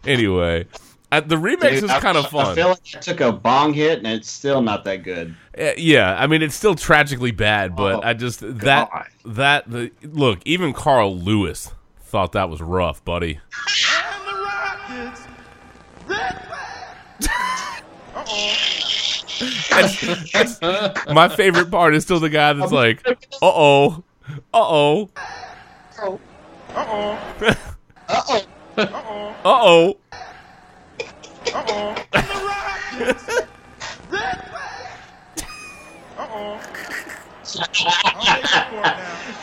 [0.06, 0.66] Anyway,
[1.14, 2.48] uh, the remix Dude, is I- kind of fun.
[2.48, 5.34] I feel like I took a bong hit and it's still not that good.
[5.58, 9.06] Uh, yeah, I mean it's still tragically bad, but Oh, I just that God.
[9.26, 10.40] that the look.
[10.46, 11.72] Even Carl Lewis
[12.02, 13.40] thought that was rough, buddy.
[19.70, 24.04] That's- that's- my favorite part is still the guy that's like, uh oh,
[24.54, 25.10] uh oh,
[26.00, 26.18] uh
[26.76, 27.20] Oh.
[28.10, 28.48] Uh-oh.
[28.78, 28.86] uh
[29.46, 29.98] oh.
[31.54, 31.96] uh oh.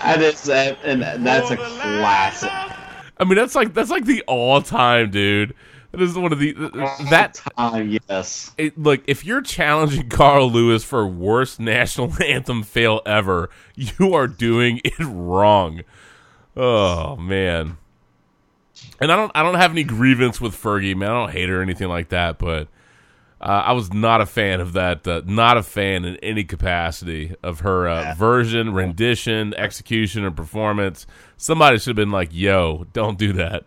[0.02, 2.50] That is that, and that's a classic.
[2.50, 5.54] I mean, that's like that's like the all time dude.
[5.92, 6.52] That is one of the
[7.10, 7.98] that time.
[8.08, 8.52] Yes.
[8.56, 14.28] it, look, if you're challenging Carl Lewis for worst national anthem fail ever, you are
[14.28, 15.82] doing it wrong.
[16.56, 17.78] Oh man.
[19.00, 21.10] And I don't I don't have any grievance with Fergie, man.
[21.10, 22.68] I don't hate her or anything like that, but
[23.40, 25.08] uh, I was not a fan of that.
[25.08, 31.06] Uh, not a fan in any capacity of her uh, version, rendition, execution, or performance.
[31.36, 33.64] Somebody should have been like, "Yo, don't do that."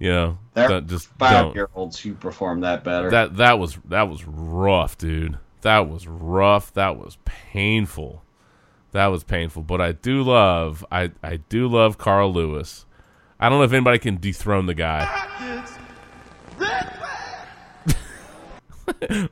[0.00, 3.10] You know, There don't- just five year olds who perform that better.
[3.10, 5.38] That that was that was rough, dude.
[5.60, 6.72] That was rough.
[6.72, 8.22] That was painful.
[8.92, 9.62] That was painful.
[9.62, 12.86] But I do love I I do love Carl Lewis.
[13.38, 15.04] I don't know if anybody can dethrone the guy.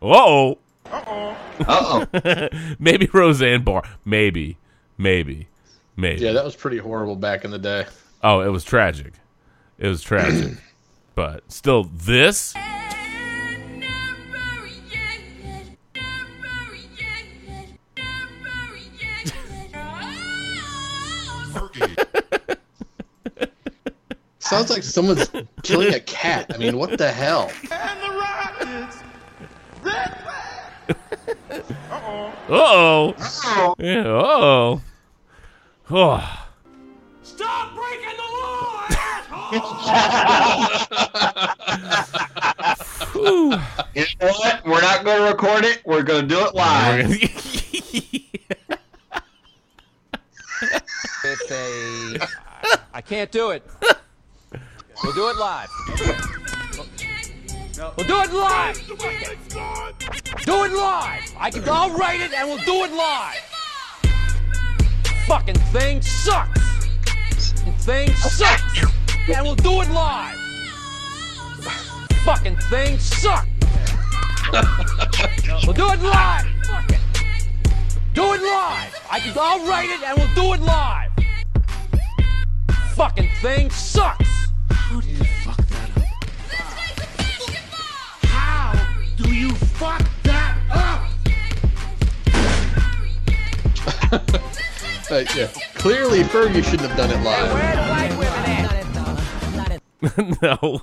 [0.00, 0.58] Whoa.
[0.86, 1.36] Uh oh.
[1.60, 2.48] Uh-oh.
[2.78, 3.82] maybe Roseanne Barr.
[4.04, 4.58] Maybe.
[4.96, 5.48] Maybe.
[5.96, 6.24] Maybe.
[6.24, 7.86] Yeah, that was pretty horrible back in the day.
[8.22, 9.14] Oh, it was tragic.
[9.78, 10.54] It was tragic.
[11.14, 12.54] but still this
[24.40, 25.30] Sounds like someone's
[25.62, 26.50] killing a cat.
[26.54, 27.52] I mean, what the hell?
[32.48, 33.14] Uh-oh.
[33.78, 34.80] Yeah, uh-oh.
[35.90, 36.48] Oh.
[37.22, 38.86] Stop breaking the law,
[39.28, 39.37] Whew.
[39.50, 39.60] You
[44.20, 44.66] know what?
[44.66, 45.80] We're not going to record it.
[45.86, 47.10] We're going to do it live.
[51.24, 52.18] It's a.
[52.92, 53.62] I can't do it.
[55.02, 55.68] We'll do it live.
[57.96, 58.76] We'll do it live.
[60.44, 61.34] Do it live.
[61.38, 61.68] I can.
[61.68, 63.40] I'll write it and we'll do it live.
[65.26, 66.60] Fucking thing sucks.
[67.84, 68.97] Thing sucks.
[69.30, 70.36] And we'll do it live.
[72.24, 73.48] Fucking thing sucks.
[75.64, 76.46] We'll do it live.
[76.64, 77.00] Fuck it.
[78.14, 79.02] Do it live.
[79.10, 79.36] I can.
[79.38, 81.10] I'll write it and we'll do it live.
[82.94, 84.28] Fucking thing sucks.
[84.70, 86.04] How do you fuck that up?
[88.24, 88.72] How
[89.16, 91.04] do you fuck that up?
[95.10, 95.46] Uh, yeah.
[95.74, 98.37] Clearly, Fergie shouldn't have done it live.
[100.42, 100.82] no.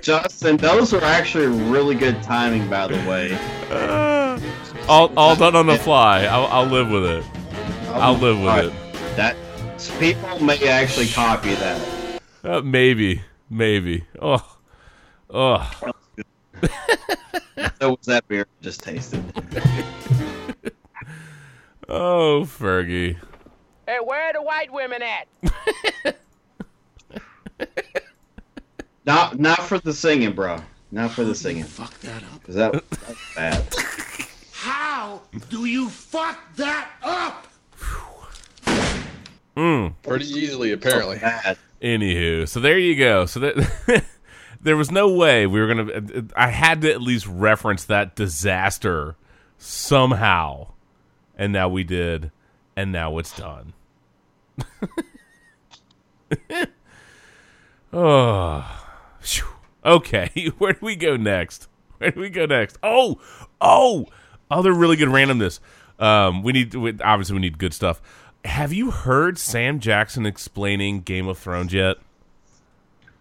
[0.00, 3.36] Justin, those were actually really good timing, by the way.
[4.88, 6.24] all, all done on the fly.
[6.24, 7.24] I'll, I'll live with it.
[7.88, 8.66] I'll live with Alright.
[8.66, 9.16] it.
[9.16, 9.36] That
[9.98, 12.20] people may actually copy that.
[12.44, 14.04] Uh, maybe, maybe.
[14.20, 14.56] Oh,
[15.30, 15.70] oh.
[17.80, 19.22] So was that beer just tasted?
[21.88, 23.16] Oh, Fergie.
[23.86, 26.16] Hey, where are the white women at?
[29.04, 30.58] Not not for the singing, bro.
[30.90, 31.64] Not for the singing.
[31.64, 32.42] Fuck that up.
[32.44, 33.74] Cause that, that's bad.
[34.52, 37.46] How do you fuck that up?
[39.56, 39.94] Mm.
[40.02, 41.18] Pretty easily, apparently.
[41.18, 41.58] Bad.
[41.82, 43.26] Anywho, so there you go.
[43.26, 44.04] So that
[44.62, 46.24] there was no way we were gonna.
[46.36, 49.16] I had to at least reference that disaster
[49.58, 50.68] somehow,
[51.36, 52.30] and now we did,
[52.76, 53.72] and now it's done.
[57.92, 58.81] oh, phew.
[59.84, 60.50] Okay.
[60.58, 61.68] Where do we go next?
[61.98, 62.78] Where do we go next?
[62.82, 63.20] Oh,
[63.60, 64.06] oh,
[64.50, 65.60] other really good randomness.
[65.98, 68.02] Um, we need we, obviously we need good stuff.
[68.44, 71.96] Have you heard Sam Jackson explaining Game of Thrones yet?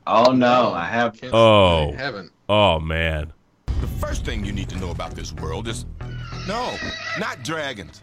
[0.07, 1.19] Oh no, I have.
[1.31, 2.31] Oh, I haven't.
[2.49, 3.33] oh man.
[3.81, 5.85] The first thing you need to know about this world is
[6.47, 6.75] no,
[7.19, 8.01] not dragons.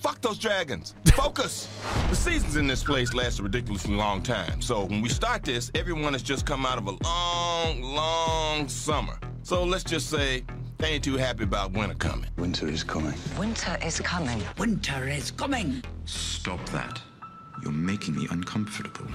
[0.00, 0.94] Fuck those dragons.
[1.14, 1.68] Focus.
[2.08, 4.62] the seasons in this place last a ridiculously long time.
[4.62, 9.18] So when we start this, everyone has just come out of a long, long summer.
[9.42, 10.42] So let's just say
[10.78, 12.30] they ain't too happy about winter coming.
[12.38, 13.14] Winter is coming.
[13.38, 14.42] Winter is coming.
[14.58, 15.82] Winter is coming.
[16.06, 17.00] Stop that.
[17.62, 19.06] You're making me uncomfortable.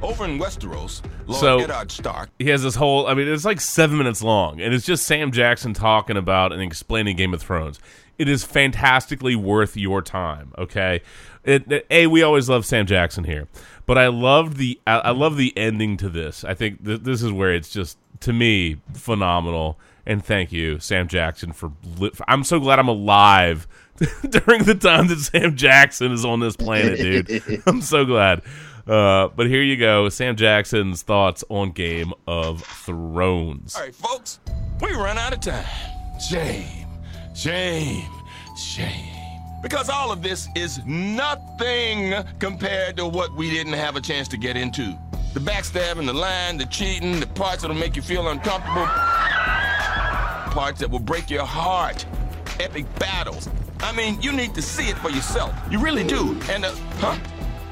[0.00, 3.08] Over in Westeros, Lord So- Eddard Stark He has this whole.
[3.08, 6.62] I mean, it's like seven minutes long, and it's just Sam Jackson talking about and
[6.62, 7.80] explaining Game of Thrones.
[8.20, 10.52] It is fantastically worth your time.
[10.58, 11.00] Okay,
[11.44, 13.48] it, it- a we always love Sam Jackson here,
[13.86, 16.44] but I loved the I, I love the ending to this.
[16.44, 19.78] I think th- this is where it's just to me phenomenal.
[20.06, 21.72] And thank you, Sam Jackson, for.
[21.98, 23.68] Li- I'm so glad I'm alive
[24.28, 27.62] during the time that Sam Jackson is on this planet, dude.
[27.66, 28.42] I'm so glad.
[28.86, 33.76] Uh, but here you go, Sam Jackson's thoughts on Game of Thrones.
[33.76, 34.40] All right, folks,
[34.80, 35.64] we run out of time.
[36.28, 36.86] Shame,
[37.34, 38.08] shame,
[38.56, 39.20] shame.
[39.62, 44.38] Because all of this is nothing compared to what we didn't have a chance to
[44.38, 44.96] get into.
[45.34, 48.86] The backstabbing, the lying, the cheating, the parts that'll make you feel uncomfortable,
[50.52, 52.06] parts that will break your heart,
[52.58, 53.48] epic battles.
[53.80, 55.54] I mean, you need to see it for yourself.
[55.70, 56.38] You really do.
[56.50, 57.16] And, uh, huh?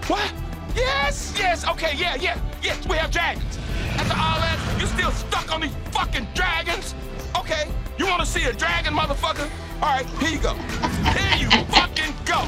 [0.07, 0.33] What?
[0.77, 3.59] Yes, yes, okay, yeah, yeah, yes, we have dragons.
[3.97, 6.95] After all that, you're still stuck on these fucking dragons?
[7.37, 7.69] Okay,
[7.99, 9.49] you wanna see a dragon, motherfucker?
[9.83, 10.55] All right, here you go.
[10.55, 12.41] Here you fucking go.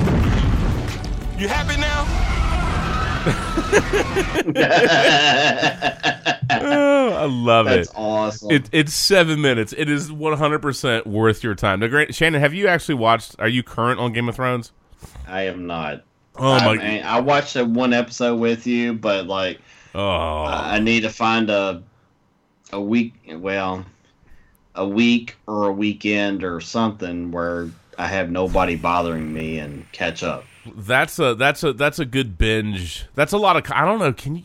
[1.38, 2.06] You happy now?
[6.52, 7.94] Oh, I love That's it.
[7.96, 8.50] awesome.
[8.50, 9.72] It, it's seven minutes.
[9.76, 11.80] It is 100% worth your time.
[11.80, 13.36] Now, Grant, Shannon, have you actually watched?
[13.38, 14.72] Are you current on Game of Thrones?
[15.28, 16.02] I am not.
[16.36, 16.76] Oh I, my!
[16.76, 19.60] mean, I watched that one episode with you, but like,
[19.94, 21.82] oh, I I need to find a
[22.72, 23.14] a week.
[23.28, 23.84] Well,
[24.74, 27.68] a week or a weekend or something where
[27.98, 30.44] I have nobody bothering me and catch up.
[30.76, 33.06] That's a that's a that's a good binge.
[33.14, 33.70] That's a lot of.
[33.72, 34.12] I don't know.
[34.12, 34.42] Can you,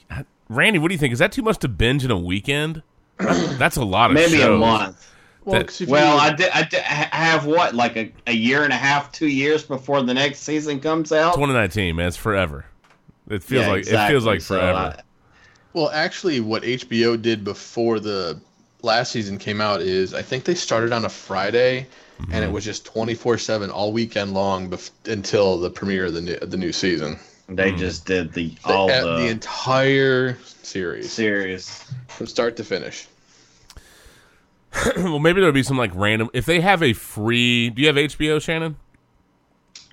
[0.50, 0.80] Randy?
[0.80, 1.14] What do you think?
[1.14, 2.82] Is that too much to binge in a weekend?
[3.18, 5.12] That's a lot of Maybe a month.
[5.44, 6.50] Well, That- 'cause Well, you- I did.
[6.54, 10.02] I did I have what, like a, a year and a half, two years before
[10.02, 11.36] the next season comes out.
[11.36, 12.08] 2019, man.
[12.08, 12.66] It's forever.
[13.30, 14.20] It feels Yeah, like it feels exactly.
[14.26, 14.78] like So, forever.
[14.98, 15.02] I-
[15.74, 18.40] Well, actually, what HBO did before the
[18.86, 21.88] last season came out is I think they started on a Friday,
[22.32, 26.14] and it was just twenty four seven all weekend long bef- until the premiere of
[26.14, 27.20] the new, the new season.
[27.50, 27.78] they Hmm.
[27.78, 31.84] just did the The, all uh, the, the entire series series.
[32.08, 33.08] from start to finish.
[34.98, 36.30] well, maybe there'll be some like random.
[36.34, 38.76] If they have a free, do you have HBO, Shannon?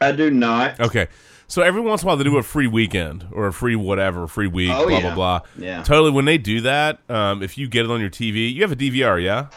[0.01, 0.81] I do not.
[0.81, 1.07] Okay.
[1.53, 4.27] So every once in a while they do a free weekend or a free whatever,
[4.27, 5.01] free week, Oh, blah yeah.
[5.03, 5.41] blah blah.
[5.59, 5.83] Yeah.
[5.83, 6.11] Totally.
[6.11, 8.77] When they do that, um, if you get it on your TV, you have a
[8.77, 9.49] DVR, yeah.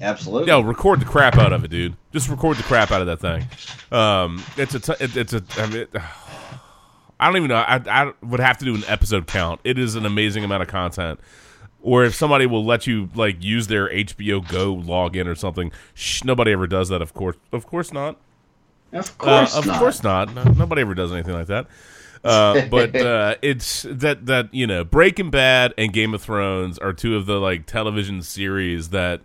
[0.00, 0.48] Absolutely.
[0.48, 1.94] Yo, record the crap out of it, dude.
[2.12, 3.46] Just record the crap out of that thing.
[3.96, 5.44] Um, it's a, t- it, it's a.
[5.58, 5.90] I mean, it,
[7.20, 7.54] I don't even know.
[7.54, 9.60] I, I would have to do an episode count.
[9.62, 11.20] It is an amazing amount of content.
[11.80, 16.24] Or if somebody will let you like use their HBO Go login or something, shh,
[16.24, 17.00] nobody ever does that.
[17.00, 18.18] Of course, of course not.
[18.92, 19.78] Of Uh, course of not.
[19.78, 20.34] course not.
[20.34, 21.66] No, nobody ever does anything like that.
[22.24, 26.92] Uh, but uh, it's that that you know Breaking Bad and Game of Thrones are
[26.92, 29.20] two of the like television series that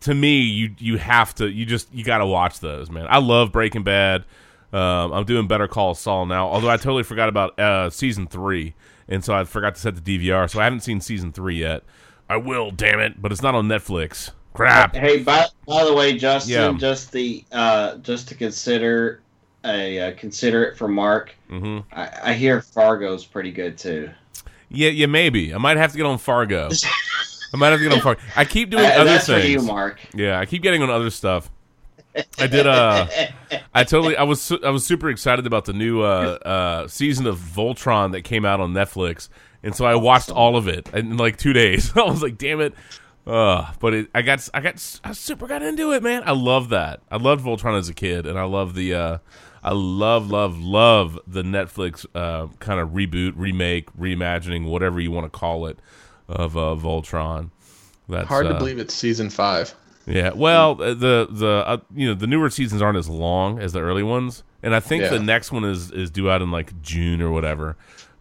[0.00, 3.06] to me you you have to you just you got to watch those man.
[3.08, 4.24] I love Breaking Bad.
[4.72, 8.74] Um, I'm doing Better Call Saul now, although I totally forgot about uh, season three,
[9.08, 11.82] and so I forgot to set the DVR, so I haven't seen season three yet.
[12.28, 14.32] I will, damn it, but it's not on Netflix.
[14.56, 14.94] Crap.
[14.96, 16.78] Hey, by, by the way, Justin, Yeah.
[16.78, 19.20] just the uh, just to consider
[19.64, 21.34] a uh, consider it for Mark.
[21.48, 24.10] hmm I, I hear Fargo's pretty good too.
[24.68, 25.54] Yeah, yeah, maybe.
[25.54, 26.68] I might have to get on Fargo.
[27.52, 28.20] I might have to get on Fargo.
[28.34, 30.00] I keep doing Uh, other that's for you, Mark.
[30.14, 31.50] Yeah, I keep getting on other stuff.
[32.38, 32.66] I did.
[32.66, 33.06] Uh,
[33.74, 34.16] I totally.
[34.16, 34.40] I was.
[34.40, 38.46] su- I was super excited about the new uh, uh, season of Voltron that came
[38.46, 39.28] out on Netflix,
[39.62, 41.92] and so I watched all of it in like two days.
[41.96, 42.72] I was like, "Damn it!"
[43.26, 44.48] Uh, but it, I got.
[44.54, 45.00] I got.
[45.02, 46.22] I super got into it, man.
[46.24, 47.00] I love that.
[47.10, 48.94] I loved Voltron as a kid, and I love the.
[48.94, 49.18] Uh,
[49.64, 55.24] I love, love, love the Netflix uh, kind of reboot, remake, reimagining, whatever you want
[55.24, 55.80] to call it,
[56.28, 57.50] of uh, Voltron.
[58.08, 59.74] That's Hard to uh, believe it's season five.
[60.06, 63.72] yeah, well, uh, the the uh, you know the newer seasons aren't as long as
[63.72, 65.08] the early ones, and I think Yeah.
[65.10, 67.76] the next one is is due out in like June or whatever.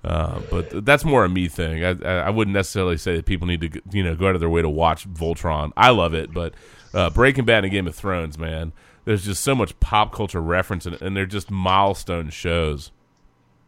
[0.06, 1.84] Uh, but that's more a me thing.
[1.84, 4.50] I, I wouldn't necessarily say that people need to you know go out of their
[4.50, 5.72] way to watch Voltron.
[5.76, 6.54] I love it, but
[6.94, 8.72] uh, Breaking Bad and Game of Thrones, man,
[9.06, 12.92] there's just so much pop culture reference, and, and they're just milestone shows.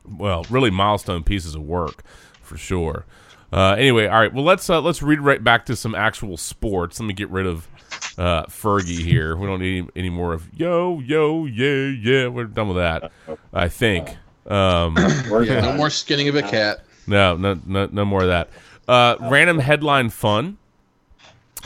[0.08, 2.04] Well, really milestone pieces of work
[2.44, 3.06] for sure.
[3.52, 4.32] Uh, anyway, all right.
[4.32, 7.00] Well, let's uh, let's read right back to some actual sports.
[7.00, 7.68] Let me get rid of
[8.16, 9.36] uh, Fergie here.
[9.36, 12.28] We don't need any, any more of yo yo yeah yeah.
[12.28, 13.12] We're done with that.
[13.52, 14.18] I think.
[14.48, 14.96] Um,
[15.44, 16.84] Yeah, no more skinning of a cat.
[17.06, 18.50] no, no, no, no more of that.
[18.88, 20.58] Uh, random headline fun.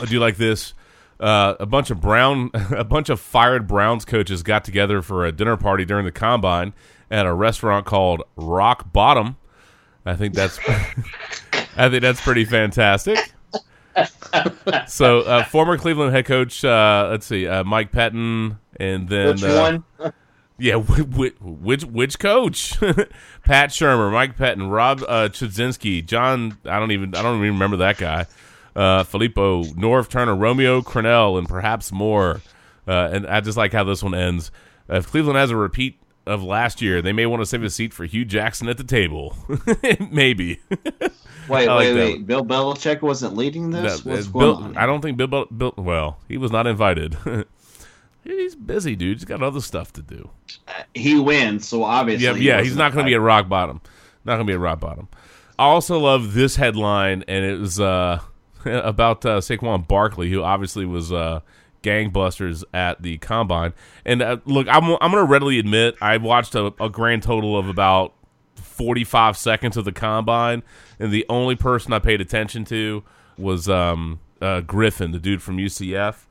[0.00, 0.74] I do like this.
[1.20, 5.30] Uh, a bunch of Brown, a bunch of fired Browns coaches got together for a
[5.30, 6.72] dinner party during the combine
[7.10, 9.36] at a restaurant called Rock Bottom.
[10.04, 10.58] I think that's,
[11.76, 13.32] I think that's pretty fantastic.
[14.88, 19.44] so, uh, former Cleveland head coach, uh, let's see, uh, Mike Pettine, and then Which
[19.44, 20.12] uh, one?
[20.62, 20.76] Yeah,
[21.08, 22.78] which which, which coach?
[23.44, 26.56] Pat Shurmur, Mike Pettine, Rob uh, Chudzinski, John.
[26.64, 28.26] I don't even I don't even remember that guy.
[28.74, 32.40] Uh, Filippo, Norv Turner, Romeo Crennel, and perhaps more.
[32.86, 34.50] Uh, and I just like how this one ends.
[34.88, 37.92] If Cleveland has a repeat of last year, they may want to save a seat
[37.92, 39.36] for Hue Jackson at the table.
[40.10, 40.60] Maybe.
[40.70, 42.26] Wait, like wait, wait.
[42.26, 44.04] Bill Belichick wasn't leading this.
[44.04, 44.72] No, Bill-?
[44.76, 45.74] I don't think Bill, Bill.
[45.76, 47.16] Well, he was not invited.
[48.24, 49.18] He's busy, dude.
[49.18, 50.30] He's got other stuff to do.
[50.94, 52.26] He wins, so obviously.
[52.26, 53.80] Yeah, yeah, he's wasn't going to be at rock bottom.
[54.24, 55.08] Not going to be at rock bottom.
[55.58, 58.20] I also love this headline, and it was uh,
[58.64, 61.40] about uh, Saquon Barkley, who obviously was uh,
[61.82, 63.74] gangbusters at the combine.
[64.04, 67.58] And uh, look, I'm I'm going to readily admit I watched a, a grand total
[67.58, 68.14] of about
[68.56, 70.62] 45 seconds of the combine,
[70.98, 73.02] and the only person I paid attention to
[73.36, 76.26] was um, uh, Griffin, the dude from UCF.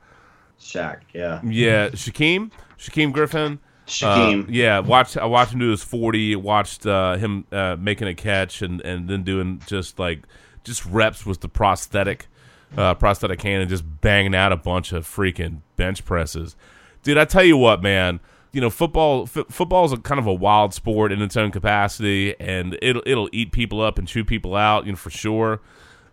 [0.62, 1.40] Shaq, yeah.
[1.44, 3.58] Yeah, Shaquem, Shaquem Griffin.
[3.86, 4.44] Shaquem.
[4.44, 5.16] Uh, yeah, watched.
[5.16, 6.36] I watched him do his forty.
[6.36, 10.22] Watched uh, him uh, making a catch and and then doing just like
[10.62, 12.28] just reps with the prosthetic,
[12.76, 16.54] uh, prosthetic hand and just banging out a bunch of freaking bench presses.
[17.02, 18.20] Dude, I tell you what, man.
[18.52, 19.24] You know, football.
[19.24, 23.02] F- football is a kind of a wild sport in its own capacity, and it'll
[23.04, 24.86] it'll eat people up and chew people out.
[24.86, 25.60] You know, for sure.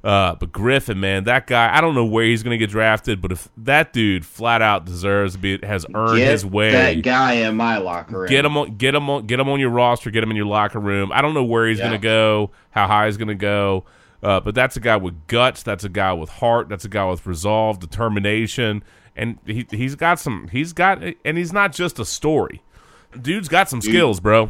[0.01, 3.21] Uh, but Griffin, man, that guy, I don't know where he's going to get drafted,
[3.21, 6.71] but if that dude flat out deserves to be, has earned Get his way.
[6.71, 8.29] that guy in my locker room.
[8.29, 10.09] Get him on, get him on, get him on your roster.
[10.09, 11.11] Get him in your locker room.
[11.11, 11.89] I don't know where he's Yeah.
[11.89, 13.83] going to go, how high he's going to go,
[14.23, 15.63] uh, but that's a guy with guts.
[15.63, 16.69] That's a guy with heart.
[16.69, 18.83] That's a guy with resolve, determination,
[19.17, 20.47] and he he's got some.
[20.49, 22.61] He's got, and he's not just a story.
[23.21, 23.91] Dude's got some Dude.
[23.91, 24.49] skills, bro.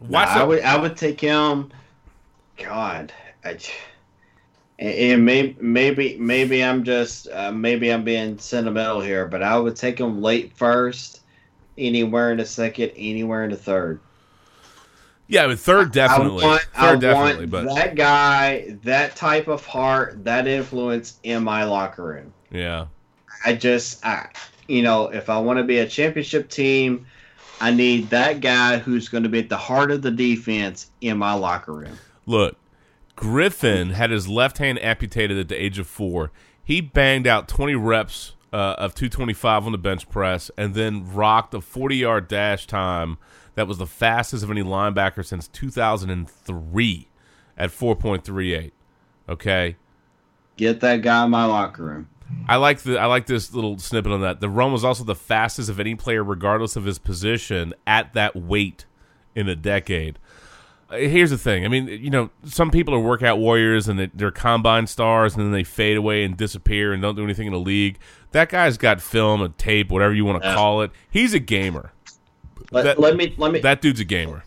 [0.00, 1.70] Watch Nah, I would I would take him.
[2.56, 3.12] God,
[3.44, 3.58] I,
[4.82, 9.76] and- maybe maybe maybe I'm just uh, maybe I'm being sentimental here, but I would
[9.76, 11.20] take him late first,
[11.78, 14.00] anywhere in the second, anywhere in the third.
[15.28, 16.44] Yeah, but third definitely.
[16.44, 21.18] I want, third I definitely, want but that guy, that type of heart, that influence
[21.22, 22.32] in my locker room.
[22.50, 22.86] yeah.
[23.44, 24.28] I just, I,
[24.68, 27.06] you know, if I want to be a championship team,
[27.60, 31.18] I need that guy who's going to be at the heart of the defense in
[31.18, 31.98] my locker room.
[32.26, 32.56] Look,
[33.16, 36.30] Griffin had his left hand amputated at the age of four.
[36.64, 41.54] He banged out 20 reps uh, of 225 on the bench press and then rocked
[41.54, 43.18] a 40 yard dash time
[43.54, 47.08] that was the fastest of any linebacker since 2003
[47.56, 48.72] at 4.38.
[49.28, 49.76] Okay.
[50.56, 52.08] Get that guy in my locker room.
[52.48, 54.40] I like the I like this little snippet on that.
[54.40, 58.34] The run was also the fastest of any player, regardless of his position, at that
[58.34, 58.86] weight
[59.34, 60.18] in a decade.
[60.92, 61.64] Here's the thing.
[61.64, 65.44] I mean, you know, some people are workout warriors and they- they're combine stars, and
[65.44, 67.98] then they fade away and disappear and don't do anything in the league.
[68.32, 70.54] That guy's got film, a tape, whatever you want to Yeah.
[70.54, 70.90] call it.
[71.10, 71.92] He's a gamer.
[72.70, 74.44] Let, That- let me let me That dude's a gamer.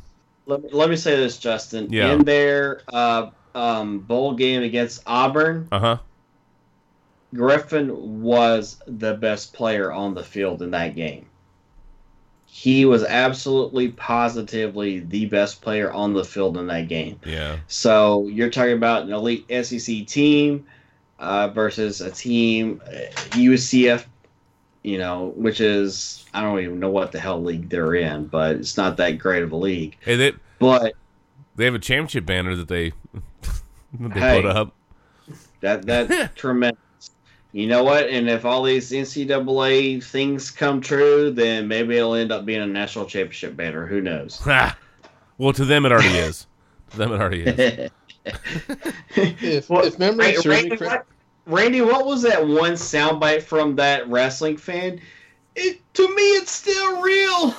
[0.47, 1.87] let me, let me say this, Justin.
[1.91, 2.11] Yeah.
[2.13, 5.97] In their uh, um, bowl game against Auburn, Uh huh.
[7.33, 11.25] Griffin was the best player on the field in that game.
[12.57, 17.19] He was absolutely positively the best player on the field in that game.
[17.25, 17.57] Yeah.
[17.67, 20.65] So you're talking about an elite SEC team
[21.19, 22.91] uh, versus a team uh,
[23.31, 24.05] UCF,
[24.83, 28.55] you know, which is I don't even know what the hell league they're in, but
[28.55, 29.97] it's not that great of a league.
[29.99, 30.93] Hey, they But
[31.57, 32.93] they have a championship banner that they
[33.99, 34.41] that they Hey.
[34.41, 34.73] put up.
[35.59, 36.79] That that's tremendous.
[37.55, 38.09] You know what?
[38.09, 42.67] And if all these NCAA things come true, then maybe it'll end up being a
[42.67, 43.87] national championship banner.
[43.87, 44.41] Who knows?
[45.37, 46.47] Well, to them it already is.
[46.91, 47.91] To them it already is.
[49.15, 51.05] If, What- if memory Randy, serves me Randy, what,
[51.45, 54.99] Randy, what was that one soundbite from that wrestling fan?
[55.55, 57.55] It to me, it's still real.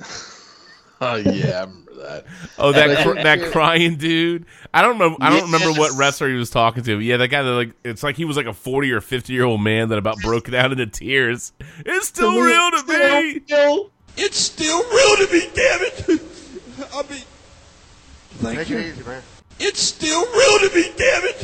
[1.00, 2.24] oh yeah, I remember that.
[2.58, 4.46] Oh, that cr- that crying dude.
[4.72, 5.16] I don't remember.
[5.20, 5.98] I don't remember what Yes.
[5.98, 6.96] wrestler he was talking to.
[6.96, 9.32] But yeah, that guy that like it's like he was like a forty or fifty
[9.32, 11.52] year old man that about broke down into tears.
[11.86, 13.90] It's still me, real to it's still me.
[14.16, 16.04] It's still real to me, damn it.
[16.94, 17.22] I mean,
[18.38, 18.78] thank Take you.
[18.78, 19.22] it easy, man.
[19.60, 21.36] It's still real to me, damn it.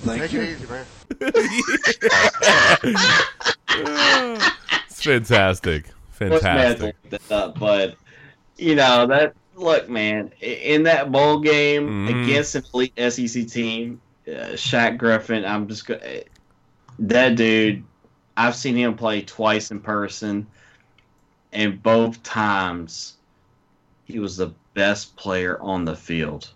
[0.00, 0.40] Thank Take you.
[0.42, 0.84] it easy, man.
[4.88, 5.86] It's fantastic,
[6.18, 6.96] What's mad to fantastic.
[7.10, 7.96] look that up, but
[8.56, 9.34] you know that.
[9.56, 12.24] Look, man, in that bowl game Mhm.
[12.24, 15.44] against an elite SEC team, uh, Shaq Griffin.
[15.46, 16.24] I'm just go- eh,
[16.98, 17.82] that dude.
[18.36, 20.46] I've seen him play twice in person,
[21.52, 23.14] and both times
[24.04, 26.50] he was the best player on the field.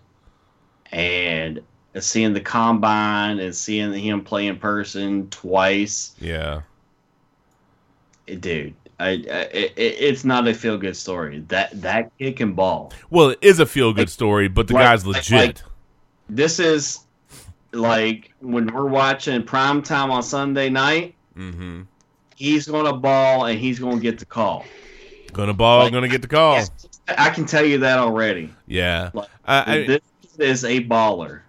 [0.91, 1.63] And
[1.99, 6.61] seeing the combine and seeing him play in person twice, Yeah,
[8.27, 9.13] dude, I, I
[9.53, 11.43] it, it's not a feel good story.
[11.47, 12.91] That that kid can ball.
[13.09, 15.37] well, it is a feel good story, but the like- guy's like- legit.
[15.47, 15.57] like-
[16.29, 16.99] This is
[17.73, 21.15] like when we're watching prime time on Sunday night.
[21.37, 21.81] mm-hmm.
[22.35, 24.65] He's gonna ball and he's gonna get the call.
[25.33, 26.63] Gonna ball, Like- gonna get the call.
[27.07, 28.53] I can tell you that already.
[28.67, 30.01] Yeah, Like, I, I, this
[30.39, 31.41] is a baller.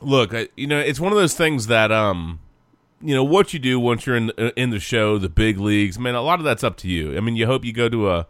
[0.00, 2.40] look, you know, it's one of those things that um,
[3.00, 5.98] you know, what you do once you're in in the show, the big leagues.
[5.98, 7.16] Man, a lot of that's up to you.
[7.16, 8.26] I mean, you hope you go to a,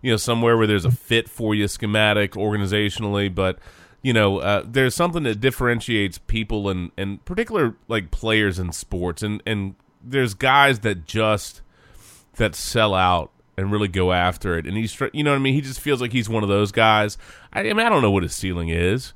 [0.00, 3.58] you know, somewhere where there's a fit for you, schematic, organizationally, but.
[4.04, 9.22] You know, uh, there's something that differentiates people and, and particular like players in sports,
[9.22, 11.62] and, and there's guys that just
[12.34, 14.66] that sell out and really go after it.
[14.66, 15.54] And he's, you know what I mean?
[15.54, 17.16] He just feels like he's one of those guys.
[17.52, 19.12] I, I mean, I don't know what his ceiling is.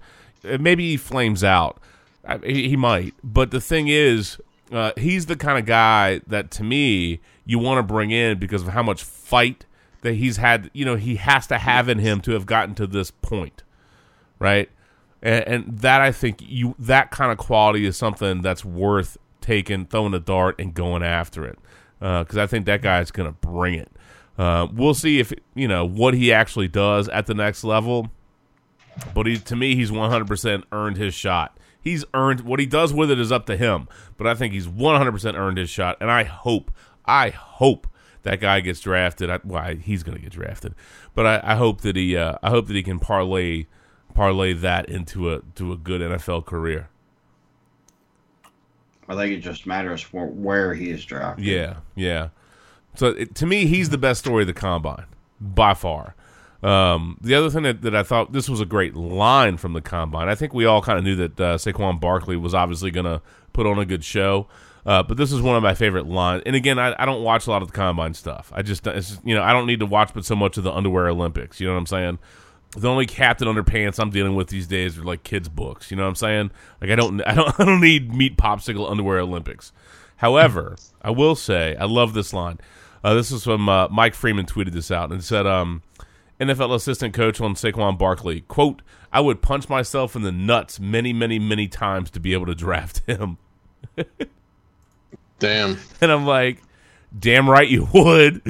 [0.49, 1.81] Uh, Maybe he flames out.
[2.25, 3.15] I, he, he might.
[3.25, 4.39] But the thing is,
[4.73, 8.63] uh, he's the kind of guy that to me you want to bring in because
[8.63, 9.65] of how much fight
[10.03, 10.71] that he's had.
[10.73, 13.63] You know, he has to have in him to have gotten to this point,
[14.39, 14.69] right?
[15.23, 19.87] And, and that I think you that kind of quality is something that's worth taking,
[19.87, 21.59] throwing a dart, and going after it.
[21.99, 23.91] Because I think that guy's going to bring it.
[24.39, 28.11] Uh, we'll see if you know what he actually does at the next level.
[29.15, 31.56] But he, to me, he's 100% earned his shot.
[31.87, 33.87] He's earned what he does with it is up to him.
[34.17, 36.73] But I think he's 100% earned his shot, and I hope,
[37.05, 37.87] I hope
[38.25, 39.31] that guy gets drafted.
[39.31, 40.75] I, well, I- he's going to get drafted,
[41.15, 43.67] but I, I hope that he, uh, I hope that he can parlay,
[44.15, 46.89] parlay that into a to a good NFL career.
[49.09, 51.45] I think it just matters for where he is drafted.
[51.45, 52.31] Yeah, yeah.
[52.97, 55.07] So it, to me, he's the best story of the combine
[55.41, 56.17] by far.
[56.63, 59.81] Um, the other thing that, that I thought this was a great line from the
[59.81, 60.29] combine.
[60.29, 63.21] I think we all kind of knew that uh, Saquon Barkley was obviously going to
[63.53, 64.49] put on a good show.
[64.87, 66.45] Uh, but this is one of my favorite lines.
[66.47, 68.53] And again, I, I don't watch a lot of the combine stuff.
[68.55, 68.87] I just,
[69.25, 71.61] you know, I don't need to watch but so much of the underwear Olympics.
[71.61, 72.19] You know what I'm saying?
[72.77, 75.91] The only captain underpants I'm dealing with these days are like kids' books.
[75.91, 76.51] You know what I'm saying?
[76.81, 79.73] Like I don't, I don't, I don't need meat popsicle underwear Olympics.
[80.17, 82.59] However, I will say I love this line.
[83.03, 85.83] Uh, this is from uh, Mike Freeman tweeted this out and said, um,
[86.41, 88.83] NFL assistant coach on Saquon Barkley, quote,
[89.13, 92.55] I would punch myself in the nuts many, many, many times to be able to
[92.55, 93.39] draft him.
[95.39, 95.79] Damn.
[96.01, 96.63] And I'm like,
[97.19, 98.43] damn right you would.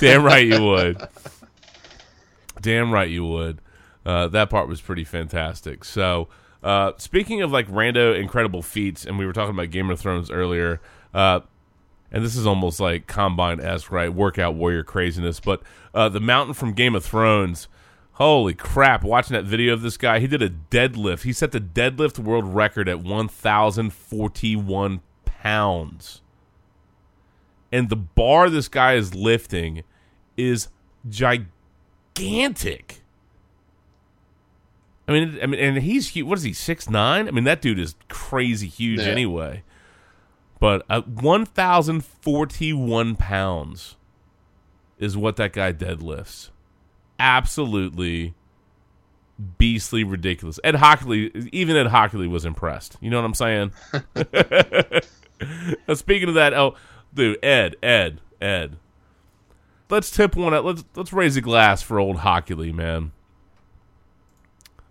[0.00, 1.00] damn right you would.
[2.60, 3.60] Damn right you would.
[4.04, 5.84] Uh, that part was pretty fantastic.
[5.84, 6.28] So,
[6.62, 10.30] uh, speaking of like rando incredible feats, and we were talking about Game of Thrones
[10.30, 10.80] earlier,
[11.14, 11.40] uh,
[12.12, 14.12] and this is almost like combine esque, right?
[14.12, 15.40] Workout warrior craziness.
[15.40, 15.62] But
[15.94, 17.68] uh, the mountain from Game of Thrones,
[18.14, 19.02] Holy crap!
[19.02, 21.22] Watching that video of this guy, he did a deadlift.
[21.22, 26.20] He set the deadlift world record at 1,041 pounds.
[27.72, 29.84] And the bar this guy is lifting
[30.36, 30.68] is
[31.08, 33.00] gigantic.
[35.08, 37.26] I mean, I mean, and he's hu- what is he six nine?
[37.26, 39.06] I mean, that dude is crazy huge Yeah.
[39.06, 39.62] anyway.
[40.60, 43.96] But uh, one thousand forty one pounds
[44.98, 46.50] is what that guy deadlifts.
[47.18, 48.34] Absolutely
[49.58, 50.60] beastly ridiculous.
[50.62, 52.96] Ed Hochuli, even Ed Hochuli was impressed.
[53.00, 53.72] You know what I'm saying?
[55.88, 56.74] Now, speaking of that, oh,
[57.12, 58.76] dude, Ed, Ed, Ed.
[59.88, 60.64] Let's tip one out.
[60.64, 63.10] Let's let's raise a glass for old Hochuli, man.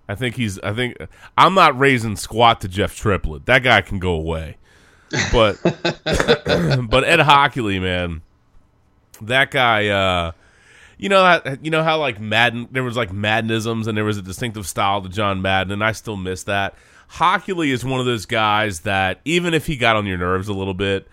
[0.10, 0.60] I think he's.
[0.60, 0.98] I think
[1.38, 3.46] I'm not raising squat to Jeff Triplett.
[3.46, 4.58] That guy can go away.
[5.32, 8.22] But but Ed Hochuli, man,
[9.22, 9.88] that guy.
[9.88, 10.32] uh
[11.02, 14.18] you know how you know how like Madden there was like Maddenisms and there was
[14.18, 16.76] a distinctive style to John Madden and I still miss that.
[17.14, 20.54] Hochuli is one of those guys that even if he got on your nerves a
[20.54, 21.08] little bit,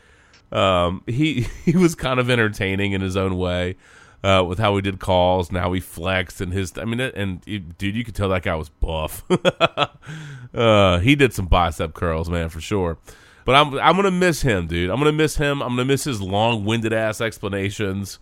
[0.50, 3.76] um, he he was kind of entertaining in his own way
[4.24, 6.76] uh, with how he did calls and how he flexed and his.
[6.76, 9.22] I mean, and it- dude, you could tell that guy was buff.
[10.54, 12.98] uh, he did some bicep curls, man, for sure.
[13.46, 14.90] But I'm I'm gonna miss him, dude.
[14.90, 15.62] I'm gonna miss him.
[15.62, 18.18] I'm gonna miss his long winded ass explanations.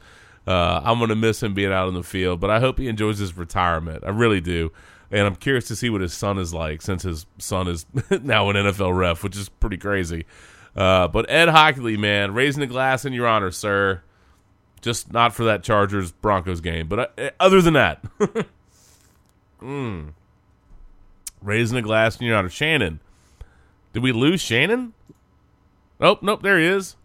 [0.47, 3.19] Uh, I'm gonna miss him being out in the field, but I hope he enjoys
[3.19, 4.05] his retirement.
[4.05, 4.71] I really do,
[5.11, 7.87] and I'm curious to see what his son is like since his son is
[8.23, 10.27] now an NFL ref, which is pretty crazy.
[10.77, 14.03] Uh, but Ed Hochuli, man, raising the glass in your honor, sir.
[14.83, 18.05] Just not for that Chargers Broncos game, but uh, other than that,
[19.63, 20.13] mm.
[21.41, 22.51] raising a glass in your honor.
[22.51, 23.01] Shannon,
[23.95, 24.93] did we lose Shannon?
[26.01, 26.97] Oh nope, there he is.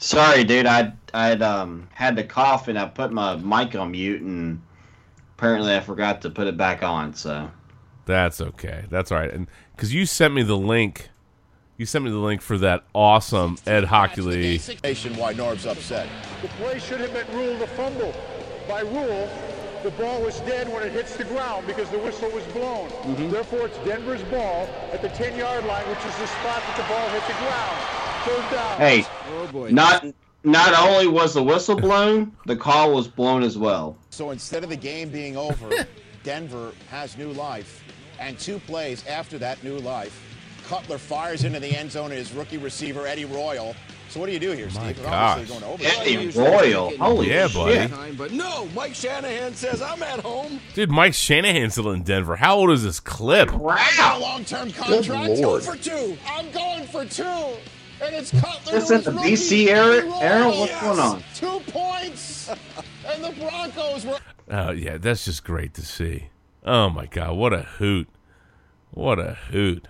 [0.00, 0.66] Sorry, dude.
[0.66, 4.60] I I'd um had to cough and I put my mic on mute and
[5.36, 7.14] apparently I forgot to put it back on.
[7.14, 7.50] So
[8.06, 8.84] That's okay.
[8.90, 9.32] That's all right.
[9.32, 9.46] And
[9.76, 11.08] because you sent me the link,
[11.76, 15.16] you sent me the link for that awesome Ed Hochuli.
[15.16, 16.08] why Norv's upset.
[16.42, 18.14] The play should have been ruled a fumble.
[18.68, 19.28] By rule,
[19.84, 22.88] the ball was dead when it hits the ground because the whistle was blown.
[22.88, 23.30] Mm-hmm.
[23.30, 27.08] Therefore, it's Denver's ball at the 10-yard line, which is the spot that the ball
[27.10, 27.78] hit the ground.
[28.24, 28.78] Third down.
[28.78, 29.04] hey,
[29.38, 29.70] Oh boy.
[29.70, 30.06] not
[30.42, 33.96] not only was the whistle blown, the call was blown as well.
[34.10, 35.70] So instead of the game being over,
[36.22, 37.84] Denver has new life.
[38.18, 40.18] And two plays after that new life,
[40.66, 43.74] Cutler fires into the end zone at his rookie receiver, Eddie Royal.
[44.14, 44.96] So what do you do here, Steve?
[45.02, 45.60] They're obviously gosh.
[45.60, 45.84] going over.
[45.84, 47.90] Eddie Royal, holy Yeah, shit.
[47.90, 48.12] buddy.
[48.12, 50.60] But no, Mike Shanahan says I'm at home.
[50.72, 52.36] Dude, Mike Shanahan's still in Denver.
[52.36, 53.50] How old is this clip?
[53.52, 54.18] Wow.
[54.20, 55.30] Long-term contract.
[55.40, 55.64] Lord.
[55.64, 56.16] Two for two.
[56.28, 57.24] I'm going for two.
[57.24, 58.72] And it's Cutler.
[58.74, 60.46] This to in his the rookie, BC era- era?
[60.46, 60.80] What's Yes.
[60.80, 61.24] going on?
[61.34, 62.50] Two points.
[63.08, 64.18] and the Broncos were
[64.48, 66.28] Oh yeah, that's just great to see.
[66.64, 68.06] Oh my god, what a hoot!
[68.92, 69.88] What a hoot!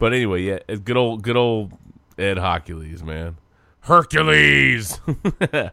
[0.00, 1.72] But anyway, yeah, good old, good old
[2.18, 3.36] Ed Hercules, man.
[3.80, 5.00] Hercules.
[5.06, 5.70] I'm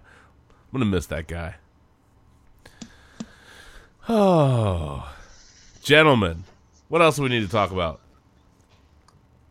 [0.71, 1.55] gonna miss that guy.
[4.09, 5.11] Oh,
[5.81, 6.43] gentlemen,
[6.89, 8.01] what else do we need to talk about?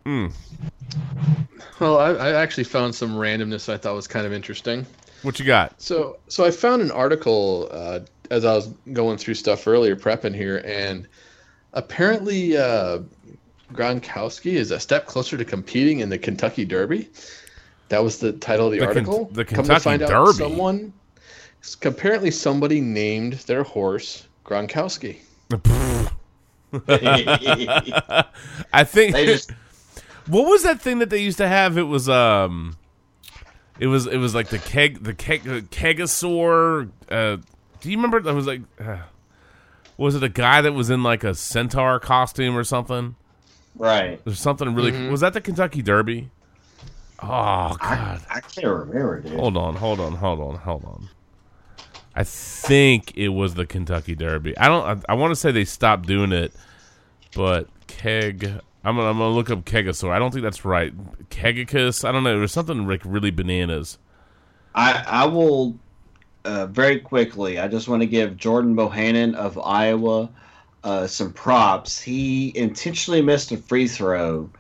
[0.05, 0.29] Hmm.
[1.81, 4.87] Well, I, I actually found some randomness I thought was kind of interesting.
[5.23, 5.81] What you got?
[5.81, 8.01] So, so I found an article uh,
[8.31, 11.07] as I was going through stuff earlier, prepping here, and
[11.73, 13.01] apparently uh,
[13.73, 17.09] Gronkowski is a step closer to competing in the Kentucky Derby.
[17.89, 19.25] That was the title of the, The Ken- article.
[19.33, 20.33] the Come to find out, Derby?
[20.39, 20.93] someone
[21.85, 25.19] apparently somebody named their horse Gronkowski.
[28.73, 29.17] I think.
[29.17, 29.51] Just-
[30.27, 31.77] what was that thing that they used to have?
[31.77, 32.77] It was um,
[33.79, 36.91] it was it was like the keg the keg the kegasaur.
[37.11, 37.37] Uh,
[37.81, 38.21] do you remember?
[38.21, 38.99] That was like, uh,
[39.97, 43.17] was it a guy that was in like a centaur costume or something?
[43.77, 44.23] Right.
[44.25, 44.93] There's something really.
[44.93, 45.11] Mhm.
[45.11, 46.31] Was that the Kentucky Derby?
[47.23, 48.21] Oh God!
[48.29, 49.39] I can't remember, dude.
[49.39, 51.09] Hold on, hold on, hold on, hold on.
[52.15, 54.57] I think it was the Kentucky Derby.
[54.59, 54.85] I don't.
[55.09, 56.53] I, I want to say they stopped doing it,
[57.35, 58.45] but keg.
[58.85, 60.11] I'm gonna, I'm gonna look up kegosaur.
[60.11, 60.93] I don't think that's right.
[61.31, 62.05] Kegicus.
[62.07, 62.37] I don't know.
[62.37, 63.99] There's something like really bananas.
[64.75, 65.79] I I will
[66.45, 67.61] uh, very quickly.
[67.61, 70.29] I just want to give Jordan Bohannon of Iowa
[70.85, 72.01] uh, some props.
[72.01, 74.51] He intentionally missed a free throw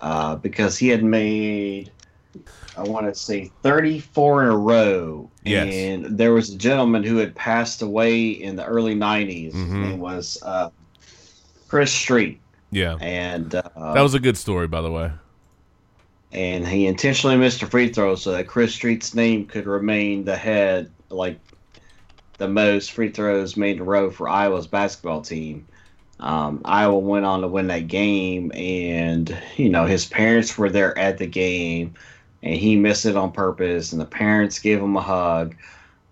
[0.00, 1.90] uh, because he had made
[2.76, 5.30] I want to say 34 in a row.
[5.44, 5.74] Yes.
[5.74, 9.52] And there was a gentleman who had passed away in the early 90s.
[9.52, 9.82] His Mhm.
[9.82, 10.70] name was uh,
[11.68, 12.40] Chris Street.
[12.70, 15.10] Yeah, And uh, that was a good story, by the way.
[16.32, 20.34] and he intentionally missed a free throw so that Chris Street's name could remain the
[20.36, 21.38] head, like
[22.38, 25.66] the most free throws made in a row for Iowa's basketball team.
[26.20, 30.96] Um, Iowa went on to win that game, and you know his parents were there
[30.96, 31.94] at the game,
[32.42, 35.56] and he missed it on purpose, and the parents gave him a hug,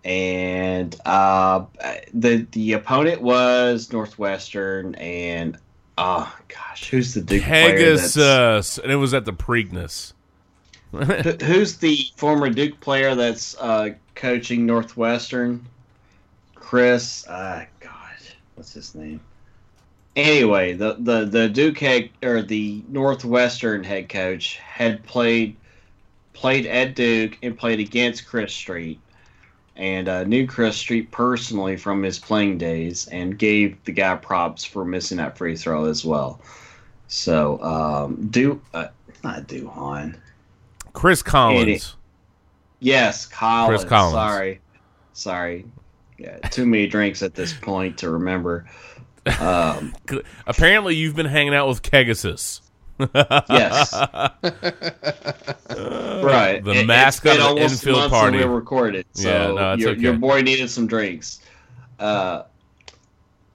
[0.05, 1.65] and uh,
[2.13, 5.57] the the opponent was Northwestern, and
[5.97, 10.13] oh gosh, who's the Duke player Kegasus, and it was at the Preakness.
[10.93, 15.65] Who's the former Duke player that's uh, coaching Northwestern?
[16.71, 17.27] Chris.
[17.27, 18.17] Uh, God,
[18.55, 19.21] what's his name?
[20.15, 25.57] Anyway, the the the Duke head or the Northwestern head coach had played
[26.33, 29.01] played at Duke and played against Chris Street,
[29.75, 34.65] and uh, knew Chris Street personally from his playing days, and gave the guy props
[34.65, 36.41] for missing that free throw as well.
[37.09, 38.87] So, um, do uh,
[39.25, 40.15] not Duhan.
[40.93, 41.97] Chris Collins.
[42.79, 43.81] Yes, Collins.
[43.81, 44.15] Chris Collins.
[44.15, 44.61] Sorry,
[45.15, 45.65] sorry.
[46.21, 48.67] Yeah, too many drinks at this point to remember.
[49.41, 49.95] Um,
[50.47, 52.61] Apparently, you've been hanging out with Kegasus.
[52.99, 53.93] Yes.
[54.43, 56.63] right.
[56.63, 58.39] The It- mascot of the infield party.
[58.39, 60.01] We recorded, so yeah, no, it's your, okay.
[60.01, 61.41] your boy needed some drinks.
[61.99, 62.43] Uh,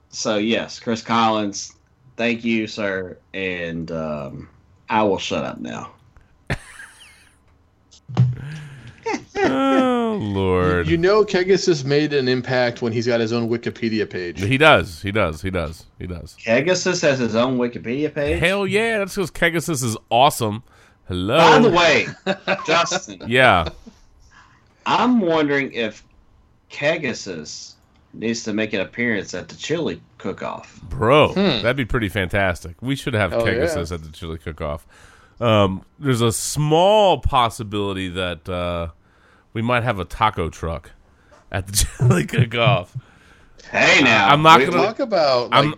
[0.08, 1.72] so yes, Chris Collins,
[2.16, 4.48] thank you, sir, and um,
[4.88, 5.92] I will shut up now.
[10.16, 14.40] oh Lord, You know, Kegasus made an impact when he's got his own Wikipedia page.
[14.40, 16.36] he does, he does, he does, he does.
[16.44, 18.40] Kegasus has his own Wikipedia page.
[18.40, 20.62] Hell yeah, that's because Kegasus is awesome.
[21.08, 21.36] Hello.
[21.38, 22.06] By the way,
[22.66, 23.68] Justin, yeah,
[24.84, 26.04] I'm wondering if
[26.70, 27.74] Kegasus
[28.12, 30.80] needs to make an appearance at the chili cook-off.
[30.88, 31.62] bro, Hmm.
[31.62, 32.80] that'd be pretty fantastic.
[32.80, 33.94] We should have Hell Kegasus yeah.
[33.96, 34.86] at the chili cook-off.
[35.38, 38.88] Um, there's a small possibility that uh,
[39.56, 40.90] we might have a taco truck
[41.50, 42.94] at the chili cook-off.
[43.70, 45.48] Hey now, I'm not we- gonna talk about.
[45.50, 45.74] I'm,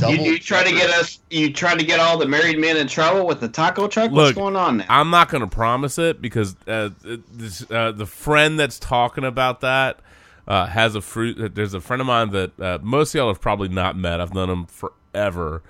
[0.00, 1.20] You, you try to get us?
[1.30, 4.10] You try to get all the married men in trouble with the taco truck?
[4.10, 4.86] What's going on now?
[4.88, 6.90] I'm not going to promise it because uh,
[7.30, 10.00] this, uh, the friend that's talking about that
[10.48, 11.54] uh, has a fruit.
[11.54, 14.20] There's a friend of mine that uh, most of y'all have probably not met.
[14.20, 15.62] I've known him forever.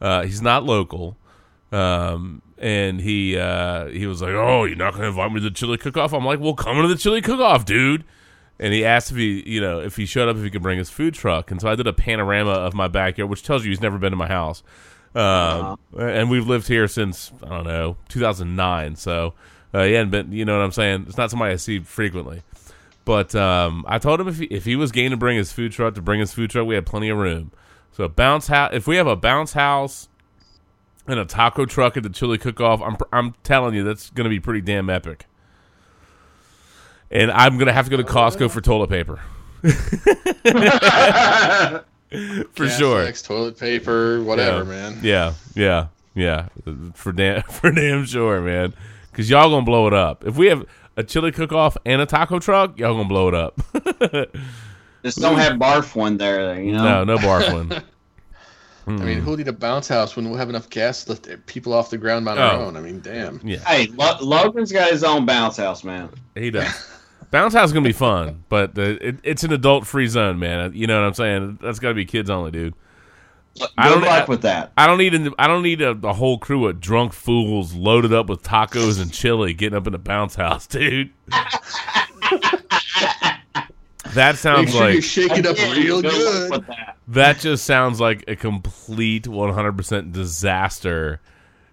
[0.00, 1.16] Uh, he's not local,
[1.72, 5.48] um, and he uh, he was like, "Oh, you're not going to invite me to
[5.48, 8.04] the chili cook-off?" I'm like, "Well, come to the chili cook-off, dude."
[8.58, 10.78] And he asked if he, you know, if he showed up, if he could bring
[10.78, 11.50] his food truck.
[11.50, 14.12] And so I did a panorama of my backyard, which tells you he's never been
[14.12, 14.62] to my house.
[15.16, 18.94] Um, And we've lived here since I don't know 2009.
[18.96, 19.34] So
[19.74, 20.32] uh, he hadn't been.
[20.32, 21.06] You know what I'm saying?
[21.08, 22.42] It's not somebody I see frequently.
[23.04, 25.72] But um, I told him if he, if he was game to bring his food
[25.72, 27.50] truck, to bring his food truck, we had plenty of room.
[27.90, 28.70] So bounce house.
[28.72, 30.08] If we have a bounce house
[31.06, 34.30] and a taco truck at the chili cook-off, I'm I'm telling you that's going to
[34.30, 35.26] be pretty damn epic.
[37.10, 39.20] And I'm going to have to go to Costco for toilet paper.
[39.62, 39.70] for
[42.68, 43.04] sure.
[43.04, 44.64] Castex, toilet paper, whatever, yeah.
[44.64, 44.98] man.
[45.02, 46.48] Yeah, yeah, yeah.
[46.94, 48.74] For damn, for damn sure, man.
[49.10, 50.26] Because y'all gonna blow it up.
[50.26, 50.64] If we have
[50.96, 53.60] a chili cook-off and a taco truck, y'all gonna blow it up.
[55.04, 57.04] Just don't have barf one there, you know.
[57.04, 57.82] No, no barf one.
[58.86, 61.72] I mean, who'll need a bounce house when we'll have enough gas to lift people
[61.72, 62.64] off the ground on our Oh.
[62.66, 62.76] own?
[62.76, 63.40] I mean, damn.
[63.44, 66.08] Yeah, Hey, Lo- Logan's got his own bounce house, man.
[66.34, 66.88] he does.
[67.30, 70.72] Bounce house is gonna be fun, but uh, it, it's an adult-free zone, man.
[70.74, 71.58] You know what I'm saying?
[71.62, 72.74] That's got to be kids only, dude.
[73.78, 74.72] I Good don't luck I, with that.
[74.76, 75.14] I don't need.
[75.14, 79.00] an- I don't need a, a whole crew of drunk fools loaded up with tacos
[79.00, 81.10] and chili getting up in the bounce house, dude.
[84.14, 86.10] that sounds Make sure like you shake it up real Good
[86.50, 86.66] good.
[86.66, 86.96] that.
[87.08, 91.20] that just sounds like a complete 100% disaster.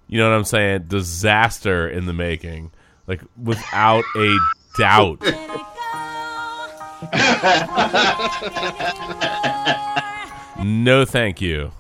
[0.08, 0.86] You know what I'm saying?
[0.88, 2.72] Disaster in the making.
[3.08, 4.38] Like without a
[4.78, 5.22] doubt.
[10.64, 11.72] no, thank you.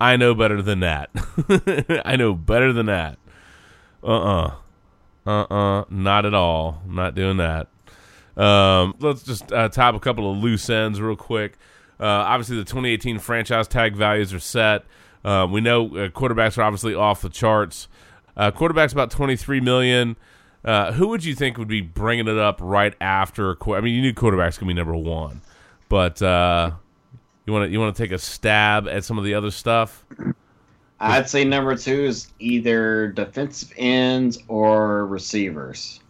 [0.00, 1.10] I know better than that.
[2.04, 3.18] I know better than that.
[4.02, 4.54] Uh-uh.
[5.26, 5.84] Uh-uh.
[5.90, 6.82] Not at all.
[6.86, 7.68] Not doing that.
[8.36, 11.56] Um, let's just uh, top a couple of loose ends real quick.
[12.00, 14.84] Uh, obviously, the 2018 franchise tag values are set.
[15.24, 17.88] Uh, we know uh, quarterbacks are obviously off the charts.
[18.36, 20.16] Uh, quarterbacks about 23 million.
[20.64, 23.56] Uh, who would you think would be bringing it up right after?
[23.72, 25.42] I mean, you knew quarterbacks gonna be number one,
[25.88, 29.50] but you want to you want to take a stab at some of the other
[29.50, 30.04] stuff?
[31.00, 36.00] I'd say number two is either defensive ends or receivers.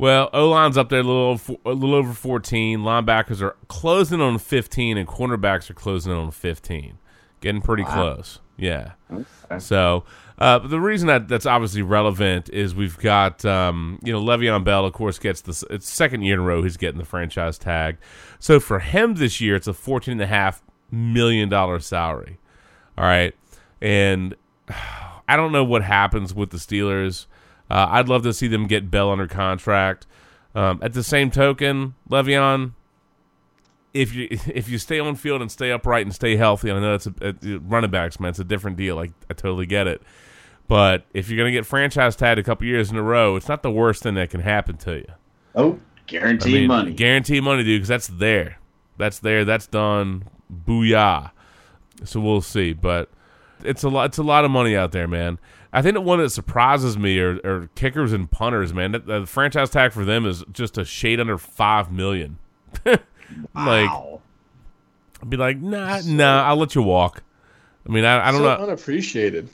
[0.00, 2.80] Well, O line's up there a little over, a little over 14.
[2.80, 6.96] Linebackers are closing on 15, and cornerbacks are closing on 15.
[7.42, 7.92] Getting pretty Wow.
[7.94, 8.38] close.
[8.56, 8.92] Yeah.
[9.12, 9.58] Okay.
[9.58, 10.04] So
[10.38, 14.64] Uh, but the reason that that's obviously relevant is we've got um, you know Le'Veon
[14.64, 17.58] Bell, of course, gets the it's second year in a row he's getting the franchise
[17.58, 17.98] tag.
[18.38, 22.38] So for him this year, it's a fourteen and a half million dollar salary.
[22.96, 23.34] All right,
[23.82, 24.34] and
[25.28, 27.26] I don't know what happens with the Steelers.
[27.70, 30.06] Uh, I'd love to see them get Bell under contract.
[30.54, 32.72] Um, at the same token, Le'Veon,
[33.94, 36.82] if you if you stay on field and stay upright and stay healthy, and I
[36.82, 38.96] know it's a, a running backs, man, it's a different deal.
[38.96, 40.02] Like I totally get it.
[40.66, 43.62] But if you're gonna get franchise tagged a couple years in a row, it's not
[43.62, 45.12] the worst thing that can happen to you.
[45.54, 46.92] Oh, guaranteed money.
[46.92, 48.58] Guaranteed money, dude, because that's there.
[48.96, 49.44] That's there.
[49.44, 50.24] That's done.
[50.52, 51.30] Booyah.
[52.04, 52.72] So we'll see.
[52.72, 53.10] But
[53.64, 54.06] it's a lot.
[54.06, 55.38] It's a lot of money out there, man.
[55.72, 58.92] I think the one that surprises me are, are kickers and punters, man.
[58.92, 62.38] The, the franchise tag for them is just a shade under five million.
[63.54, 63.88] Like,
[65.22, 66.42] I'd be like, nah, nah.
[66.42, 67.22] I'll let you walk.
[67.86, 68.62] I mean, I, I don't so know.
[68.64, 69.48] unappreciated.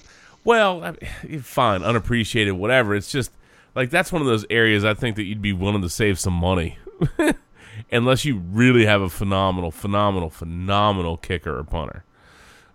[0.44, 0.94] Well, I
[1.26, 2.94] mean, fine, unappreciated, whatever.
[2.94, 3.32] It's just
[3.74, 6.34] like that's one of those areas I think that you'd be willing to save some
[6.34, 6.78] money,
[7.92, 12.04] unless you really have a phenomenal, phenomenal, phenomenal kicker or punter.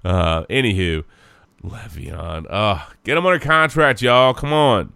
[0.03, 1.03] Uh, anywho,
[1.63, 4.33] Le'Veon, uh, get him under contract, y'all.
[4.33, 4.93] Come on,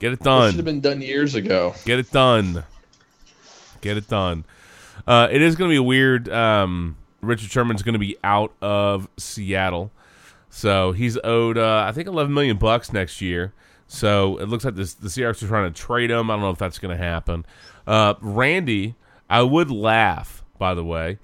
[0.00, 0.50] get it This done.
[0.50, 1.74] should have been done years ago.
[1.84, 2.64] Get it done.
[3.80, 4.44] Get it done.
[5.06, 6.28] Uh, it is going to be weird.
[6.28, 9.92] Um, Richard Sherman's going to be out of Seattle,
[10.50, 13.52] so he's owed uh, I think 11 million bucks next year.
[13.86, 16.30] So it looks like this, the Seahawks are trying to trade him.
[16.30, 17.46] I don't know if that's going to happen.
[17.86, 18.96] Uh, Randy,
[19.30, 21.18] I would laugh, by the way,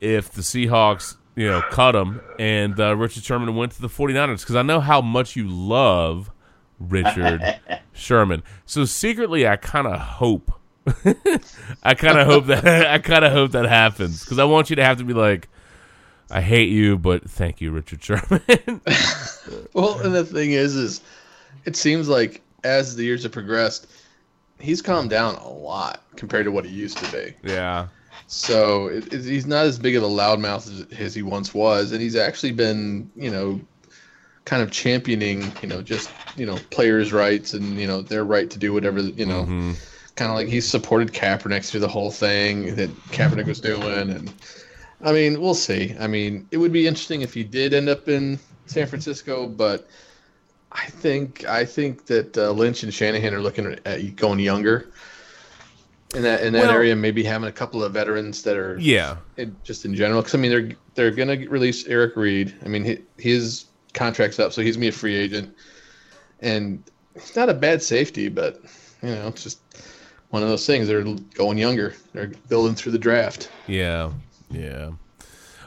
[0.00, 4.40] if the Seahawks you know cut him and uh, Richard Sherman went to the 49ers
[4.40, 6.30] because I know how much you love
[6.78, 7.58] Richard
[7.94, 8.42] Sherman.
[8.66, 10.52] So secretly, I kind of hope.
[11.82, 14.76] I kind of hope that I kind of hope that happens because I want you
[14.76, 15.48] to have to be like,
[16.30, 18.42] I hate you, but thank you, Richard Sherman.
[19.72, 21.00] Well, and the thing is, is
[21.64, 23.90] it seems like as the years have progressed,
[24.58, 27.34] he's calmed down a lot compared to what he used to be.
[27.50, 27.88] yeah,
[28.32, 31.90] So it, it, he's not as big of a loudmouth as, as he once was,
[31.90, 33.60] and he's actually been, you know,
[34.44, 38.48] kind of championing, you know, just you know players' rights and you know their right
[38.48, 39.72] to do whatever, you know, Mm-hmm.
[40.14, 44.32] kind of like he's supported Kaepernick through the whole thing that Kaepernick was doing, and
[45.02, 45.96] I mean, we'll see.
[45.98, 49.88] I mean, it would be interesting if he did end up in San Francisco, but
[50.70, 54.92] I think I think that uh, Lynch and Shanahan are looking at going younger
[56.14, 59.16] in that in that Well- area, maybe having a couple of veterans that are yeah,
[59.64, 60.20] just in general.
[60.22, 62.54] Because I mean, they're they're gonna release Eric Reid.
[62.64, 65.54] I mean, hi- his contract's up, so he's gonna be a free agent,
[66.40, 66.82] and
[67.14, 68.60] he's not a bad safety, but
[69.02, 69.60] you know, it's just
[70.30, 70.86] one of those things.
[70.88, 71.02] They're
[71.34, 71.94] going younger.
[72.12, 73.48] They're building through the draft.
[73.66, 74.10] yeah,
[74.50, 74.90] yeah.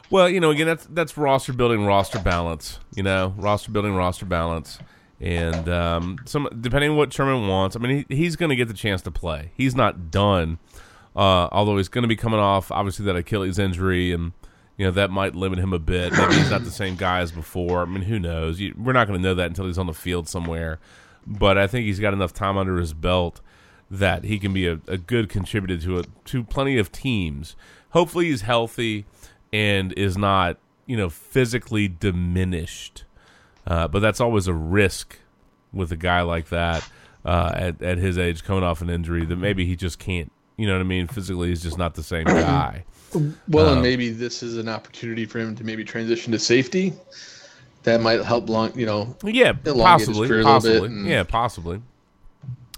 [0.10, 2.80] Well, you know, again, that's that's roster building, roster balance.
[2.96, 4.78] You know, roster building, roster balance,
[5.20, 7.76] and um, some depending on what Sherman wants.
[7.76, 9.52] I mean, he, he's going to get the chance to play.
[9.56, 10.60] He's not done,
[11.16, 14.34] uh, although he's going to be coming off obviously that Achilles injury, and
[14.78, 16.14] you know that might limit him a bit.
[16.14, 17.82] Maybe he's not the same guy as before.
[17.82, 18.60] I mean, who knows?
[18.60, 20.80] You, we're not going to know that until he's on the field somewhere.
[21.26, 23.40] But I think he's got enough time under his belt
[23.90, 27.56] that he can be a, a good contributor to a, to plenty of teams.
[27.92, 29.06] Hopefully, he's healthy
[29.54, 33.06] and is not you know physically diminished.
[33.66, 35.18] Uh, but that's always a risk
[35.72, 36.88] with a guy like that
[37.26, 40.32] uh, at at his age, coming off an injury that maybe he just can't.
[40.58, 41.08] You know what I mean?
[41.08, 42.84] Physically, he's just not the same guy.
[43.48, 46.94] Well, Um, and maybe this is an opportunity for him to maybe transition to safety.
[47.84, 49.16] That might help long, you know.
[49.24, 51.82] Yeah, possibly, possibly, and- yeah, possibly.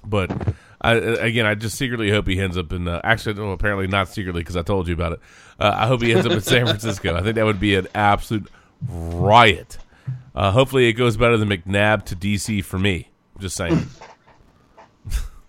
[0.04, 2.88] But I, again, I just secretly hope he ends up in.
[2.88, 5.20] Uh, actually, no, apparently not secretly because I told you about it.
[5.60, 7.16] Uh, I hope he ends up in San Francisco.
[7.16, 8.48] I think that would be an absolute
[8.88, 9.78] riot.
[10.36, 13.10] Uh, hopefully, it goes better than McNabb to DC for me.
[13.40, 13.88] Just saying.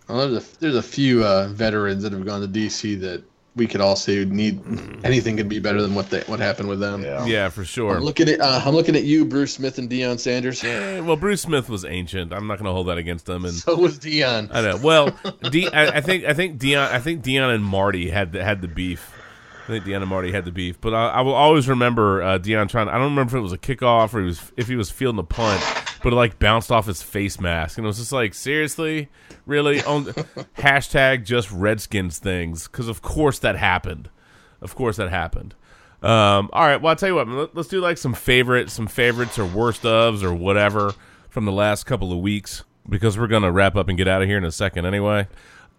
[0.09, 3.25] Well, there's a there's a few uh, veterans that have gone to DC that
[3.57, 4.61] we could all say would need
[5.03, 7.03] anything could be better than what they what happened with them.
[7.03, 7.97] Yeah, yeah, for sure.
[7.97, 10.63] I'm looking at uh, I'm looking at you, Bruce Smith and Deion Sanders.
[10.63, 12.33] Eh, well, Bruce Smith was ancient.
[12.33, 13.45] I'm not going to hold that against him.
[13.45, 14.49] And So was Deion.
[14.53, 14.77] I know.
[14.77, 15.11] Well,
[15.51, 18.61] De- I, I think I think Deion I think Deion and Marty had the, had
[18.61, 19.11] the beef.
[19.69, 22.69] I think and Marty had the beef, but I, I will always remember uh, Deion
[22.69, 22.89] trying.
[22.89, 25.19] I don't remember if it was a kickoff or he was if he was fielding
[25.19, 25.63] a punt,
[26.03, 29.09] but it like bounced off his face mask, and it was just like seriously,
[29.45, 30.05] really on
[30.57, 34.09] hashtag just Redskins things because of course that happened.
[34.61, 35.55] Of course that happened.
[36.03, 37.29] Um, all right, well I'll tell you what.
[37.29, 40.95] let- Let's do like some favorites, some favorites or worst ofs or whatever
[41.29, 44.29] from the last couple of weeks because we're gonna wrap up and get out of
[44.29, 45.27] here in a second anyway.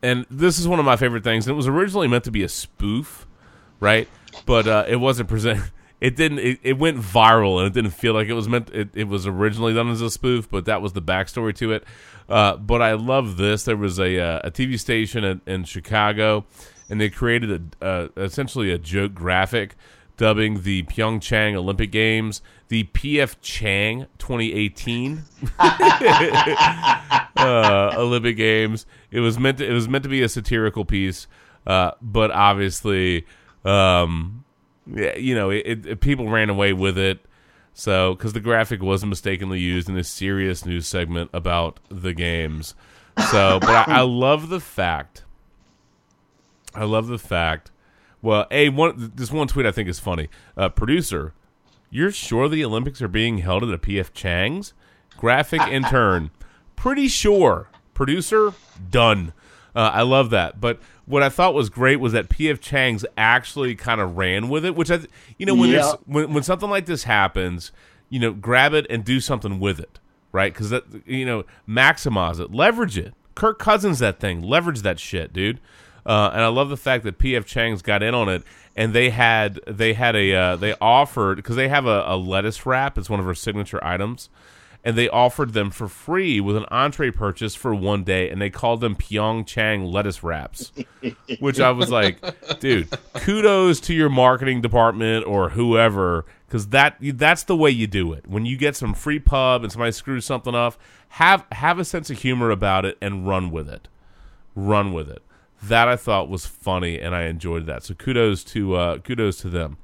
[0.03, 1.47] And this is one of my favorite things.
[1.47, 3.25] It was originally meant to be a spoof,
[3.79, 4.07] right?
[4.45, 5.61] But uh, it wasn't present.
[6.01, 6.39] it didn't.
[6.39, 8.69] It, it went viral, and it didn't feel like it was meant.
[8.69, 11.83] It, it was originally done as a spoof, but that was the backstory to it.
[12.29, 13.63] Uh, but I love this.
[13.63, 16.45] There was a uh, a TV station in, in Chicago,
[16.89, 19.75] and they created a essentially a joke graphic
[20.17, 25.23] dubbing the Pyeongchang Olympic Games the PF Chang 2018
[25.59, 28.85] uh, Olympic Games.
[29.11, 31.27] It was meant to, it was meant to be a satirical piece,
[31.65, 33.25] uh, but obviously,
[33.67, 34.45] um,
[34.91, 37.19] yeah, you know, it, it, people ran away with it.
[37.73, 42.73] So, because the graphic wasn't mistakenly used in a serious news segment about the games.
[43.29, 45.23] So, but I, I love the fact.
[46.73, 47.71] I love the fact.
[48.21, 50.29] Well, a one this one tweet I think is funny.
[50.55, 51.33] Uh, producer,
[51.91, 54.73] you're sure the Olympics are being held at a PF Chang's?
[55.17, 56.31] Graphic intern,
[56.75, 57.69] pretty sure.
[57.93, 58.53] Producer,
[58.89, 59.33] done.
[59.75, 60.59] Uh, I love that.
[60.59, 64.63] But what I thought was great was that PF Chang's actually kind of ran with
[64.65, 64.99] it, which I,
[65.39, 65.93] you know, when, Yeah.
[66.05, 67.71] when when something like this happens,
[68.09, 69.99] you know, grab it and do something with it,
[70.31, 70.53] right?
[70.53, 73.13] Because that, you know, maximize it, leverage it.
[73.35, 75.59] Kirk Cousins, that thing, leverage that shit, dude.
[76.05, 78.43] Uh, and I love the fact that PF Chang's got in on it,
[78.75, 82.65] and they had they had a uh, they offered because they have a, a lettuce
[82.65, 82.97] wrap.
[82.97, 84.29] It's one of her signature items,
[84.87, 88.49] and they offered them for free with an entree purchase for one day, and they
[88.49, 90.71] called them Pyeongchang lettuce wraps,
[91.41, 92.21] which I was like,
[92.61, 98.13] dude, kudos to your marketing department or whoever, because that that's the way you do
[98.13, 98.27] it.
[98.27, 100.77] When you get some free pub and somebody screws something up,
[101.09, 103.89] have have a sense of humor about it and run with it,
[104.55, 105.21] run with it.
[105.63, 107.83] That I thought was funny, and I enjoyed that.
[107.83, 109.79] So kudos to uh, kudos to them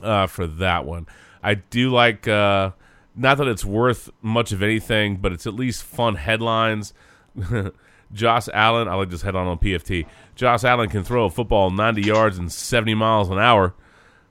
[0.00, 1.08] uh, for that one.
[1.42, 2.70] I do like, uh,
[3.16, 6.92] not that it's worth much of anything, but it's at least fun headlines.
[8.12, 10.06] Josh Allen, I like this headline on PFT.
[10.34, 13.74] Josh Allen can throw a football 90 yards and 70 miles an hour.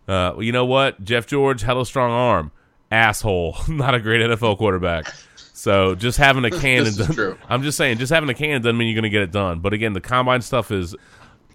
[0.07, 1.01] Uh, well, you know what?
[1.03, 2.51] Jeff George, hella strong arm.
[2.91, 3.55] Asshole.
[3.69, 5.07] Not a great NFL quarterback.
[5.35, 7.37] So just having a can This is doesn't- true.
[7.47, 9.59] I'm just saying, just having a can doesn't mean you're going to get it done.
[9.59, 10.95] But again, the combine stuff is,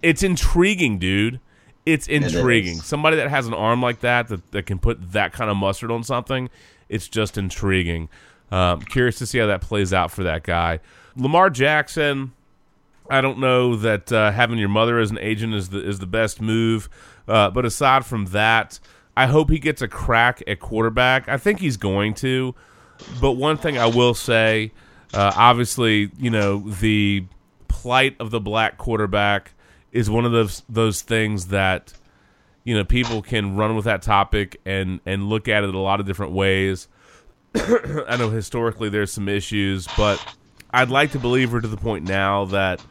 [0.01, 1.39] it's intriguing, dude.
[1.85, 2.77] It's intriguing.
[2.77, 2.85] is.
[2.85, 5.91] Somebody that has an arm like that, that that can put that kind of mustard
[5.91, 6.49] on something,
[6.89, 8.09] it's just intriguing.
[8.51, 10.79] Um, curious to see how that plays out for that guy.
[11.15, 12.33] Lamar Jackson,
[13.09, 16.07] I don't know that uh, having your mother as an agent is the is the
[16.07, 16.89] best move.
[17.27, 18.79] Uh, but aside from that,
[19.17, 21.27] I hope he gets a crack at quarterback.
[21.27, 22.53] I think he's going to.
[23.19, 24.71] But one thing I will say,
[25.13, 27.25] uh, obviously, you know the
[27.67, 29.53] plight of the black quarterback
[29.91, 31.93] is one of those those things that
[32.65, 36.01] you know people can run with that topic and and look at it a lot
[36.01, 36.89] of different ways.
[37.55, 40.35] I know historically there's some issues, but
[40.71, 42.83] I'd like to believe we're to the point now that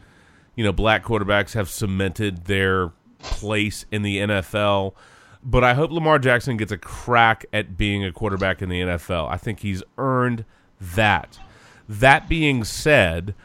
[0.55, 4.95] you know black quarterbacks have cemented their place in the NFL.
[5.43, 9.29] But I hope Lamar Jackson gets a crack at being a quarterback in the NFL.
[9.29, 10.43] I think he's earned
[10.79, 11.39] that.
[11.87, 13.35] That being said,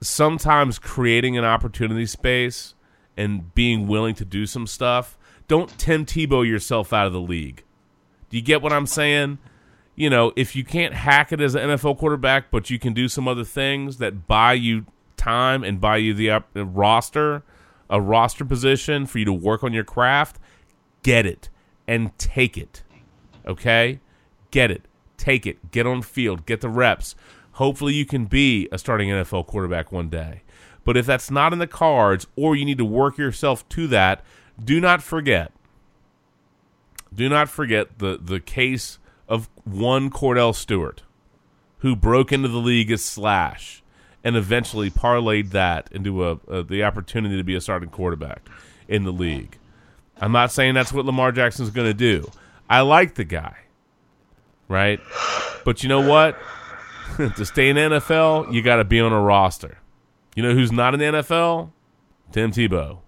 [0.00, 2.74] sometimes creating an opportunity space
[3.16, 5.18] and being willing to do some stuff,
[5.48, 7.64] don't Tim Tebow yourself out of the league.
[8.30, 9.38] Do you get what I'm saying?
[9.94, 13.08] You know, if you can't hack it as an NFL quarterback, but you can do
[13.08, 14.86] some other things that buy you
[15.16, 17.42] time and buy you the roster,
[17.90, 20.38] a roster position for you to work on your craft,
[21.02, 21.50] get it
[21.86, 22.82] and take it.
[23.46, 24.00] Okay?
[24.50, 24.86] Get it.
[25.18, 25.70] Take it.
[25.70, 26.46] Get on field.
[26.46, 27.14] Get the reps.
[27.52, 30.42] Hopefully you can be a starting NFL quarterback one day.
[30.84, 34.24] But if that's not in the cards or you need to work yourself to that,
[34.62, 35.52] do not forget
[37.14, 38.98] do not forget the the case
[39.28, 41.02] of one Kordell Stewart,
[41.78, 43.82] who broke into the league as Slash,
[44.24, 48.48] and eventually parlayed that into a, a the opportunity to be a starting quarterback
[48.88, 49.58] in the league.
[50.20, 52.30] I'm not saying that's what Lamar Jackson's going to do.
[52.68, 53.56] I like the guy,
[54.68, 55.00] right?
[55.64, 56.38] But you know what?
[57.16, 59.78] to stay in NFL, you got to be on a roster.
[60.34, 61.70] You know who's not in the NFL?
[62.32, 62.98] Tim Tebow.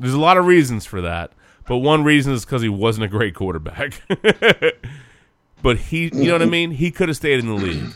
[0.00, 1.32] There's a lot of reasons for that,
[1.66, 4.00] but one reason is because he wasn't a great quarterback.
[5.62, 6.70] but he, you know what I mean?
[6.70, 7.92] He could have stayed in the league.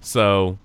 [0.00, 0.58] So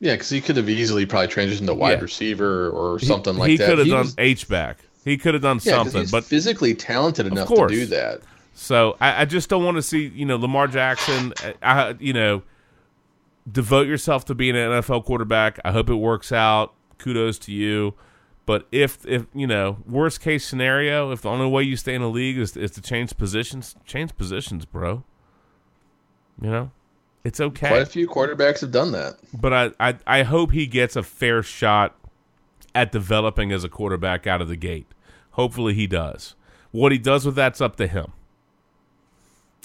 [0.00, 2.00] Yeah, because he could have easily probably transitioned to wide Yeah.
[2.02, 3.64] receiver or he- something like he that.
[3.64, 4.78] He could have done was- H back.
[5.04, 8.20] He could have done yeah, 'cause something, he's but physically talented enough to do that.
[8.54, 11.32] So I, I just don't want to see you know Lamar Jackson.
[11.42, 12.42] I, I you know
[13.50, 15.58] devote yourself to being an NFL quarterback.
[15.64, 16.74] I hope it works out.
[16.98, 17.94] Kudos to you.
[18.44, 22.02] But if if you know worst case scenario, if the only way you stay in
[22.02, 25.04] the league is, is to change positions, change positions, bro.
[26.40, 26.70] You know,
[27.24, 27.68] it's okay.
[27.68, 29.14] Quite a few quarterbacks have done that.
[29.32, 31.96] But I, I I hope he gets a fair shot
[32.74, 34.86] at developing as a quarterback out of the gate.
[35.32, 36.34] Hopefully he does.
[36.72, 38.12] What he does with that's up to him.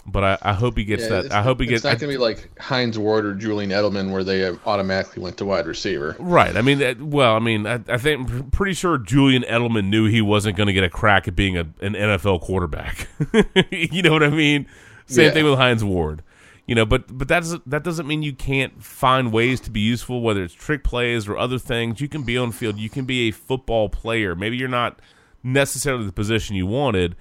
[0.09, 1.31] But I, I hope he gets Yeah, that.
[1.33, 1.79] I hope he gets.
[1.79, 5.35] it's not going to be like Hines Ward or Julian Edelman, where they automatically went
[5.39, 6.15] to wide receiver.
[6.17, 6.55] Right.
[6.55, 10.21] I mean, well, I mean, I, I think I'm pretty sure Julian Edelman knew he
[10.21, 13.07] wasn't going to get a crack at being a, an NFL quarterback.
[13.71, 14.67] you know what I mean?
[15.07, 15.31] Same Yeah.
[15.31, 16.23] thing with Hines Ward.
[16.67, 19.79] You know, but but that doesn't that doesn't mean you can't find ways to be
[19.79, 22.01] useful, whether it's trick plays or other things.
[22.01, 22.77] You can be on field.
[22.77, 24.35] You can be a football player.
[24.35, 25.01] Maybe you're not
[25.43, 27.15] necessarily the position you wanted,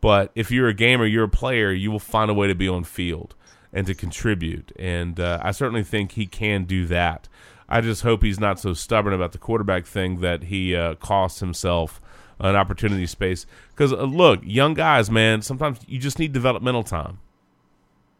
[0.00, 1.72] but if you're a gamer, you're a player.
[1.72, 3.34] You will find a way to be on field
[3.72, 4.72] and to contribute.
[4.78, 7.28] And uh, I certainly think he can do that.
[7.68, 11.40] I just hope he's not so stubborn about the quarterback thing that he uh, costs
[11.40, 12.00] himself
[12.40, 13.46] an opportunity space.
[13.70, 17.18] Because uh, look, young guys, man, sometimes you just need developmental time.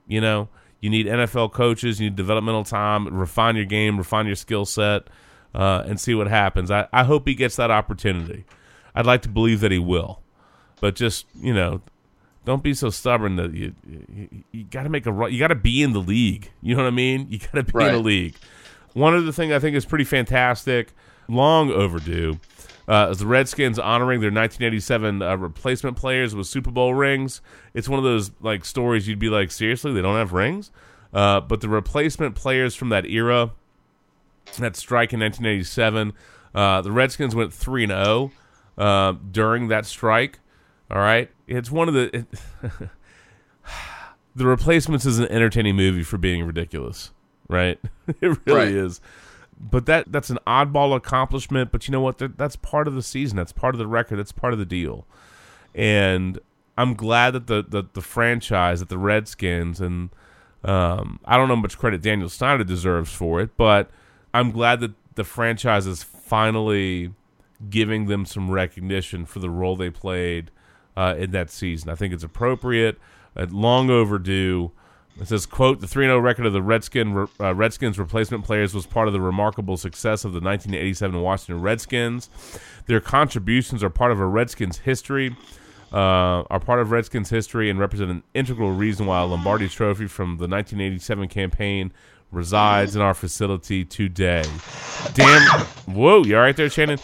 [0.06, 0.48] You know,
[0.80, 5.08] you need NFL coaches, you need developmental time, refine your game, refine your skill set,
[5.54, 6.70] uh, and see what happens.
[6.70, 8.44] I, I hope he gets that opportunity.
[8.94, 10.20] I'd like to believe that he will,
[10.80, 11.80] but just you know,
[12.44, 15.32] don't be so stubborn that you you, you got to make a run.
[15.32, 16.50] You got to be in the league.
[16.62, 17.26] You know what I mean?
[17.30, 18.34] You got to be in the league.
[18.94, 20.92] One other thing I think is pretty fantastic,
[21.28, 22.40] long overdue,
[22.88, 27.42] uh, is the Redskins honoring their 1987 uh, replacement players with Super Bowl rings.
[27.74, 30.70] It's one of those like stories you'd be like, seriously, they don't have rings.
[31.12, 33.52] Uh, but the replacement players from that era,
[34.58, 36.12] that strike in 1987,
[36.54, 38.32] uh, the Redskins went three and zero
[38.78, 40.38] uh, during that strike.
[40.90, 42.16] All right, it's one of the.
[42.16, 42.26] It,
[44.34, 47.10] the replacements is an entertaining movie for being ridiculous,
[47.48, 47.78] right?
[48.20, 48.68] it really Right.
[48.68, 49.00] is.
[49.60, 51.72] But that that's an oddball accomplishment.
[51.72, 52.18] But you know what?
[52.18, 53.36] That, that's part of the season.
[53.36, 54.18] That's part of the record.
[54.18, 55.04] That's part of the deal.
[55.74, 56.38] And
[56.76, 60.10] I'm glad that the the, the franchise, that the Redskins, and
[60.64, 63.90] um, I don't know how much credit Daniel Snyder deserves for it, but
[64.32, 67.12] I'm glad that the franchise is finally
[67.68, 70.52] giving them some recognition for the role they played
[70.98, 71.90] uh, in that season.
[71.90, 72.98] I think it's appropriate,
[73.36, 74.72] uh, long overdue.
[75.20, 79.06] It says, "quote The 3-0 record of the Redskin uh, Redskins replacement players was part
[79.06, 82.28] of the remarkable success of the 1987 Washington Redskins.
[82.86, 85.36] Their contributions are part of a Redskins history."
[85.90, 90.06] Uh, are part of Redskins history and represent an integral reason why a Lombardi Trophy
[90.06, 91.92] from the 1987 campaign
[92.30, 94.44] resides in our facility today.
[95.14, 95.40] Damn,
[95.86, 96.98] whoa, you all right there, Shannon?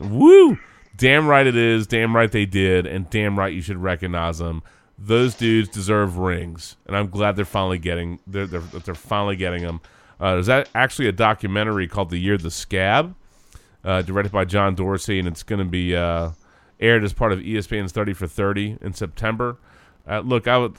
[0.00, 0.58] Woo!
[0.98, 1.86] Damn right it is.
[1.86, 4.62] Damn right they did, and damn right you should recognize them.
[4.98, 9.62] Those dudes deserve rings, and I'm glad they're finally getting they're they're, they're finally getting
[9.62, 9.80] them.
[10.20, 13.14] Uh, there's a- actually a documentary called "The Year of the Scab,"
[13.84, 16.30] uh, directed by John Dorsey, and it's going to be uh,
[16.80, 19.56] aired as part of ESPN's 30 for 30 in September.
[20.08, 20.74] Uh, look, I would,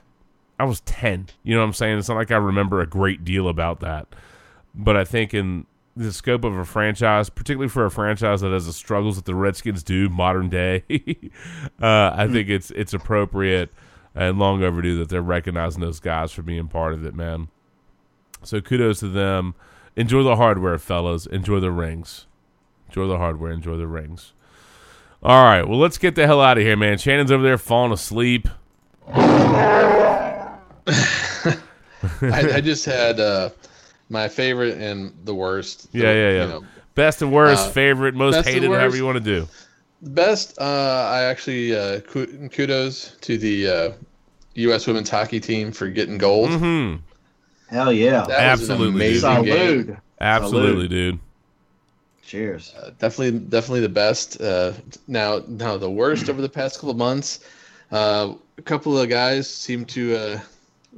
[0.59, 1.27] I was 10.
[1.43, 1.97] You know what I'm saying?
[1.97, 4.07] It's not like I remember a great deal about that,
[4.75, 5.65] but I think in
[5.99, 9.35] the scope of a franchise, particularly for a franchise that has the struggles that the
[9.35, 10.83] Redskins do modern day,
[11.81, 13.71] uh, I think it's it's appropriate
[14.15, 17.49] and long overdue that they're recognizing those guys for being part of it, man.
[18.43, 19.55] So kudos to them.
[19.95, 21.25] Enjoy the hardware, fellas.
[21.25, 22.25] Enjoy the rings.
[22.87, 23.51] Enjoy the hardware.
[23.51, 24.33] Enjoy the rings.
[25.21, 25.67] All right.
[25.67, 26.97] Well, let's get the hell out of here, man.
[26.97, 28.47] Shannon's over there falling asleep.
[29.07, 30.47] I,
[32.21, 33.49] I just had uh,
[34.09, 35.87] my favorite and the worst.
[35.91, 36.41] Yeah, yeah, yeah.
[36.43, 36.63] You know,
[36.95, 39.47] Best and worst, Uh, favorite, most hated, however you want to do.
[40.01, 40.57] the best.
[40.59, 43.91] Uh, I actually uh, kudos to the uh,
[44.55, 44.85] U.S.
[44.87, 46.49] women's hockey team for getting gold.
[46.49, 46.97] Mm-hmm.
[47.69, 48.25] Hell yeah.
[48.27, 49.21] That was an Absolutely, dude.
[49.21, 49.83] game.
[49.83, 49.97] Salute.
[50.19, 50.89] Absolutely, Salute.
[50.89, 51.19] dude.
[52.23, 52.73] Cheers.
[52.77, 54.39] Uh, definitely, definitely the best.
[54.41, 54.73] Uh,
[55.07, 57.39] now, now the worst over the past couple of months.
[57.91, 60.39] Uh, a couple of guys seem to uh,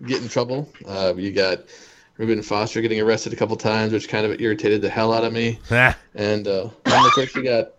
[0.07, 0.67] get in trouble.
[0.85, 1.59] Uh, you got
[2.17, 5.33] Reuben Foster getting arrested a couple times, which kind of irritated the hell out of
[5.33, 5.59] me.
[6.13, 7.71] And uh, then of course we got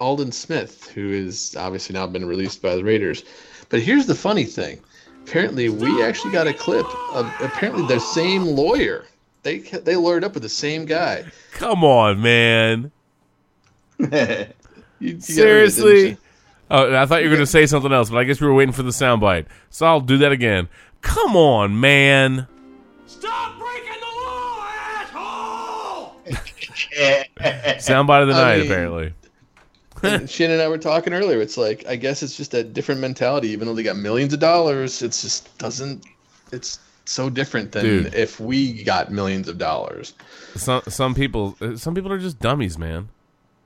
[0.00, 3.24] Aldon Smith, who is obviously now been released by the Raiders.
[3.68, 4.80] But here's the funny thing:
[5.26, 9.04] apparently we actually got a clip of apparently the same lawyer.
[9.42, 11.24] They they lawyered up with the same guy.
[11.52, 12.90] Come on, man.
[15.00, 16.08] You- you got it, Seriously?
[16.10, 16.16] you?
[16.70, 18.54] Oh, I thought you were going to say something else, but I guess we were
[18.54, 19.46] waiting for the soundbite.
[19.68, 20.68] So I'll do that again.
[21.02, 22.46] Come on, man.
[27.78, 29.14] Soundbite of the I night, mean- apparently.
[30.02, 31.40] And Shannon and I were talking earlier.
[31.40, 33.48] It's like I guess it's just a different mentality.
[33.48, 36.04] Even though they got millions of dollars, it's just doesn't.
[36.52, 38.14] It's so different than Dude.
[38.14, 40.12] if we got millions of dollars.
[40.56, 43.08] Some some people uh, some people are just dummies, man.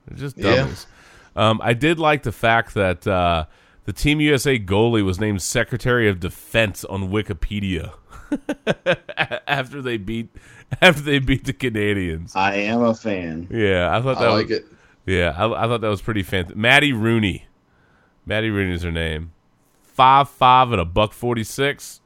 [0.07, 0.55] They're just Yeah.
[0.55, 0.87] dummies.
[1.35, 3.45] Um, I did like the fact that uh,
[3.85, 7.93] the Team USA goalie was named Secretary of Defense on Wikipedia
[9.47, 10.29] after they beat
[10.81, 12.35] after they beat the Canadians.
[12.35, 13.47] I am a fan.
[13.51, 14.65] Yeah, I thought I that like was, it.
[15.05, 16.57] Yeah, I, I thought that was pretty fantastic.
[16.57, 17.45] Maddie Rooney,
[18.25, 19.31] Maddie Rooney is her name.
[19.81, 22.01] five five and a buck forty six.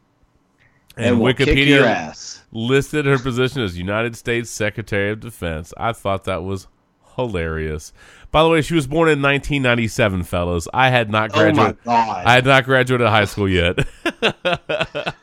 [0.95, 2.43] And will kick your ass.
[2.51, 5.73] listed her position as United States Secretary of Defense.
[5.75, 6.67] I thought that was
[7.15, 7.93] hilarious.
[8.31, 10.67] By the way, she was born in 1997, fellas.
[10.73, 11.77] I had not Oh my graduated.
[11.83, 12.25] God.
[12.25, 13.79] I had not graduated high school yet.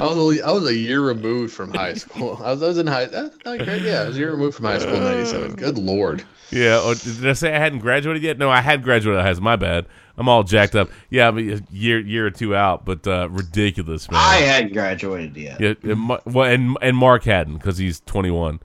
[0.00, 2.40] I was only, I was a year removed from high school.
[2.42, 3.04] I was, I was in high.
[3.06, 3.60] That's great.
[3.82, 5.54] Yeah, I was a year removed from high school in '97.
[5.56, 6.24] Good lord.
[6.50, 6.80] yeah.
[6.84, 8.38] Or did I say I hadn't graduated yet?
[8.38, 9.44] No, I had graduated high school.
[9.44, 9.86] My bad.
[10.16, 10.90] I'm all jacked up.
[11.08, 14.20] Yeah, I mean, a year year or two out, but uh, ridiculous, man.
[14.22, 15.60] I hadn't graduated yet.
[15.60, 18.60] Yeah, and, well, and and Mark hadn't because he's 21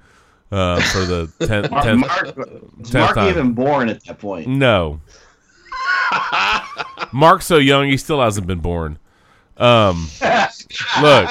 [0.52, 2.28] uh, for the 10th, Mark, 10th, Mark,
[2.82, 3.30] 10th Mark time.
[3.30, 4.48] even born at that point?
[4.48, 5.00] No.
[7.14, 9.00] Mark's so young, he still hasn't been born.
[9.58, 10.10] Um,
[11.02, 11.30] look,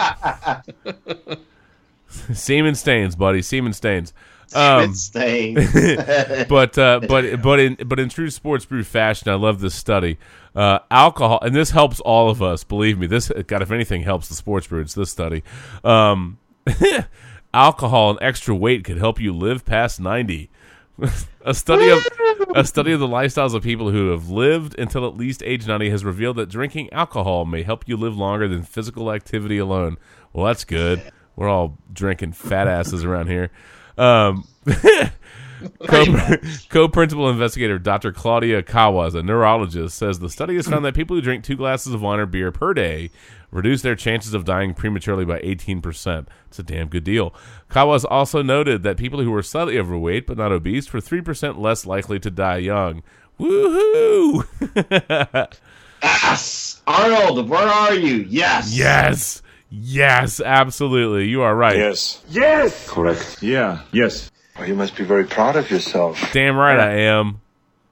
[2.32, 4.12] semen stains, buddy, semen stains.
[4.54, 5.72] Um, Stains.
[6.48, 10.18] but uh, but but in but in true sports brew fashion, I love this study.
[10.54, 12.62] Uh, alcohol, and this helps all of us.
[12.62, 15.42] Believe me, this God, if anything helps the sports brew, it's this study.
[15.82, 16.38] Um,
[17.54, 20.50] alcohol and extra weight could help you live past ninety.
[21.44, 22.06] a study of
[22.54, 25.90] a study of the lifestyles of people who have lived until at least age 90
[25.90, 29.96] has revealed that drinking alcohol may help you live longer than physical activity alone.
[30.32, 31.02] Well, that's good.
[31.36, 33.50] We're all drinking fat asses around here.
[33.98, 34.46] Um,
[35.86, 36.36] Co-
[36.68, 38.12] Co-principal investigator Dr.
[38.12, 41.94] Claudia Kawas, a neurologist, says the study has found that people who drink two glasses
[41.94, 43.10] of wine or beer per day
[43.54, 46.26] reduce their chances of dying prematurely by 18%.
[46.48, 47.32] It's a damn good deal.
[47.70, 51.86] Kawas also noted that people who were slightly overweight but not obese were 3% less
[51.86, 53.02] likely to die young.
[53.38, 54.46] Woohoo!
[56.02, 56.82] yes!
[56.86, 58.26] Arnold, where are you?
[58.28, 58.76] Yes!
[58.76, 59.42] Yes!
[59.70, 61.28] Yes, absolutely.
[61.28, 61.76] You are right.
[61.76, 62.22] Yes.
[62.28, 62.88] Yes!
[62.88, 63.42] Correct.
[63.42, 63.82] Yeah.
[63.92, 64.30] Yes.
[64.56, 66.20] Well, you must be very proud of yourself.
[66.32, 67.40] Damn right I am.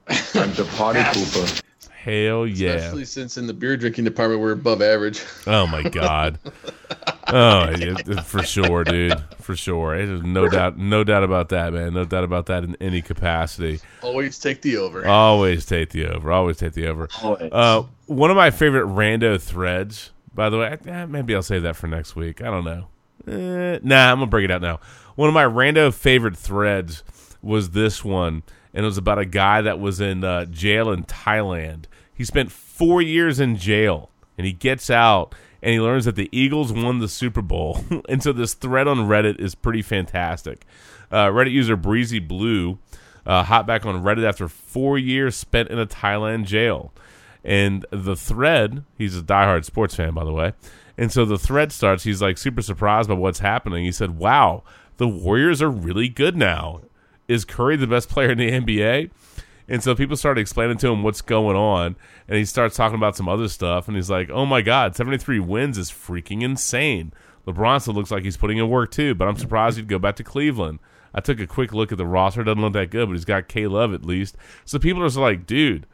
[0.08, 1.62] I'm the party pooper.
[2.02, 2.70] Hell yeah.
[2.70, 5.22] Especially since in the beer drinking department we're above average.
[5.46, 6.40] Oh my god.
[7.28, 9.22] oh, yeah, for sure, dude.
[9.40, 9.96] For sure.
[10.04, 11.94] There's no doubt, no doubt about that, man.
[11.94, 13.78] No doubt about that in any capacity.
[14.02, 15.06] Always take the over.
[15.06, 16.32] Always take the over.
[16.32, 17.08] Always take the over.
[17.22, 17.52] Always.
[17.52, 20.76] Uh, one of my favorite rando threads, by the way.
[20.84, 22.42] eh, maybe I'll save that for next week.
[22.42, 22.88] I don't know.
[23.28, 24.80] Eh, nah, I'm gonna bring it out now.
[25.14, 27.04] One of my rando favorite threads
[27.42, 28.42] was this one,
[28.74, 31.84] and it was about a guy that was in uh, jail in Thailand.
[32.14, 36.28] He spent four years in jail, and he gets out, and he learns that the
[36.32, 37.84] Eagles won the Super Bowl.
[38.08, 40.66] and so this thread on Reddit is pretty fantastic.
[41.10, 42.78] Uh, Reddit user Breezy Blue
[43.26, 46.92] uh, hot back on Reddit after four years spent in a Thailand jail.
[47.44, 50.52] And the thread, he's a diehard sports fan, by the way.
[50.96, 52.04] And so the thread starts.
[52.04, 53.84] He's like super surprised by what's happening.
[53.84, 54.62] He said, Wow,
[54.98, 56.82] the Warriors are really good now.
[57.28, 59.10] Is Curry the best player in the NBA?
[59.72, 61.96] And so people started explaining to him what's going on.
[62.28, 63.88] And he starts talking about some other stuff.
[63.88, 67.14] And he's like, Oh my God, 73 wins is freaking insane.
[67.46, 70.16] LeBron still looks like he's putting in work too, but I'm surprised he'd go back
[70.16, 70.78] to Cleveland.
[71.14, 72.44] I took a quick look at the roster.
[72.44, 74.36] Doesn't look that good, but he's got K Love at least.
[74.66, 75.86] So people are just like, dude,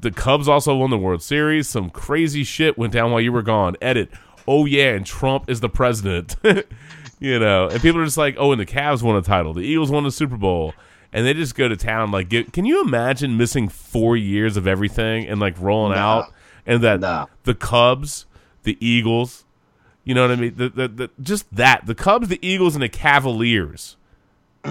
[0.00, 1.68] the Cubs also won the World Series.
[1.68, 3.76] Some crazy shit went down while you were gone.
[3.80, 4.10] Edit.
[4.48, 6.34] Oh yeah, and Trump is the president.
[7.20, 9.54] you know, and people are just like, oh, and the Cavs won a title.
[9.54, 10.74] The Eagles won the Super Bowl.
[11.12, 12.10] And they just go to town.
[12.12, 15.98] Like, get, can you imagine missing four years of everything and like rolling No.
[15.98, 16.32] out?
[16.66, 17.28] And that No.
[17.44, 18.26] the Cubs,
[18.62, 19.44] the Eagles,
[20.04, 20.54] you know what I mean?
[20.56, 21.86] The, the, the, just that.
[21.86, 23.96] The Cubs, the Eagles, and the Cavaliers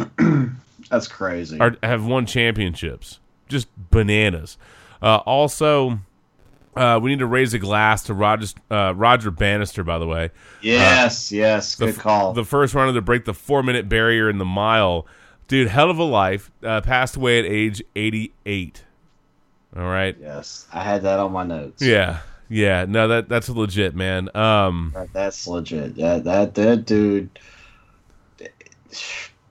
[0.90, 1.60] That's crazy.
[1.60, 3.20] are, have won championships.
[3.48, 4.58] Just bananas.
[5.02, 6.00] Uh, also,
[6.76, 10.30] uh, we need to raise a glass to Roger, uh, Roger Bannister, by the way.
[10.62, 12.34] yes, yes, the, good f- call.
[12.34, 15.06] The first runner to break the four minute barrier in the mile.
[15.50, 16.50] Dude, hell of a life.
[16.64, 18.86] Uh, passed away at age 88.
[19.76, 20.16] All right.
[20.20, 21.82] yes, I had that on my notes.
[21.82, 22.20] Yeah.
[22.48, 22.86] Yeah.
[22.88, 24.36] No, that that's legit, man.
[24.36, 25.96] Um, That's legit.
[25.98, 27.30] That that that dude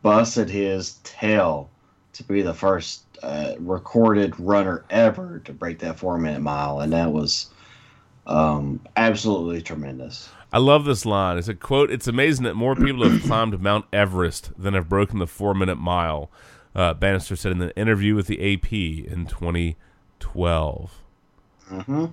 [0.03, 1.71] busted his tail
[2.15, 6.93] to be the first uh, recorded runner ever to break that four minute mile, and
[6.93, 7.51] that was
[8.27, 10.29] um, absolutely tremendous.
[10.53, 11.37] I love this line.
[11.39, 11.91] It's a quote.
[11.91, 15.77] It's amazing that more people have climbed Mount Everest than have broken the four minute
[15.77, 16.31] mile.
[16.75, 21.03] Uh, Bannister said in an interview with the AP in 2012.
[21.71, 22.07] Mm-hmm.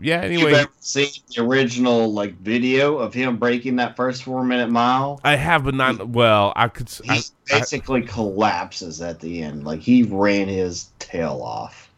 [0.00, 0.24] Yeah.
[0.24, 4.70] You've Anyway, ever seen the original like video of him breaking that first four minute
[4.70, 5.20] mile?
[5.24, 6.52] I have, but not well.
[6.56, 6.88] I could.
[6.88, 7.22] He I, I-
[7.58, 9.64] basically collapses at the end.
[9.64, 11.90] Like he ran his tail off.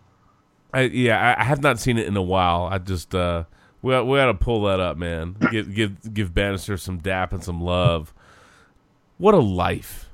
[0.75, 2.65] I, yeah, I, I have not seen it in a while.
[2.71, 3.45] I just uh,
[3.83, 5.37] we we got to pull that up, man.
[5.51, 8.15] Give give give Bannister some dap and some love.
[9.19, 10.09] What a life!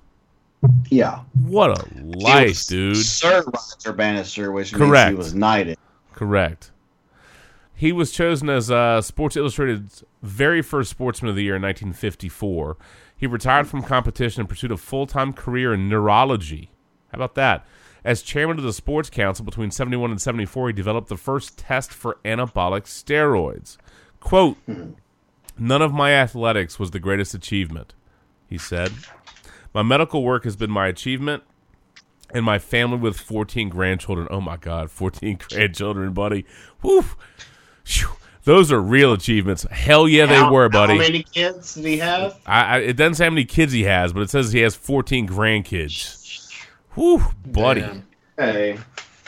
[0.91, 1.21] Yeah.
[1.43, 2.97] What a life, dude.
[2.97, 5.79] Sir Roger Bannister, which means he was knighted.
[6.13, 6.73] Correct.
[7.75, 12.77] He was chosen as uh, Sports Illustrated's very first Sportsman of the Year in 1954.
[13.17, 16.71] He retired from competition in pursuit of full time career in neurology.
[17.13, 17.65] How about that?
[18.05, 21.93] As chairman of the Sports Council between 71 and 74, he developed the first test
[21.93, 23.77] for anabolic steroids.
[24.21, 24.57] Quote,
[25.59, 27.95] None of my athletics was the greatest achievement,
[28.49, 28.93] he said.
[29.75, 31.43] My medical work has been my achievement,
[32.33, 34.29] and my family with 14 grandchildren.
[34.31, 36.45] Oh my God, 14 grandchildren, buddy.
[36.83, 37.05] Whew.
[38.45, 39.67] Those are real achievements.
[39.71, 40.95] Hell yeah, they were, buddy.
[40.95, 42.41] How many kids did he have?
[42.47, 44.75] I, I, it doesn't say how many kids he has, but it says he has
[44.75, 46.18] 14 grandkids.
[46.99, 47.83] Whew, buddy.
[47.83, 48.03] Damn.
[48.37, 48.79] Hey.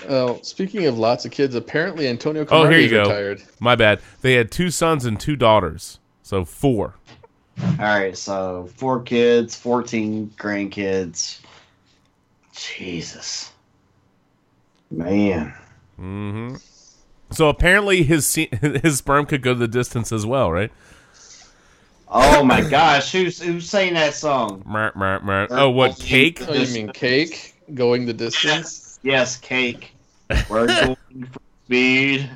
[0.08, 3.02] Well, speaking of lots of kids, apparently Antonio Oh, here you is go.
[3.02, 3.42] retired.
[3.60, 4.00] My bad.
[4.22, 6.94] They had two sons and two daughters, so four.
[7.62, 11.40] All right, so four kids, 14 grandkids.
[12.52, 13.52] Jesus.
[14.90, 15.54] Man.
[16.00, 16.56] Mm-hmm.
[17.30, 18.34] So apparently his
[18.82, 20.72] his sperm could go the distance as well, right?
[22.08, 24.64] Oh my gosh, who's who's saying that song?
[24.66, 25.46] Mer, mer, mer.
[25.50, 26.42] Oh, what cake?
[26.48, 28.98] Oh, you mean cake going the distance?
[29.02, 29.94] Yes, cake.
[30.48, 30.96] We're going
[31.32, 32.30] for speed.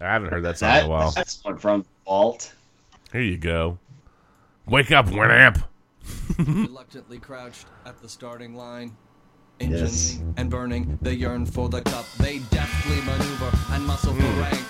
[0.00, 1.10] I haven't heard that song That, in a while.
[1.10, 2.54] That's one from the vault.
[3.12, 3.78] Here you go.
[4.66, 5.62] Wake up, Winamp.
[6.38, 8.96] Reluctantly crouched at the starting line.
[9.58, 12.04] Engines and burning, they yearn for the cup.
[12.18, 14.20] They deftly maneuver and muscle Hmm.
[14.20, 14.66] for rank.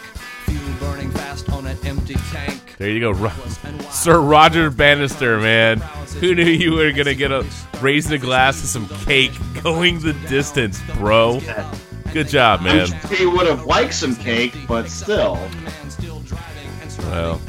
[0.77, 2.77] Fuel burning fast on an empty tank.
[2.79, 3.31] There you go, Ro-
[3.91, 5.79] Sir Roger Bannister, man.
[6.21, 7.47] Who knew you were gonna get a
[7.81, 9.33] raising a glass of some cake
[9.63, 11.41] going the distance, bro?
[12.13, 12.93] Good job, man.
[12.93, 15.39] I'm sure he would have liked some cake, but still.
[17.01, 17.41] Well,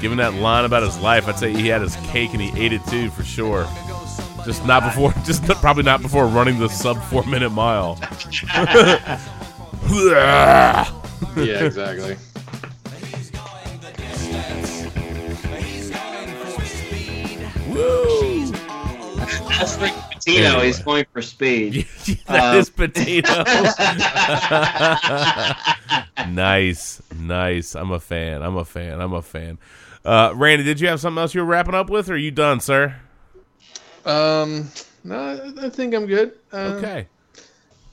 [0.00, 2.72] given that line about his life, I'd say he had his cake and he ate
[2.72, 3.68] it too for sure.
[4.44, 7.98] Just not before, just probably not before running the sub four minute mile.
[11.36, 12.16] yeah, exactly.
[17.78, 18.46] Woo!
[19.48, 20.44] That's like Pitino.
[20.44, 20.66] Anyway.
[20.66, 21.86] He's going for speed.
[22.26, 23.24] That Um, is Pitino.
[26.28, 27.74] nice, nice.
[27.74, 28.42] I'm a fan.
[28.42, 29.00] I'm a fan.
[29.00, 29.58] I'm a fan.
[30.04, 32.30] Uh, Randy, did you have something else you were wrapping up with, or are you
[32.30, 32.96] done, sir?
[34.04, 34.70] Um,
[35.04, 36.32] no, I- I think I'm good.
[36.52, 37.06] Uh, Okay.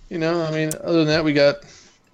[0.10, 1.56] You know, I mean, other than that, we got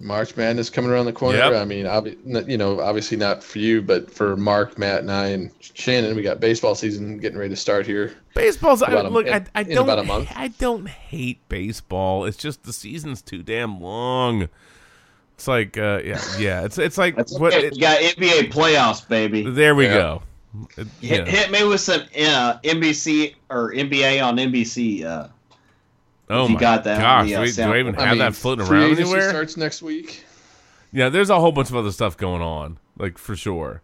[0.02, 1.38] March Madness coming around the corner.
[1.38, 1.54] Yep.
[1.54, 5.28] I mean, obvi- you know, obviously not for you, but for Mark, Matt, and I,
[5.28, 8.14] and Shannon, we got baseball season getting ready to start here.
[8.34, 8.82] Baseball's.
[8.82, 9.84] I, look, I, in- I in don't.
[9.84, 10.28] about a month.
[10.34, 12.24] I don't hate baseball.
[12.24, 14.48] It's just the season's too damn long.
[15.34, 16.64] It's like, uh, yeah, yeah.
[16.64, 17.54] It's it's like what?
[17.54, 19.42] Okay, we got NBA playoffs, baby.
[19.48, 19.94] there we Yeah.
[19.94, 20.22] go.
[20.76, 21.30] It- Hit, yeah.
[21.30, 25.04] hit me with some uh, NBC or NBA on NBC.
[25.04, 25.28] Uh,
[26.32, 28.00] Oh if you my got that gosh, the, uh, do, we, do I even I
[28.02, 29.28] have mean, that floating free around agency anywhere?
[29.28, 30.24] starts next week.
[30.92, 33.82] Yeah, there's a whole bunch of other stuff going on, like for sure.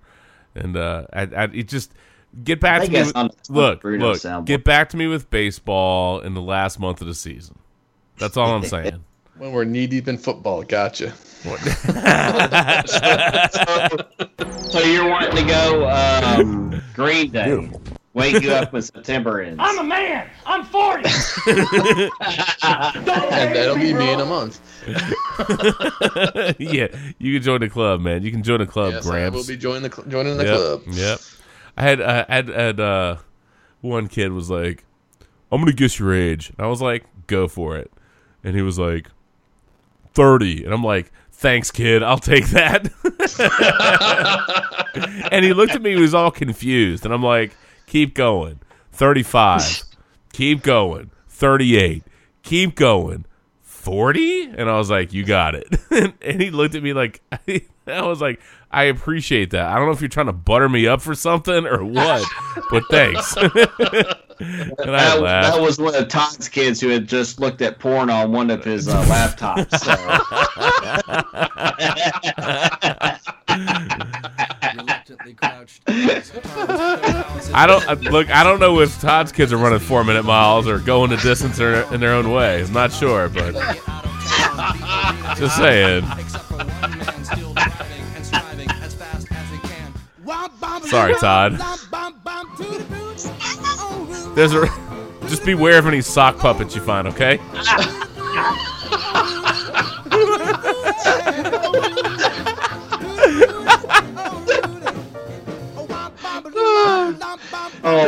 [0.55, 1.93] And uh, I, I it just
[2.45, 2.99] get back I to me.
[3.01, 3.15] With,
[3.51, 4.47] look, look, soundboard.
[4.47, 7.59] get back to me with baseball in the last month of the season.
[8.19, 9.05] That's all I'm saying.
[9.37, 11.13] When we're knee deep in football, gotcha.
[14.69, 17.71] so you're wanting to go um, Green Day?
[18.19, 19.59] Wake you up when September ends.
[19.63, 20.29] I'm a man.
[20.47, 21.05] I'm 40.
[22.63, 24.61] and that'll be me in a month.
[26.59, 26.89] yeah,
[27.19, 28.23] you can join the club, man.
[28.23, 30.57] You can join the club, Yes, I will be joining the cl- joining the yep,
[30.57, 30.83] club.
[30.87, 31.21] Yep.
[31.77, 33.17] I had uh, had had uh,
[33.81, 34.85] one kid was like,
[35.53, 37.93] "I'm gonna guess your age," and I was like, "Go for it,"
[38.43, 39.09] and he was like,
[40.15, 40.65] 30.
[40.65, 42.03] and I'm like, "Thanks, kid.
[42.03, 42.91] I'll take that."
[45.31, 45.95] and he looked at me.
[45.95, 47.57] He was all confused, and I'm like,
[47.89, 48.61] "Keep going.
[48.93, 49.83] 35.
[50.33, 51.11] keep going.
[51.29, 52.05] 38.
[52.43, 53.25] Keep going."
[53.63, 55.67] 40 and i was like you got it
[56.21, 57.23] and he looked at me like
[57.87, 58.39] i was like
[58.71, 61.65] i appreciate that i don't know if you're trying to butter me up for something
[61.65, 62.23] or what
[62.71, 64.15] but thanks and i
[64.81, 68.31] That, laughed that was one of Todd's kids who had just looked at porn on
[68.31, 69.73] one of his uh, laptops.
[73.49, 74.38] Reluctantly
[75.87, 76.33] crouched.
[77.55, 80.67] i don't uh, look i don't know if todd's kids are running four minute miles
[80.67, 82.63] or going the distance or, in their own way.
[82.63, 83.53] I'm not sure but
[85.37, 86.05] just saying.
[90.87, 91.59] Sorry todd.
[94.35, 94.67] There's a
[95.29, 97.39] just beware of any sock puppets you find okay
[107.85, 108.07] Oh,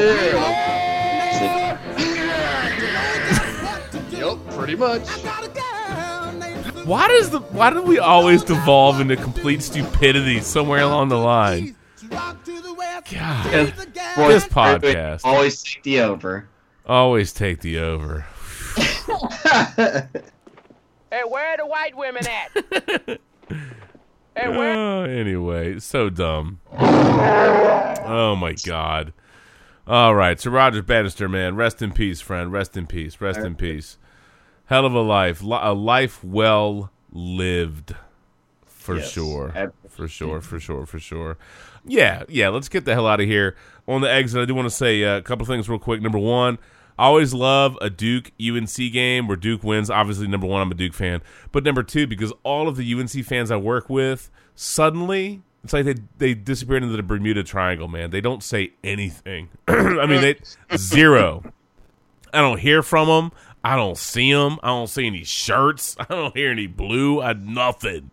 [4.11, 5.07] yep, pretty much.
[6.87, 11.77] Why does the why do we always devolve into complete stupidity somewhere along the line?
[12.11, 16.49] God, this podcast always take the over.
[16.87, 18.27] always take the over.
[21.13, 23.19] Hey, where are the white women at?
[24.43, 26.61] Oh, anyway, so dumb.
[26.79, 29.13] Oh my god.
[29.87, 32.53] All right, so Roger Bannister, man, rest in peace, friend.
[32.53, 33.21] Rest in peace.
[33.21, 33.99] Rest in peace.
[34.67, 37.95] Hell of a life, Li- a life well lived,
[38.67, 39.73] for Yes, sure.
[39.89, 41.37] For sure, for sure, for sure.
[41.85, 42.49] Yeah, yeah.
[42.51, 43.57] Let's get the hell out of here.
[43.89, 46.01] On the exit, I do want to say uh, a couple things real quick.
[46.01, 46.59] Number one,
[47.01, 49.89] I always love a Duke UNC game where Duke wins.
[49.89, 51.23] Obviously, number one, I'm a Duke fan.
[51.51, 55.87] But number two, because all of the UNC fans I work with suddenly it's like
[55.87, 58.11] they they disappeared into the Bermuda Triangle, man.
[58.11, 59.49] They don't say anything.
[59.69, 60.37] I mean, they
[60.77, 61.43] zero.
[62.35, 63.33] I don't hear from them.
[63.65, 64.59] I don't see them.
[64.63, 65.97] I don't see any shirts.
[66.01, 67.23] I don't hear any blue.
[67.23, 68.11] I nothing,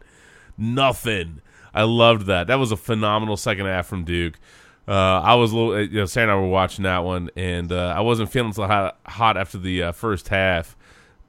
[0.57, 1.41] nothing.
[1.73, 2.47] I loved that.
[2.47, 4.39] That was a phenomenal second half from Duke.
[4.87, 7.71] Uh, I was a little, you know, Sarah and I were watching that one, and
[7.71, 10.77] uh, I wasn't feeling so hot, hot after the uh, first half,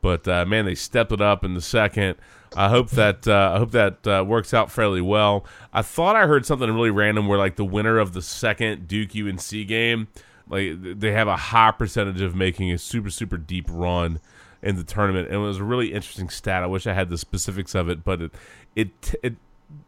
[0.00, 2.16] but uh, man, they stepped it up in the second.
[2.56, 5.44] I hope that uh, I hope that uh, works out fairly well.
[5.72, 9.10] I thought I heard something really random where like the winner of the second Duke
[9.14, 10.08] UNC game,
[10.48, 14.20] like they have a high percentage of making a super super deep run
[14.62, 16.62] in the tournament, and it was a really interesting stat.
[16.62, 18.32] I wish I had the specifics of it, but it
[18.74, 19.34] it it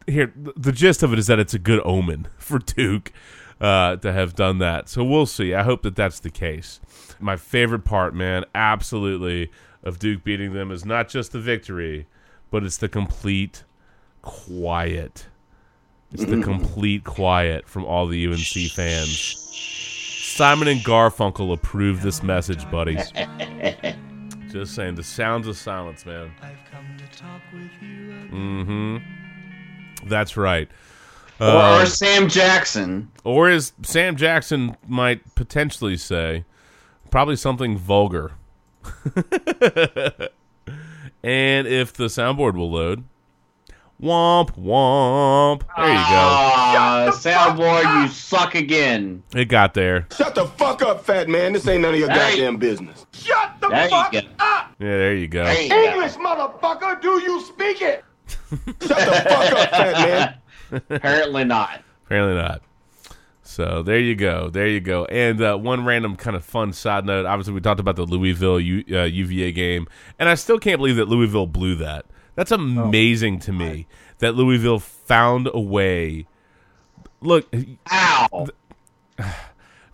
[0.05, 3.11] here the gist of it is that it's a good omen for Duke
[3.61, 4.89] uh, to have done that.
[4.89, 5.53] So we'll see.
[5.53, 6.81] I hope that that's the case.
[7.19, 9.51] My favorite part, man, absolutely,
[9.83, 12.07] of Duke beating them is not just the victory,
[12.49, 13.63] but it's the complete
[14.23, 15.27] quiet.
[16.11, 19.37] It's the complete quiet from all the UNC fans.
[20.35, 23.13] Simon and Garfunkel approve this message, buddies.
[24.49, 26.31] Just saying, the sounds of silence, man.
[28.33, 30.07] Mm-hmm.
[30.07, 30.69] That's right.
[31.41, 33.09] Or, Uh, or Sam Jackson.
[33.23, 36.45] or as Sam Jackson might potentially say,
[37.09, 38.33] probably something vulgar.
[41.23, 43.03] and if the soundboard will load,
[44.01, 45.63] womp womp.
[45.77, 46.01] There you go.
[46.03, 49.23] Ah, soundboard, you suck again.
[49.35, 50.07] It got there.
[50.15, 51.53] Shut the fuck up, fat man.
[51.53, 52.31] This ain't none of your Hey.
[52.37, 53.05] goddamn business.
[53.13, 54.75] Shut the There fuck up!
[54.79, 55.43] Yeah, there you go.
[55.43, 55.83] There you go.
[55.91, 58.03] English, motherfucker, do you speak it?
[58.49, 60.35] Shut the fuck up, fat man.
[60.71, 61.83] Apparently not.
[62.05, 62.61] Apparently not.
[63.43, 65.05] So there you go, there you go.
[65.05, 67.25] And uh, one random kind of fun side note.
[67.25, 70.95] Obviously, we talked about the Louisville U, uh, UVA game, and I still can't believe
[70.95, 72.05] that Louisville blew that.
[72.35, 73.87] That's amazing to me
[74.19, 76.27] that Louisville found a way.
[77.19, 77.53] Look,
[77.85, 78.47] How?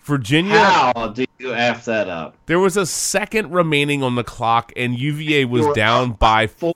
[0.01, 0.59] Virginia.
[0.59, 2.35] How do you F that up?
[2.45, 6.75] There was a second remaining on the clock, and UVA was You're down by four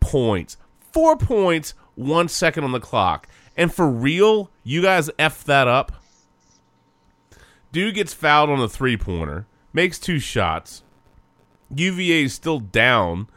[0.00, 0.56] points.
[0.92, 3.28] Four points, one second on the clock.
[3.56, 5.92] And for real, you guys F that up?
[7.72, 10.82] Dude gets fouled on the three pointer, makes two shots.
[11.74, 13.28] UVA is still down.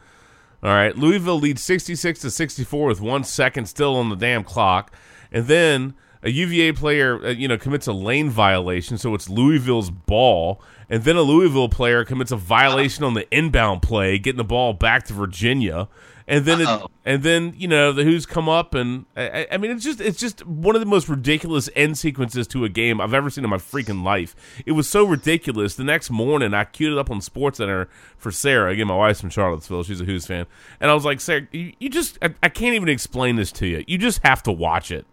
[0.62, 4.92] All right, Louisville leads 66 to 64 with one second still on the damn clock.
[5.30, 9.90] And then a UVA player, uh, you know, commits a lane violation, so it's Louisville's
[9.90, 10.62] ball.
[10.88, 14.72] And then a Louisville player commits a violation on the inbound play, getting the ball
[14.72, 15.88] back to Virginia.
[16.26, 19.70] And then, it, and then you know the who's come up, and I, I- mean
[19.72, 23.12] it's just it's just one of the most ridiculous end sequences to a game I've
[23.12, 24.34] ever seen in my freaking life.
[24.64, 25.74] It was so ridiculous.
[25.74, 28.70] The next morning, I queued it up on Sports Center for Sarah.
[28.72, 30.46] Again, my wife's from Charlottesville; she's a Hoos fan,
[30.80, 33.66] and I was like, Sarah, you, you just I, I can't even explain this to
[33.66, 33.84] you.
[33.86, 35.06] You just have to watch it.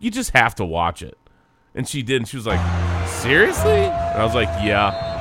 [0.00, 1.16] You just have to watch it.
[1.74, 2.60] And she did, and she was like,
[3.08, 3.70] seriously?
[3.70, 5.11] And I was like, yeah.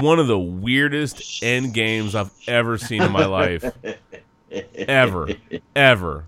[0.00, 3.64] One of the weirdest end games I've ever seen in my life.
[4.74, 5.28] Ever.
[5.74, 6.24] Ever.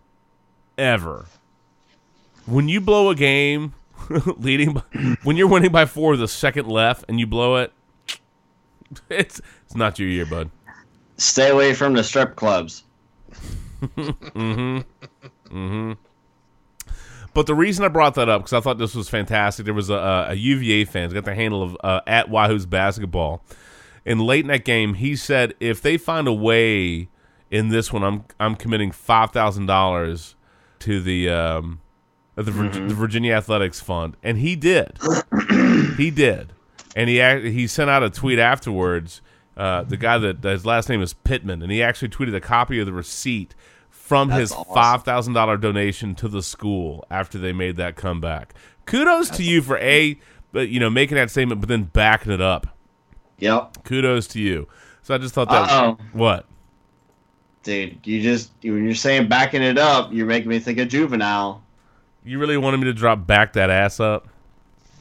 [0.77, 1.27] Ever.
[2.47, 3.75] When you blow a game
[4.39, 4.83] leading by,
[5.23, 7.73] when you're winning by four the second left and you blow it,
[9.11, 10.51] it's it's not your year, bud.
[11.19, 12.85] Stay away from the strip clubs.
[13.83, 14.79] mm-hmm.
[15.55, 15.93] Mm-hmm.
[17.39, 19.65] But the reason I brought that up because I thought this was fantastic.
[19.65, 23.45] There was a, a UVA fan got the handle of uh, at Wahoo's basketball,
[24.05, 27.09] and late in that game, he said if they find a way
[27.49, 30.35] in this one, I'm I'm committing five thousand dollars
[30.81, 31.81] to the um
[32.35, 34.99] the, Vir- the Virginia Athletics Fund, and he did.
[35.97, 36.53] he did,
[36.97, 39.23] and he he sent out a tweet afterwards.
[39.57, 42.81] Uh, the guy that his last name is Pittman, and he actually tweeted a copy
[42.81, 43.55] of the receipt
[44.09, 44.75] from That's his awesome.
[44.75, 48.55] five thousand dollar donation to the school after they made that comeback.
[48.87, 50.19] Kudos to you for a
[50.51, 52.67] but you know, making that statement, but then backing it up.
[53.39, 53.85] Yep.
[53.85, 54.67] Kudos to you.
[55.03, 55.71] So I just thought that.
[55.71, 55.99] Uh-oh.
[56.15, 56.47] What?
[57.63, 61.63] Dude, you just when you're saying backing it up, you're making me think of juvenile.
[62.25, 64.27] You really wanted me to drop back that ass up?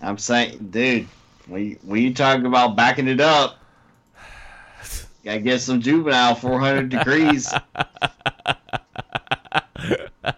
[0.02, 1.08] I'm saying, dude,
[1.48, 3.58] when you, when you talk about backing it up,
[5.24, 7.53] gotta get some juvenile 400 degrees.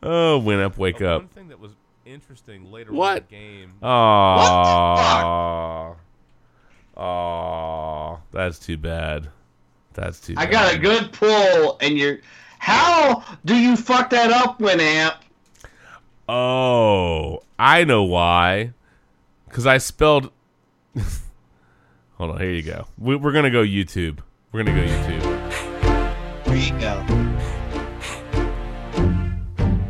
[0.00, 1.22] Oh, win up, wake up.
[1.22, 1.72] One thing that was
[2.06, 3.10] interesting later What?
[3.10, 3.72] on in the game.
[3.82, 5.96] Aww.
[6.96, 8.20] Aww.
[8.30, 9.28] That's too bad.
[9.94, 10.52] That's too I bad.
[10.52, 12.18] got a good pull, and you're.
[12.60, 15.16] How do you fuck that up, Winamp?
[16.28, 18.72] Oh, I know why.
[19.48, 20.30] Because I spelled.
[22.18, 22.86] Hold on, here you go.
[22.98, 24.20] We, we're gonna go YouTube.
[24.52, 26.44] We're gonna go YouTube.
[26.44, 27.17] There you go.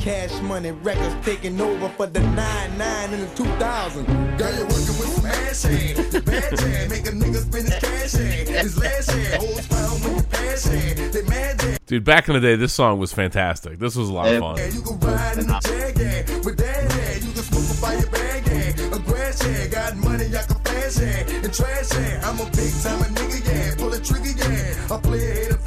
[0.09, 4.07] Cash Money Records taking over for the 99 in the 2000.
[4.39, 5.99] Girl, you're working with some ass hand.
[5.99, 8.49] The bad hand make a nigga spend his cash hand.
[8.49, 11.13] His last hand holds found when you pass hand.
[11.13, 11.79] They mad hand.
[11.85, 13.79] Dude, back in the day, this song was fantastic.
[13.79, 14.57] This was a lot of fun.
[14.73, 16.43] You can ride in the jag hand.
[16.43, 18.95] With that hand, you can smoke a fire bag hand.
[18.95, 21.45] A grass hand, got money, I can flash hand.
[21.45, 23.75] And trash hand, I'm a big time a nigga, yeah.
[23.77, 24.95] Pull a trigger, yeah.
[24.95, 25.58] I play a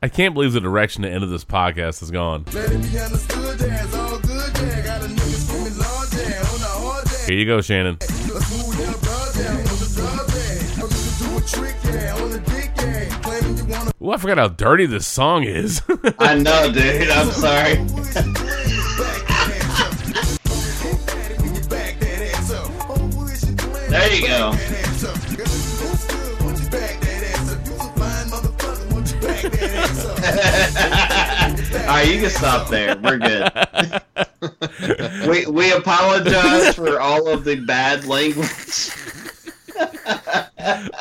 [0.00, 2.44] I can't believe the direction the end of this podcast has gone.
[2.52, 3.84] Let it be understood, yeah.
[3.84, 4.80] It's all good, yeah.
[4.82, 6.38] Got a nigga screaming loud, yeah.
[6.38, 7.26] On the hard, yeah.
[7.26, 7.96] Here you go, Shannon.
[8.00, 9.50] A smooth down broad, yeah.
[9.50, 10.82] On the drop, yeah.
[10.84, 12.22] I'm just do a trick, yeah.
[12.22, 13.20] On the dick, yeah.
[13.22, 15.82] Claiming you wanna Ooh, I forgot how dirty this song is.
[16.20, 17.10] I know, dude.
[17.10, 17.84] I'm sorry.
[23.88, 24.52] There you go.
[31.88, 32.96] All right, you can stop there.
[32.98, 33.50] We're good.
[35.28, 38.90] we we apologize for all of the bad language.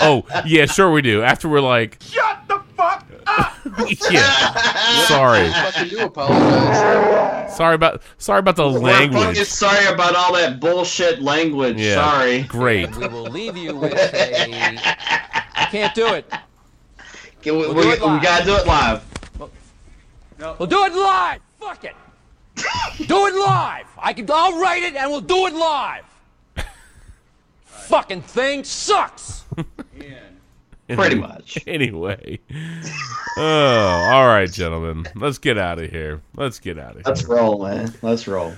[0.02, 1.22] oh, yeah, sure we do.
[1.24, 3.54] After we're like, Shut the fuck up!
[4.12, 5.50] yeah, sorry.
[5.50, 7.56] Fucking do apologize.
[7.58, 9.38] Sorry about sorry about the We're language.
[9.46, 11.78] sorry about all that bullshit language.
[11.80, 12.44] Yeah, Sorry.
[12.44, 12.96] Great.
[12.96, 14.48] We will leave you with a.
[15.60, 16.32] You can't do it.
[17.46, 18.24] We, we, We'll we do it live.
[18.24, 19.04] gotta do it live.
[20.40, 21.42] We'll do it live.
[21.60, 21.96] Fuck it.
[23.08, 23.86] do it live.
[23.98, 24.28] I can.
[24.30, 26.04] I'll write it and we'll do it live.
[27.66, 29.44] Fucking thing sucks.
[30.90, 31.58] Pretty much.
[31.68, 32.40] Anyway.
[33.38, 35.06] Oh, all right, gentlemen.
[35.16, 36.22] Let's get out of here.
[36.36, 37.04] Let's get out of here.
[37.06, 37.94] Let's roll, man.
[38.02, 38.54] Let's roll.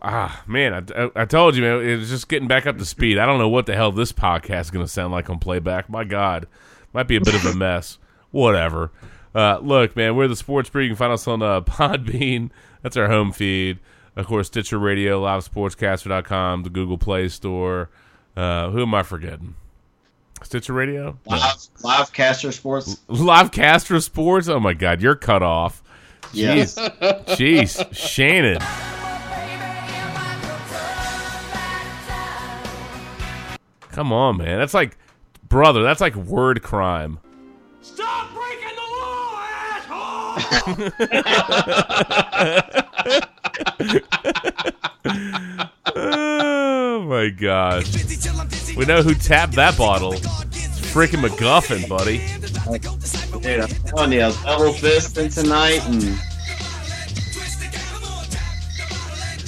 [0.00, 2.84] Ah, man, I, I, I told you, man, it was just getting back up to
[2.86, 3.18] speed.
[3.18, 5.90] I don't know what the hell this podcast is going to sound like on playback.
[5.90, 6.46] My God,
[6.92, 7.98] might be a bit of a mess.
[8.30, 8.90] Whatever.
[9.34, 10.82] Uh, look, man, we're the Sports Brew.
[10.82, 12.50] You can find us on uh, Podbean.
[12.82, 13.78] That's our home feed.
[14.14, 17.88] Of course, Stitcher Radio, LiveSportscaster.com, the Google Play Store.
[18.36, 19.54] Uh, who am I forgetting?
[20.42, 21.18] Stitcher Radio?
[21.28, 21.40] No.
[21.82, 23.00] Live, caster sports.
[23.08, 24.48] Live Castro Sports?
[24.48, 25.82] Oh, my God, you're cut off.
[26.32, 26.76] Yes.
[26.76, 27.76] Jeez.
[27.78, 27.94] Jeez.
[27.94, 28.58] Shannon.
[33.92, 34.58] Come on, man.
[34.58, 34.96] That's like,
[35.52, 37.20] brother, that's like word crime.
[37.82, 40.90] Stop breaking the law, asshole!
[45.94, 47.84] oh, my god.
[48.78, 50.14] We know who tapped that bottle.
[50.14, 50.24] It's
[50.90, 52.26] freaking McGuffin, buddy.
[53.42, 56.02] Dude, I'm telling you, I was double fisting tonight, and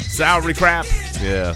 [0.02, 0.84] Salary crap.
[1.22, 1.54] Yeah.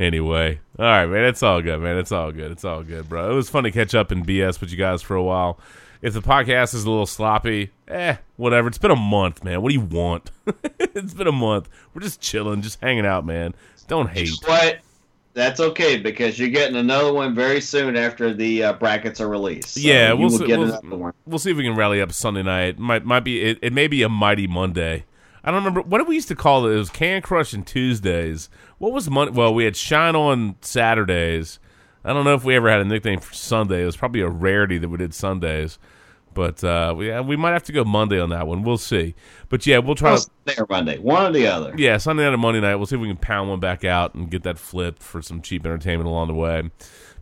[0.00, 0.58] Anyway.
[0.78, 1.24] All right, man.
[1.24, 1.98] It's all good, man.
[1.98, 2.50] It's all good.
[2.50, 3.30] It's all good, bro.
[3.30, 5.60] It was fun to catch up and BS with you guys for a while.
[6.00, 8.68] If the podcast is a little sloppy, eh, whatever.
[8.68, 9.60] It's been a month, man.
[9.60, 10.30] What do you want?
[10.78, 11.68] it's been a month.
[11.92, 13.54] We're just chilling, just hanging out, man.
[13.88, 14.30] Don't hate.
[14.46, 14.78] what?
[15.34, 19.74] That's okay because you're getting another one very soon after the uh, brackets are released.
[19.74, 21.12] So yeah, we'll see, get we'll, another one.
[21.26, 22.78] we'll see if we can rally up Sunday night.
[22.78, 25.04] Might might be it, it may be a mighty Monday.
[25.44, 26.74] I don't remember what did we used to call it.
[26.74, 28.48] It was Can Crush and Tuesdays.
[28.80, 29.34] What was Monday?
[29.34, 31.58] Well, we had Shine on Saturdays.
[32.02, 33.82] I don't know if we ever had a nickname for Sunday.
[33.82, 35.78] It was probably a rarity that we did Sundays.
[36.32, 38.62] But uh, we we might have to go Monday on that one.
[38.62, 39.14] We'll see.
[39.50, 41.74] But yeah, we'll try Well, to or Monday, one or the other.
[41.76, 42.76] yeah, Sunday night or Monday night.
[42.76, 45.42] We'll see if we can pound one back out and get that flipped for some
[45.42, 46.70] cheap entertainment along the way.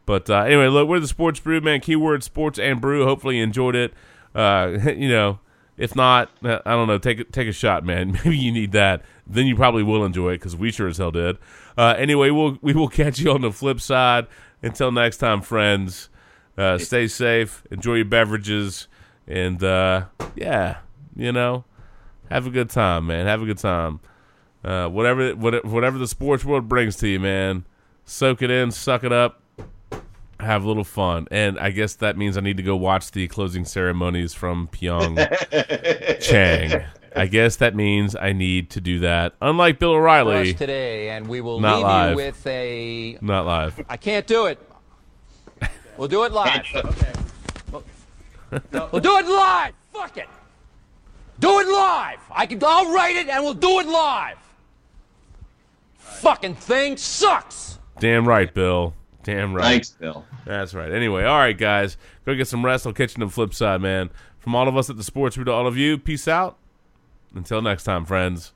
[0.06, 1.80] But uh, anyway, look, we're the Sports Brew, man.
[1.80, 3.04] Keyword sports and brew.
[3.04, 3.94] Hopefully you enjoyed it.
[4.32, 5.40] Uh, you know,
[5.78, 6.98] if not, uh, I don't know.
[6.98, 8.12] Take take a shot, man.
[8.24, 9.02] Maybe you need that.
[9.26, 11.38] Then you probably will enjoy it because we sure as hell did.
[11.76, 14.26] Uh, anyway, we'll we will catch you on the flip side.
[14.62, 16.08] Until next time, friends.
[16.56, 17.62] Uh, stay safe.
[17.70, 18.88] Enjoy your beverages,
[19.28, 20.78] and uh, yeah,
[21.14, 21.64] you know,
[22.30, 23.26] have a good time, man.
[23.26, 24.00] Have a good time.
[24.64, 27.64] Uh, whatever, whatever the sports world brings to you, man,
[28.04, 29.40] soak it in, suck it up,
[30.40, 31.26] have a little fun.
[31.30, 36.86] And I guess that means I need to go watch the closing ceremonies from Pyeongchang.
[37.16, 39.34] I guess that means I need to do that.
[39.42, 42.10] Unlike Bill O'Reilly, today, and we will Not leave live.
[42.10, 43.18] you with a.
[43.20, 43.84] not live.
[43.88, 44.58] I can't do it.
[45.96, 46.64] We'll do it live.
[46.74, 47.12] Okay.
[47.72, 47.82] We'll,
[48.92, 49.72] we'll do it live.
[49.92, 50.28] Fuck it.
[51.40, 52.18] Do it live.
[52.30, 52.62] I can.
[52.64, 54.36] I'll write it, and we'll do it live.
[55.98, 57.78] Fucking thing sucks.
[57.98, 58.94] Damn right, Bill.
[59.24, 59.64] Damn right.
[59.64, 60.24] Thanks, Bill.
[60.48, 60.90] That's right.
[60.90, 61.98] Anyway, all right, guys.
[62.24, 62.86] Go get some rest.
[62.86, 64.08] I'll catch you on the flip side, man.
[64.38, 66.56] From all of us at the Sports Brew to all of you, peace out.
[67.34, 68.54] Until next time, friends.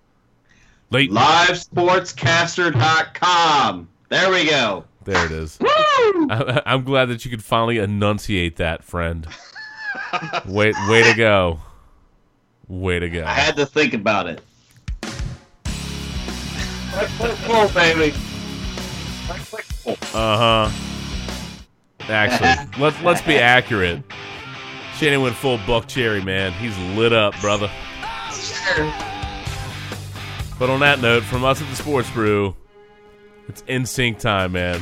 [0.89, 1.11] Late.
[1.11, 3.89] Livesportscaster.com.
[4.09, 4.87] There we go.
[5.05, 5.59] There it is.
[5.61, 9.27] I, I'm glad that you could finally enunciate that, friend.
[10.47, 11.61] Wait, way to go.
[12.69, 13.25] Way to go.
[13.25, 14.41] I had to think about it.
[17.19, 18.15] Full, baby.
[20.15, 20.71] Uh huh.
[22.09, 24.03] Actually, let's let's be accurate.
[24.97, 26.53] Shannon went full Buckcherry, man.
[26.53, 27.71] He's lit up, brother.
[30.59, 32.55] But on that note, from us at the Sports Brew,
[33.49, 34.81] it's in sync time, man.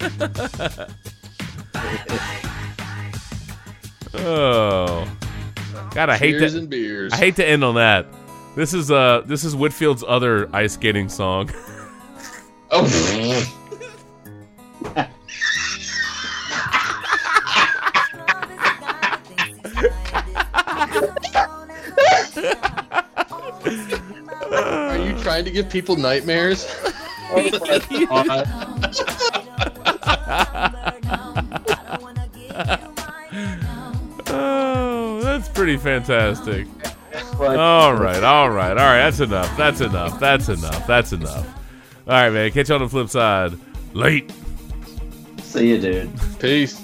[4.14, 5.06] oh,
[5.94, 6.58] God, I hate Cheers that.
[6.58, 7.12] and beers.
[7.12, 8.06] I hate to end on that.
[8.56, 11.50] This is uh, this is Whitfield's other ice skating song.
[12.72, 12.86] Oh.
[24.52, 26.66] Are you trying to give people nightmares?
[27.32, 27.36] oh,
[34.26, 36.66] oh that's pretty fantastic.
[37.38, 38.98] All right, all right, all right.
[38.98, 39.56] That's enough.
[39.56, 40.20] That's enough.
[40.20, 40.86] That's enough.
[40.86, 41.46] That's enough.
[42.06, 42.50] All right, man.
[42.50, 43.54] Catch you on the flip side.
[43.94, 44.30] Late.
[45.38, 46.10] See you, dude.
[46.38, 46.80] Peace.